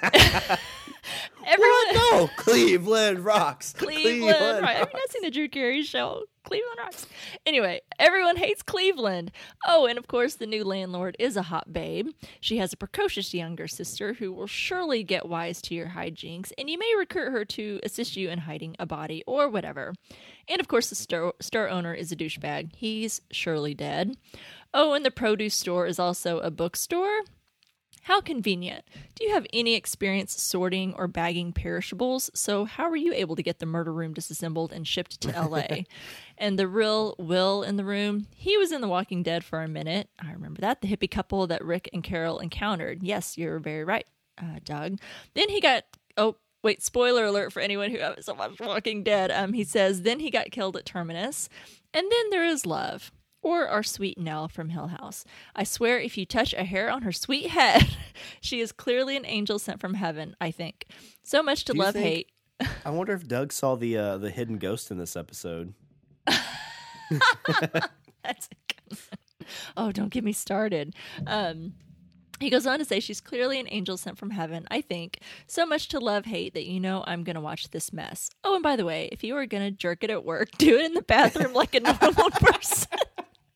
[1.45, 2.11] Everyone, What?
[2.11, 3.73] No, Cleveland rocks.
[3.73, 4.61] Cleveland.
[4.61, 4.77] Right.
[4.77, 6.23] Have you not seen the Drew Carey show?
[6.43, 7.05] Cleveland rocks.
[7.45, 9.31] Anyway, everyone hates Cleveland.
[9.67, 12.07] Oh, and of course, the new landlord is a hot babe.
[12.39, 16.69] She has a precocious younger sister who will surely get wise to your hijinks, and
[16.69, 19.93] you may recruit her to assist you in hiding a body or whatever.
[20.47, 22.71] And of course, the store, store owner is a douchebag.
[22.75, 24.15] He's surely dead.
[24.73, 27.21] Oh, and the produce store is also a bookstore.
[28.07, 28.85] How convenient.
[29.15, 32.31] Do you have any experience sorting or bagging perishables?
[32.33, 35.79] So, how were you able to get the murder room disassembled and shipped to LA?
[36.37, 39.67] and the real Will in the room, he was in The Walking Dead for a
[39.67, 40.07] minute.
[40.23, 40.79] I remember that.
[40.79, 43.03] The hippie couple that Rick and Carol encountered.
[43.03, 44.07] Yes, you're very right,
[44.41, 44.99] uh, Doug.
[45.33, 45.83] Then he got,
[46.15, 49.31] oh, wait, spoiler alert for anyone who hasn't watched Walking Dead.
[49.31, 51.49] Um, he says, then he got killed at Terminus.
[51.93, 53.11] And then there is love
[53.41, 55.23] or our sweet Nell from Hill House.
[55.55, 57.97] I swear, if you touch a hair on her sweet head,
[58.41, 60.35] she is clearly an angel sent from heaven.
[60.41, 60.85] I think
[61.23, 62.31] so much to love think- hate.
[62.85, 65.73] I wonder if Doug saw the uh, the hidden ghost in this episode.
[66.25, 66.39] That's
[68.49, 68.99] a good one.
[69.77, 70.93] Oh, don't get me started.
[71.25, 71.73] Um,
[72.39, 75.19] he goes on to say she's clearly an angel sent from heaven, I think.
[75.47, 78.29] So much to love hate that you know I'm going to watch this mess.
[78.43, 80.77] Oh, and by the way, if you are going to jerk it at work, do
[80.77, 82.87] it in the bathroom like a normal person,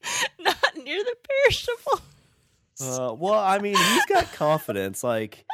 [0.39, 2.01] not near the perishable.
[2.79, 5.03] Uh, well, I mean, he's got confidence.
[5.03, 5.45] Like,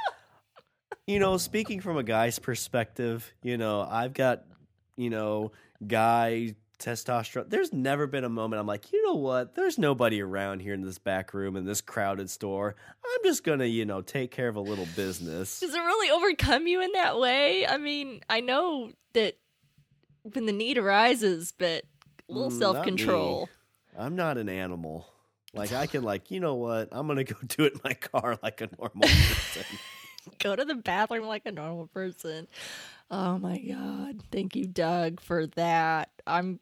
[1.05, 4.43] you know, speaking from a guy's perspective, you know, I've got,
[4.95, 5.51] you know,
[5.85, 7.49] guy testosterone.
[7.49, 9.55] There's never been a moment I'm like, you know what?
[9.55, 12.75] There's nobody around here in this back room in this crowded store.
[13.03, 15.59] I'm just gonna, you know, take care of a little business.
[15.59, 17.65] Does it really overcome you in that way?
[17.67, 19.37] I mean, I know that
[20.21, 21.83] when the need arises, but
[22.29, 23.49] a little Mm, self control.
[23.97, 25.07] I'm not an animal.
[25.53, 26.89] Like I can, like, you know what?
[26.91, 29.63] I'm gonna go do it in my car like a normal person.
[30.39, 32.47] Go to the bathroom like a normal person.
[33.09, 34.21] Oh my god!
[34.29, 36.09] Thank you, Doug, for that.
[36.27, 36.59] I'm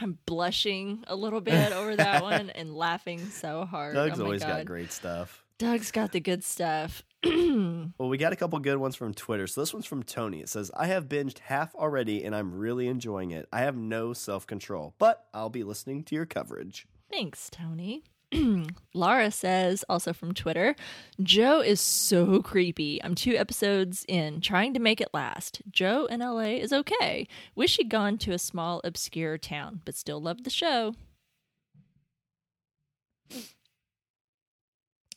[0.00, 3.94] I'm blushing a little bit over that one and laughing so hard.
[3.94, 4.48] Doug's oh my always god.
[4.48, 5.42] got great stuff.
[5.58, 7.02] Doug's got the good stuff.
[7.98, 9.46] Well, we got a couple good ones from Twitter.
[9.46, 10.40] So this one's from Tony.
[10.40, 13.48] It says, I have binged half already and I'm really enjoying it.
[13.52, 16.86] I have no self control, but I'll be listening to your coverage.
[17.10, 18.02] Thanks, Tony.
[18.94, 20.74] Laura says, also from Twitter,
[21.22, 23.02] Joe is so creepy.
[23.02, 25.62] I'm two episodes in, trying to make it last.
[25.70, 27.26] Joe in LA is okay.
[27.54, 30.94] Wish he'd gone to a small, obscure town, but still love the show.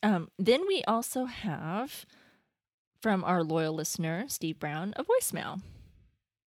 [0.01, 2.05] Um, then we also have
[3.01, 5.61] from our loyal listener, Steve Brown, a voicemail.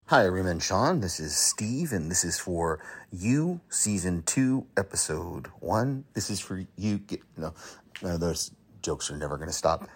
[0.08, 1.00] Hi, and Sean.
[1.00, 2.80] This is Steve, and this is for
[3.12, 6.04] you, season two, episode one.
[6.14, 6.98] This is for you.
[6.98, 7.54] Get, no,
[8.02, 8.52] no, those
[8.82, 9.88] jokes are never going to stop.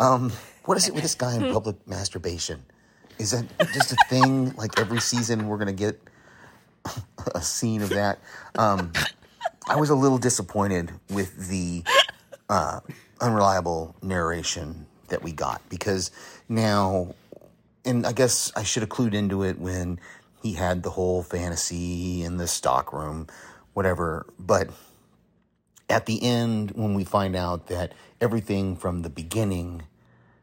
[0.00, 0.32] Um,
[0.64, 2.64] what is it with this guy in public masturbation?
[3.18, 4.54] Is that just a thing?
[4.56, 6.00] Like every season, we're going to get
[7.34, 8.18] a scene of that.
[8.56, 8.92] Um,
[9.66, 11.84] I was a little disappointed with the
[12.48, 12.80] uh,
[13.20, 16.10] unreliable narration that we got because
[16.48, 17.14] now
[17.84, 20.00] and I guess I should have clued into it when
[20.42, 23.26] he had the whole fantasy in the stock room,
[23.74, 24.26] whatever.
[24.38, 24.70] But
[25.88, 29.82] at the end, when we find out that everything from the beginning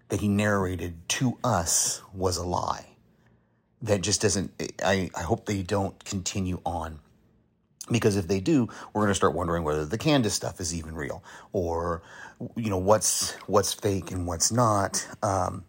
[0.09, 2.87] that he narrated to us was a lie,
[3.81, 4.51] that just doesn't,
[4.83, 6.99] I, I hope they don't continue on.
[7.91, 10.95] Because if they do, we're going to start wondering whether the Candace stuff is even
[10.95, 12.01] real, or
[12.55, 15.05] you know what's what's fake and what's not.
[15.21, 15.65] Um,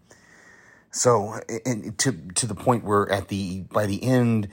[0.90, 4.48] so, and to to the point where at the by the end,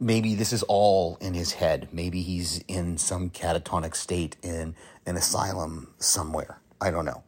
[0.00, 1.88] maybe this is all in his head.
[1.92, 4.74] Maybe he's in some catatonic state in
[5.06, 6.58] an asylum somewhere.
[6.80, 7.22] I don't know.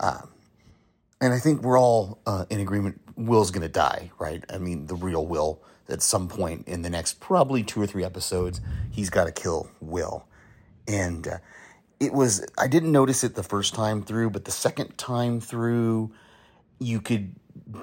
[0.00, 0.30] Um,
[1.20, 3.00] and I think we're all uh, in agreement.
[3.16, 4.44] Will's going to die, right?
[4.50, 5.62] I mean, the real Will.
[5.88, 8.60] At some point in the next probably two or three episodes,
[8.90, 10.26] he's got to kill Will.
[10.88, 11.38] And uh,
[12.00, 16.12] it was I didn't notice it the first time through, but the second time through,
[16.78, 17.34] you could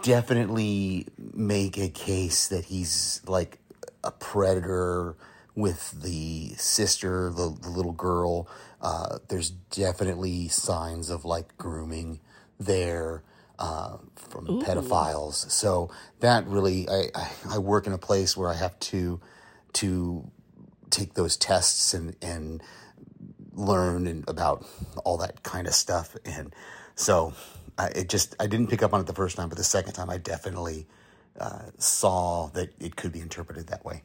[0.01, 3.59] definitely make a case that he's like
[4.03, 5.15] a predator
[5.55, 8.47] with the sister, the, the little girl.
[8.81, 12.19] Uh, there's definitely signs of like grooming
[12.59, 13.23] there
[13.59, 15.49] uh, from pedophiles.
[15.51, 19.19] So that really, I, I, I work in a place where I have to
[19.73, 20.29] to
[20.89, 22.61] take those tests and and
[23.53, 24.65] learn and about
[25.05, 26.15] all that kind of stuff.
[26.25, 26.53] And
[26.95, 27.33] so
[27.77, 29.93] I, it just I didn't pick up on it the first time, but the second
[29.93, 30.87] time I definitely
[31.39, 34.03] uh, saw that it could be interpreted that way.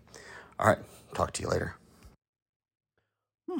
[0.58, 0.78] All right,
[1.14, 1.76] talk to you later.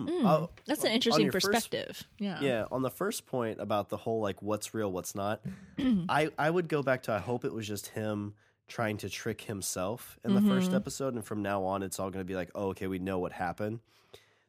[0.06, 2.04] Hmm, Oh, That's an interesting your first- perspective.
[2.18, 2.40] yeah.
[2.40, 5.40] Yeah, on the first point about the whole like what's real, what's not,
[6.08, 8.34] I I would go back to I hope it was just him
[8.68, 10.74] trying to trick himself in the first Mhm.
[10.76, 13.18] episode, and from now on it's all going to be like, oh, okay, we know
[13.18, 13.80] what happened.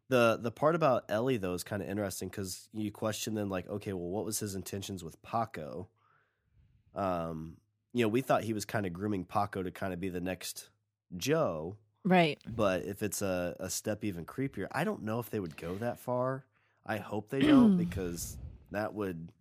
[0.10, 3.70] The the part about Ellie though is kind of interesting because you question then like,
[3.70, 5.88] okay, well, what was his intentions with Paco?
[6.96, 7.58] Um,
[7.94, 10.20] you know, we thought he was kind of grooming Paco to kind of be the
[10.22, 10.70] next
[11.16, 11.78] Joe,
[12.10, 12.40] Right.
[12.48, 15.76] but if it's a, a step even creepier, I don't know if they would go
[15.76, 16.44] that far.
[16.86, 18.36] I hope they don't because
[18.72, 19.32] that would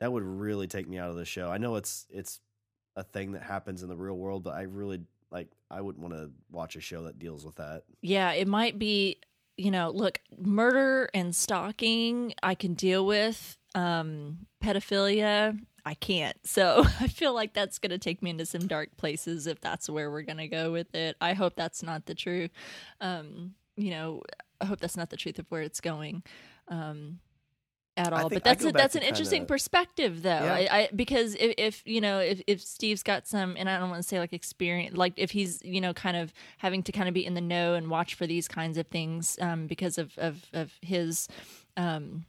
[0.00, 1.50] that would really take me out of the show.
[1.50, 2.40] I know it's it's
[2.94, 5.00] a thing that happens in the real world, but I really
[5.30, 7.84] like I wouldn't want to watch a show that deals with that.
[8.02, 9.18] Yeah, it might be,
[9.56, 13.56] you know, look, murder and stalking I can deal with.
[13.74, 15.58] Um pedophilia
[15.88, 16.36] I can't.
[16.44, 19.88] So I feel like that's going to take me into some dark places if that's
[19.88, 21.16] where we're going to go with it.
[21.20, 22.48] I hope that's not the true
[23.00, 24.22] um you know,
[24.60, 26.22] I hope that's not the truth of where it's going.
[26.68, 27.20] Um
[27.98, 30.30] at all, but that's a, that's an interesting kinda- perspective, though.
[30.30, 30.54] Yeah.
[30.54, 33.90] I, I because if, if you know if, if Steve's got some, and I don't
[33.90, 37.08] want to say like experience, like if he's you know kind of having to kind
[37.08, 40.16] of be in the know and watch for these kinds of things um, because of
[40.18, 41.28] of of his
[41.76, 42.24] um,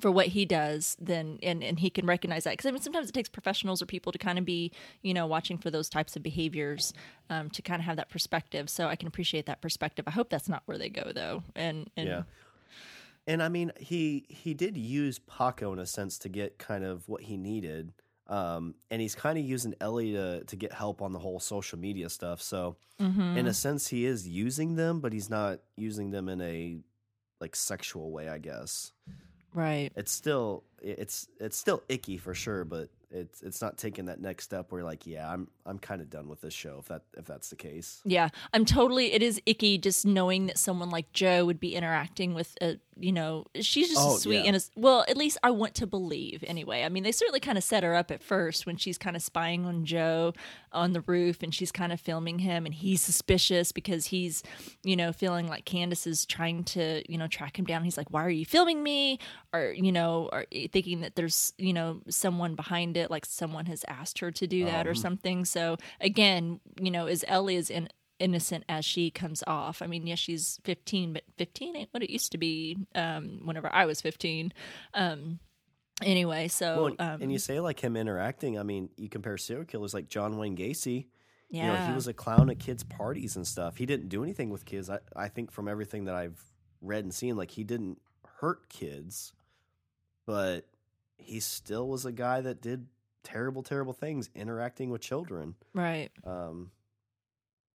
[0.00, 3.08] for what he does, then and and he can recognize that because I mean sometimes
[3.08, 6.16] it takes professionals or people to kind of be you know watching for those types
[6.16, 6.92] of behaviors
[7.30, 8.70] um, to kind of have that perspective.
[8.70, 10.04] So I can appreciate that perspective.
[10.08, 12.22] I hope that's not where they go though, and and Yeah.
[13.24, 17.08] And I mean, he he did use Paco in a sense to get kind of
[17.08, 17.92] what he needed.
[18.26, 21.78] Um, and he's kind of using Ellie to to get help on the whole social
[21.78, 22.42] media stuff.
[22.42, 22.76] So
[23.36, 26.78] in a sense, he is using them, but he's not using them in a
[27.40, 28.28] like sexual way.
[28.28, 28.92] I guess
[29.54, 29.92] Right.
[29.96, 34.44] it's still it's it's still icky for sure, but it's it's not taking that next
[34.44, 37.02] step where you're like, yeah, I'm I'm kind of done with this show if that
[37.16, 38.00] if that's the case.
[38.04, 39.12] Yeah, I'm totally.
[39.12, 43.12] It is icky just knowing that someone like Joe would be interacting with a, you
[43.12, 44.48] know, she's just Oh, sweet yeah.
[44.48, 46.84] and a, well, at least I want to believe anyway.
[46.84, 49.22] I mean, they certainly kind of set her up at first when she's kind of
[49.22, 50.32] spying on Joe
[50.72, 54.42] on the roof and she's kind of filming him and he's suspicious because he's,
[54.82, 57.84] you know, feeling like Candace is trying to, you know, track him down.
[57.84, 59.18] He's like, "Why are you filming me?"
[59.52, 63.84] Or you know, or thinking that there's, you know, someone behind it, like someone has
[63.88, 64.96] asked her to do that or um.
[64.96, 65.44] something.
[65.44, 67.88] So again, you know, is Ellie is in
[68.18, 69.82] innocent as she comes off.
[69.82, 73.72] I mean, yes, she's 15, but 15 ain't what it used to be um, whenever
[73.72, 74.52] I was 15.
[74.94, 75.38] Um,
[76.02, 78.58] anyway, so Well, and- um, and you say like him interacting.
[78.58, 81.06] I mean, you compare serial killers like John Wayne Gacy.
[81.50, 83.76] yeah, You know, he was a clown at kids' parties and stuff.
[83.76, 84.88] He didn't do anything with kids.
[84.88, 86.40] I, I think from everything that I've
[86.80, 88.00] read and seen, like he didn't
[88.40, 89.32] hurt kids,
[90.26, 90.66] but
[91.16, 92.86] he still was a guy that did
[93.22, 95.54] terrible, terrible things interacting with children.
[95.74, 96.10] right.
[96.24, 96.70] Um,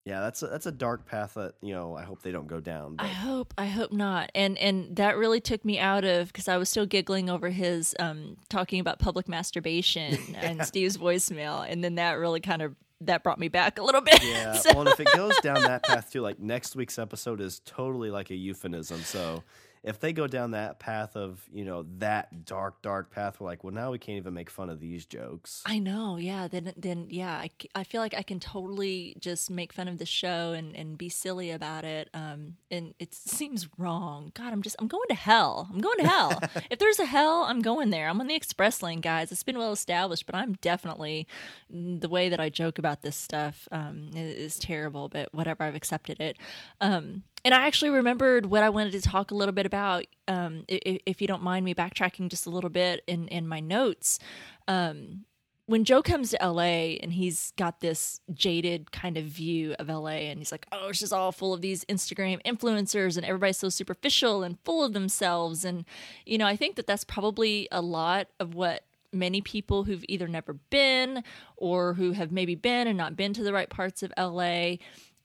[0.07, 2.61] yeah, that's a, that's a dark path that you know I hope they don't go
[2.61, 2.95] down.
[2.97, 4.31] I hope I hope not.
[4.33, 7.93] And and that really took me out of because I was still giggling over his
[7.99, 13.21] um talking about public masturbation and Steve's voicemail, and then that really kind of that
[13.21, 14.23] brought me back a little bit.
[14.23, 17.41] yeah, So- well, and if it goes down that path too, like next week's episode
[17.41, 19.01] is totally like a euphemism.
[19.01, 19.43] So
[19.87, 23.63] if they go down that path of you know that dark, dark path, we're like,
[23.63, 25.63] well, now we can't even make fun of these jokes.
[25.65, 26.49] I know, yeah.
[26.49, 27.35] Then, then, yeah.
[27.35, 30.97] i, I feel like I can totally just make fun of the show and, and
[30.97, 32.09] be silly about it.
[32.13, 34.31] Um, and it seems wrong.
[34.35, 35.69] God, I'm just, I'm going to hell.
[35.71, 36.41] I'm going to hell.
[36.69, 38.09] if there's a hell, I'm going there.
[38.09, 39.31] I'm on the express lane, guys.
[39.31, 41.27] It's been well established, but I'm definitely
[41.69, 45.07] the way that I joke about this stuff um, is, is terrible.
[45.07, 46.37] But whatever, I've accepted it.
[46.81, 50.05] Um, and I actually remembered what I wanted to talk a little bit about.
[50.27, 53.59] Um, if, if you don't mind me backtracking just a little bit in in my
[53.59, 54.19] notes
[54.67, 55.25] um,
[55.67, 60.29] when Joe comes to LA and he's got this jaded kind of view of LA
[60.29, 63.67] and he's like, oh, it's just all full of these Instagram influencers and everybody's so
[63.67, 65.65] superficial and full of themselves.
[65.65, 65.83] And,
[66.25, 70.27] you know, I think that that's probably a lot of what many people who've either
[70.27, 71.23] never been
[71.57, 74.75] or who have maybe been and not been to the right parts of LA.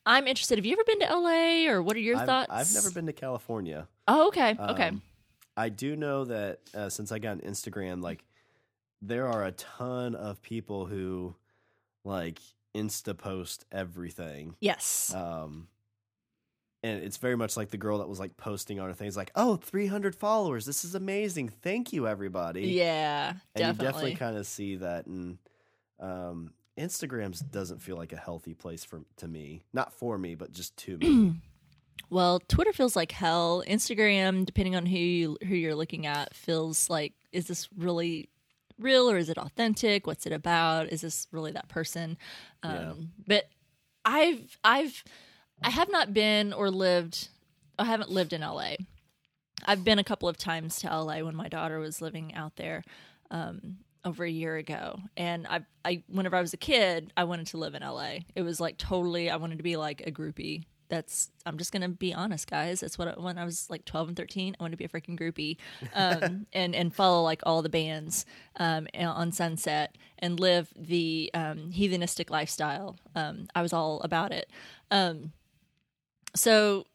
[0.05, 0.59] I'm interested.
[0.59, 2.51] Have you ever been to LA or what are your I've, thoughts?
[2.51, 3.89] I've never been to California.
[4.09, 4.57] Oh, okay.
[4.59, 4.89] Okay.
[4.89, 5.03] Um,
[5.57, 8.25] I do know that uh, since I got on Instagram, like
[9.01, 11.35] there are a ton of people who
[12.05, 12.41] like
[12.75, 14.57] insta post everything.
[14.61, 15.15] yes.
[15.15, 15.69] Um,
[16.85, 19.31] and it's very much like the girl that was like posting on her things like,
[19.37, 20.67] "Oh, 300 followers.
[20.67, 21.49] This is amazing.
[21.49, 23.69] Thank you everybody." yeah, and definitely.
[23.69, 25.39] you definitely kind of see that and
[26.01, 29.63] um Instagram doesn't feel like a healthy place for to me.
[29.73, 31.35] Not for me, but just to me.
[32.11, 33.65] Well, Twitter feels like hell.
[33.67, 38.29] Instagram, depending on who you, who you're looking at, feels like is this really
[38.79, 40.07] real or is it authentic?
[40.07, 40.89] What's it about?
[40.89, 42.19] Is this really that person?
[42.63, 42.93] Um, Yeah.
[43.27, 43.45] But
[44.05, 45.05] I've I've
[45.63, 47.29] I have not been or lived.
[47.79, 48.75] I haven't lived in LA.
[49.65, 52.85] I've been a couple of times to LA when my daughter was living out there
[53.31, 57.49] um, over a year ago, and I, I, whenever I was a kid, I wanted
[57.49, 58.19] to live in LA.
[58.35, 60.65] It was like totally, I wanted to be like a groupie.
[60.89, 62.81] That's, I'm just gonna be honest, guys.
[62.81, 64.89] That's what I, when I was like 12 and 13, I wanted to be a
[64.89, 65.57] freaking groupie,
[65.95, 68.27] um, and and follow like all the bands
[68.57, 72.97] um, on Sunset and live the um, heathenistic lifestyle.
[73.15, 74.51] Um, I was all about it.
[74.91, 75.33] Um,
[76.35, 76.87] so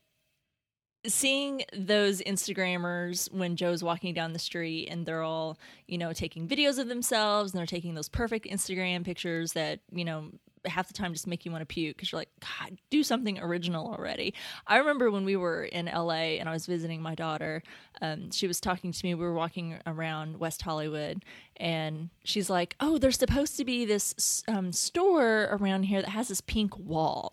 [1.08, 5.58] seeing those Instagrammers when Joe's walking down the street and they're all,
[5.88, 10.06] you know, taking videos of themselves and they're taking those perfect Instagram pictures that, you
[10.06, 10.32] know,
[10.68, 13.40] half the time just make you want to puke because you're like, God, do something
[13.40, 14.34] original already.
[14.66, 17.64] I remember when we were in LA and I was visiting my daughter,
[18.02, 19.16] um, she was talking to me.
[19.16, 21.24] We were walking around West Hollywood
[21.58, 26.28] and she's like, Oh, there's supposed to be this um, store around here that has
[26.28, 27.32] this pink wall.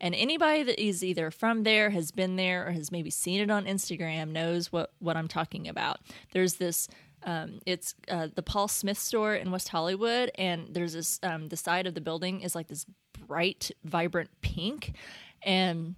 [0.00, 3.50] And anybody that is either from there, has been there, or has maybe seen it
[3.50, 6.00] on Instagram knows what, what I'm talking about.
[6.32, 6.88] There's this
[7.24, 11.56] um, it's uh, the Paul Smith store in West Hollywood, and there's this um, the
[11.56, 12.86] side of the building is like this
[13.26, 14.92] bright, vibrant pink,
[15.42, 15.94] and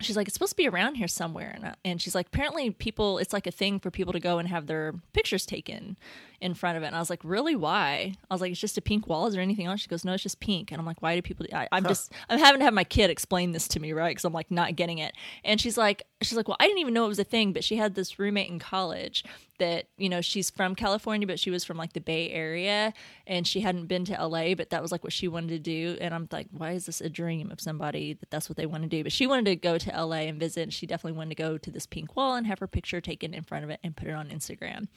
[0.00, 2.70] she's like, it's supposed to be around here somewhere, and, I- and she's like, apparently
[2.70, 5.96] people, it's like a thing for people to go and have their pictures taken
[6.40, 6.86] in front of it.
[6.86, 7.56] And I was like, really?
[7.56, 8.14] Why?
[8.30, 9.26] I was like, it's just a pink wall.
[9.26, 9.80] Is there anything else?
[9.80, 10.70] She goes, no, it's just pink.
[10.70, 11.46] And I'm like, why do people?
[11.52, 14.10] I, I'm just, I'm having to have my kid explain this to me, right?
[14.10, 15.14] Because I'm like not getting it.
[15.44, 17.64] And she's like, she's like, well, I didn't even know it was a thing, but
[17.64, 19.24] she had this roommate in college
[19.58, 22.94] that you know she's from California, but she was from like the Bay Area,
[23.26, 25.96] and she hadn't been to LA, but that was like what she wanted to do.
[26.00, 28.84] And I'm like, why is this a dream of somebody that that's what they want
[28.84, 29.02] to do?
[29.02, 30.62] But she wanted to go to LA and visit.
[30.62, 33.34] And she definitely wanted to go to this pink wall and have her picture taken
[33.34, 34.88] in front of it and put it on Instagram.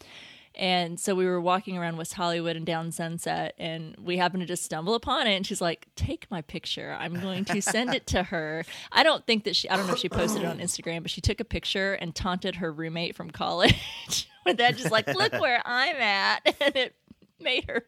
[0.56, 4.48] And so we were walking around West Hollywood and down Sunset, and we happened to
[4.48, 5.36] just stumble upon it.
[5.36, 6.96] And she's like, Take my picture.
[7.00, 8.66] I'm going to send it to her.
[8.92, 11.12] I don't think that she, I don't know if she posted it on Instagram, but
[11.12, 15.34] she took a picture and taunted her roommate from college with that, just like, Look
[15.34, 16.56] where I'm at.
[16.60, 16.96] And it
[17.40, 17.84] made her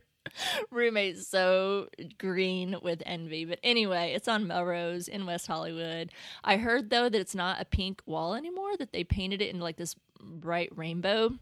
[0.71, 3.43] roommate so green with envy.
[3.43, 6.11] But anyway, it's on Melrose in West Hollywood.
[6.43, 9.59] I heard, though, that it's not a pink wall anymore, that they painted it in
[9.59, 11.33] like this bright rainbow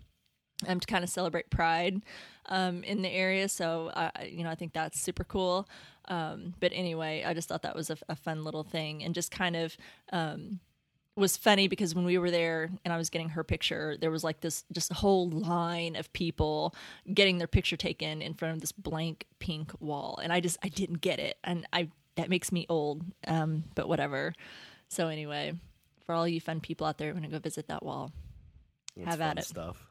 [0.67, 2.01] um, to kind of celebrate Pride
[2.47, 3.47] um, in the area.
[3.49, 5.67] So, I, you know, I think that's super cool.
[6.07, 9.31] Um, but anyway, I just thought that was a, a fun little thing and just
[9.31, 9.77] kind of
[10.11, 10.59] um,
[11.15, 14.23] was funny because when we were there and I was getting her picture, there was
[14.23, 16.73] like this just a whole line of people
[17.13, 20.19] getting their picture taken in front of this blank pink wall.
[20.21, 21.37] And I just, I didn't get it.
[21.43, 24.33] And I, that makes me old, um, but whatever.
[24.89, 25.53] So, anyway,
[26.05, 28.11] for all you fun people out there who want to go visit that wall,
[28.97, 29.45] It's have at it.
[29.45, 29.90] Stuff.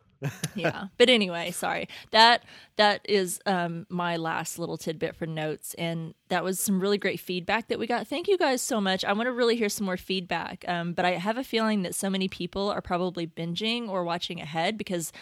[0.55, 2.45] Yeah but anyway sorry that
[2.77, 7.19] that is um my last little tidbit for notes and that was some really great
[7.19, 9.87] feedback that we got thank you guys so much i want to really hear some
[9.87, 13.89] more feedback um but i have a feeling that so many people are probably binging
[13.89, 15.13] or watching ahead because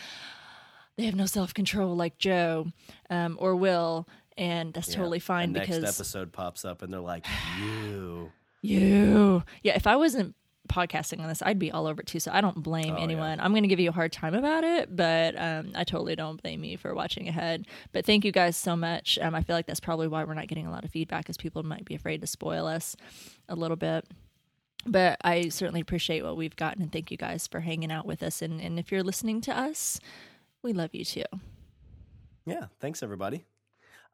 [0.97, 2.67] they have no self-control like joe
[3.11, 4.07] um or will
[4.39, 7.27] and that's totally fine The because next episode pops up and they're like,
[7.59, 8.31] "You."
[8.63, 9.43] you.
[9.63, 10.35] Yeah, if I wasn't
[10.69, 12.21] podcasting on this, I'd be all over it too.
[12.21, 13.03] So I don't blame Oh, yeah.
[13.05, 13.41] anyone.
[13.41, 16.41] I'm going to give you a hard time about it, but um, I totally don't
[16.43, 17.67] blame you for watching ahead.
[17.93, 19.19] But thank you guys so much.
[19.21, 21.37] Um, I feel like that's probably why we're not getting a lot of feedback, because
[21.37, 22.95] people might be afraid to spoil us
[23.49, 24.05] a little bit.
[24.87, 28.23] But I certainly appreciate what we've gotten, and thank you guys for hanging out with
[28.23, 28.41] us.
[28.43, 29.99] And, and if you're listening to us,
[30.63, 31.25] we love you too.
[32.47, 33.45] Yeah, thanks everybody.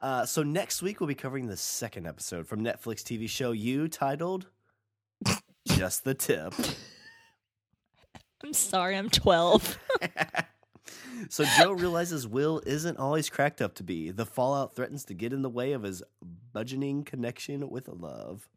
[0.00, 3.88] Uh, so next week we'll be covering the second episode from Netflix TV show You
[3.88, 4.46] titled
[5.68, 6.54] "Just the Tip."
[8.44, 9.78] I'm sorry, I'm 12.
[11.28, 14.10] So Joe realizes Will isn't all he's cracked up to be.
[14.10, 16.02] The fallout threatens to get in the way of his
[16.54, 18.48] budgeting connection with love.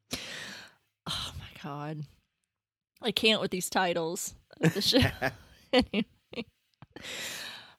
[1.10, 2.04] Oh my god.
[3.02, 5.00] I can't with these titles of the show.
[5.74, 6.06] anyway.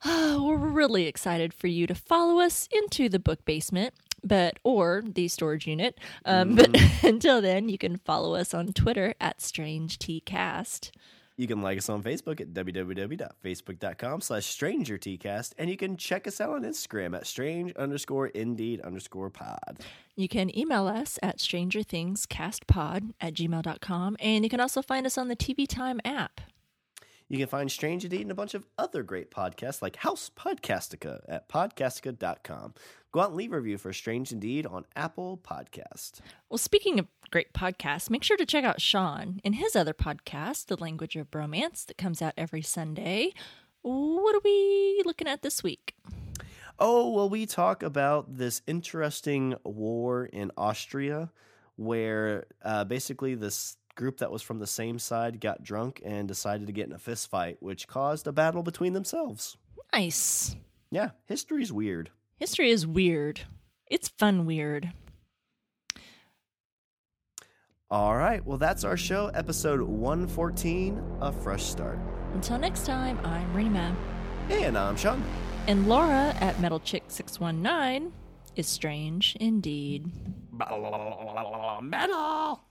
[0.04, 5.02] Ah, we're really excited for you to follow us into the book basement, but or
[5.06, 5.98] the storage unit.
[6.24, 10.92] Um, But until then, you can follow us on Twitter at Strange Cast.
[11.36, 16.40] You can like us on Facebook at www.facebook.com slash strangertcast, and you can check us
[16.40, 19.78] out on Instagram at strange underscore indeed underscore pod.
[20.16, 25.28] You can email us at strangerthingscastpod at gmail.com, and you can also find us on
[25.28, 26.40] the TV Time app.
[27.30, 31.20] You can find Strange Indeed and a bunch of other great podcasts like House Podcastica
[31.28, 32.72] at podcastica.com.
[33.12, 36.20] Go out and leave a review for Strange Indeed on Apple Podcast.
[36.48, 40.66] Well, speaking of great podcasts, make sure to check out Sean in his other podcast,
[40.66, 43.34] The Language of Bromance, that comes out every Sunday.
[43.82, 45.96] What are we looking at this week?
[46.78, 51.30] Oh, well, we talk about this interesting war in Austria
[51.76, 56.66] where uh, basically this group that was from the same side got drunk and decided
[56.68, 59.58] to get in a fist fight, which caused a battle between themselves.
[59.92, 60.56] Nice.
[60.90, 62.10] Yeah, history's weird.
[62.38, 63.42] History is weird.
[63.88, 64.92] It's fun weird.
[67.90, 71.98] All right, well, that's our show, episode 114, A Fresh Start.
[72.34, 73.96] Until next time, I'm Rima.
[74.50, 75.24] And I'm Sean.
[75.66, 78.12] And Laura at MetalChick619
[78.56, 80.10] is strange indeed.
[81.82, 82.67] Metal!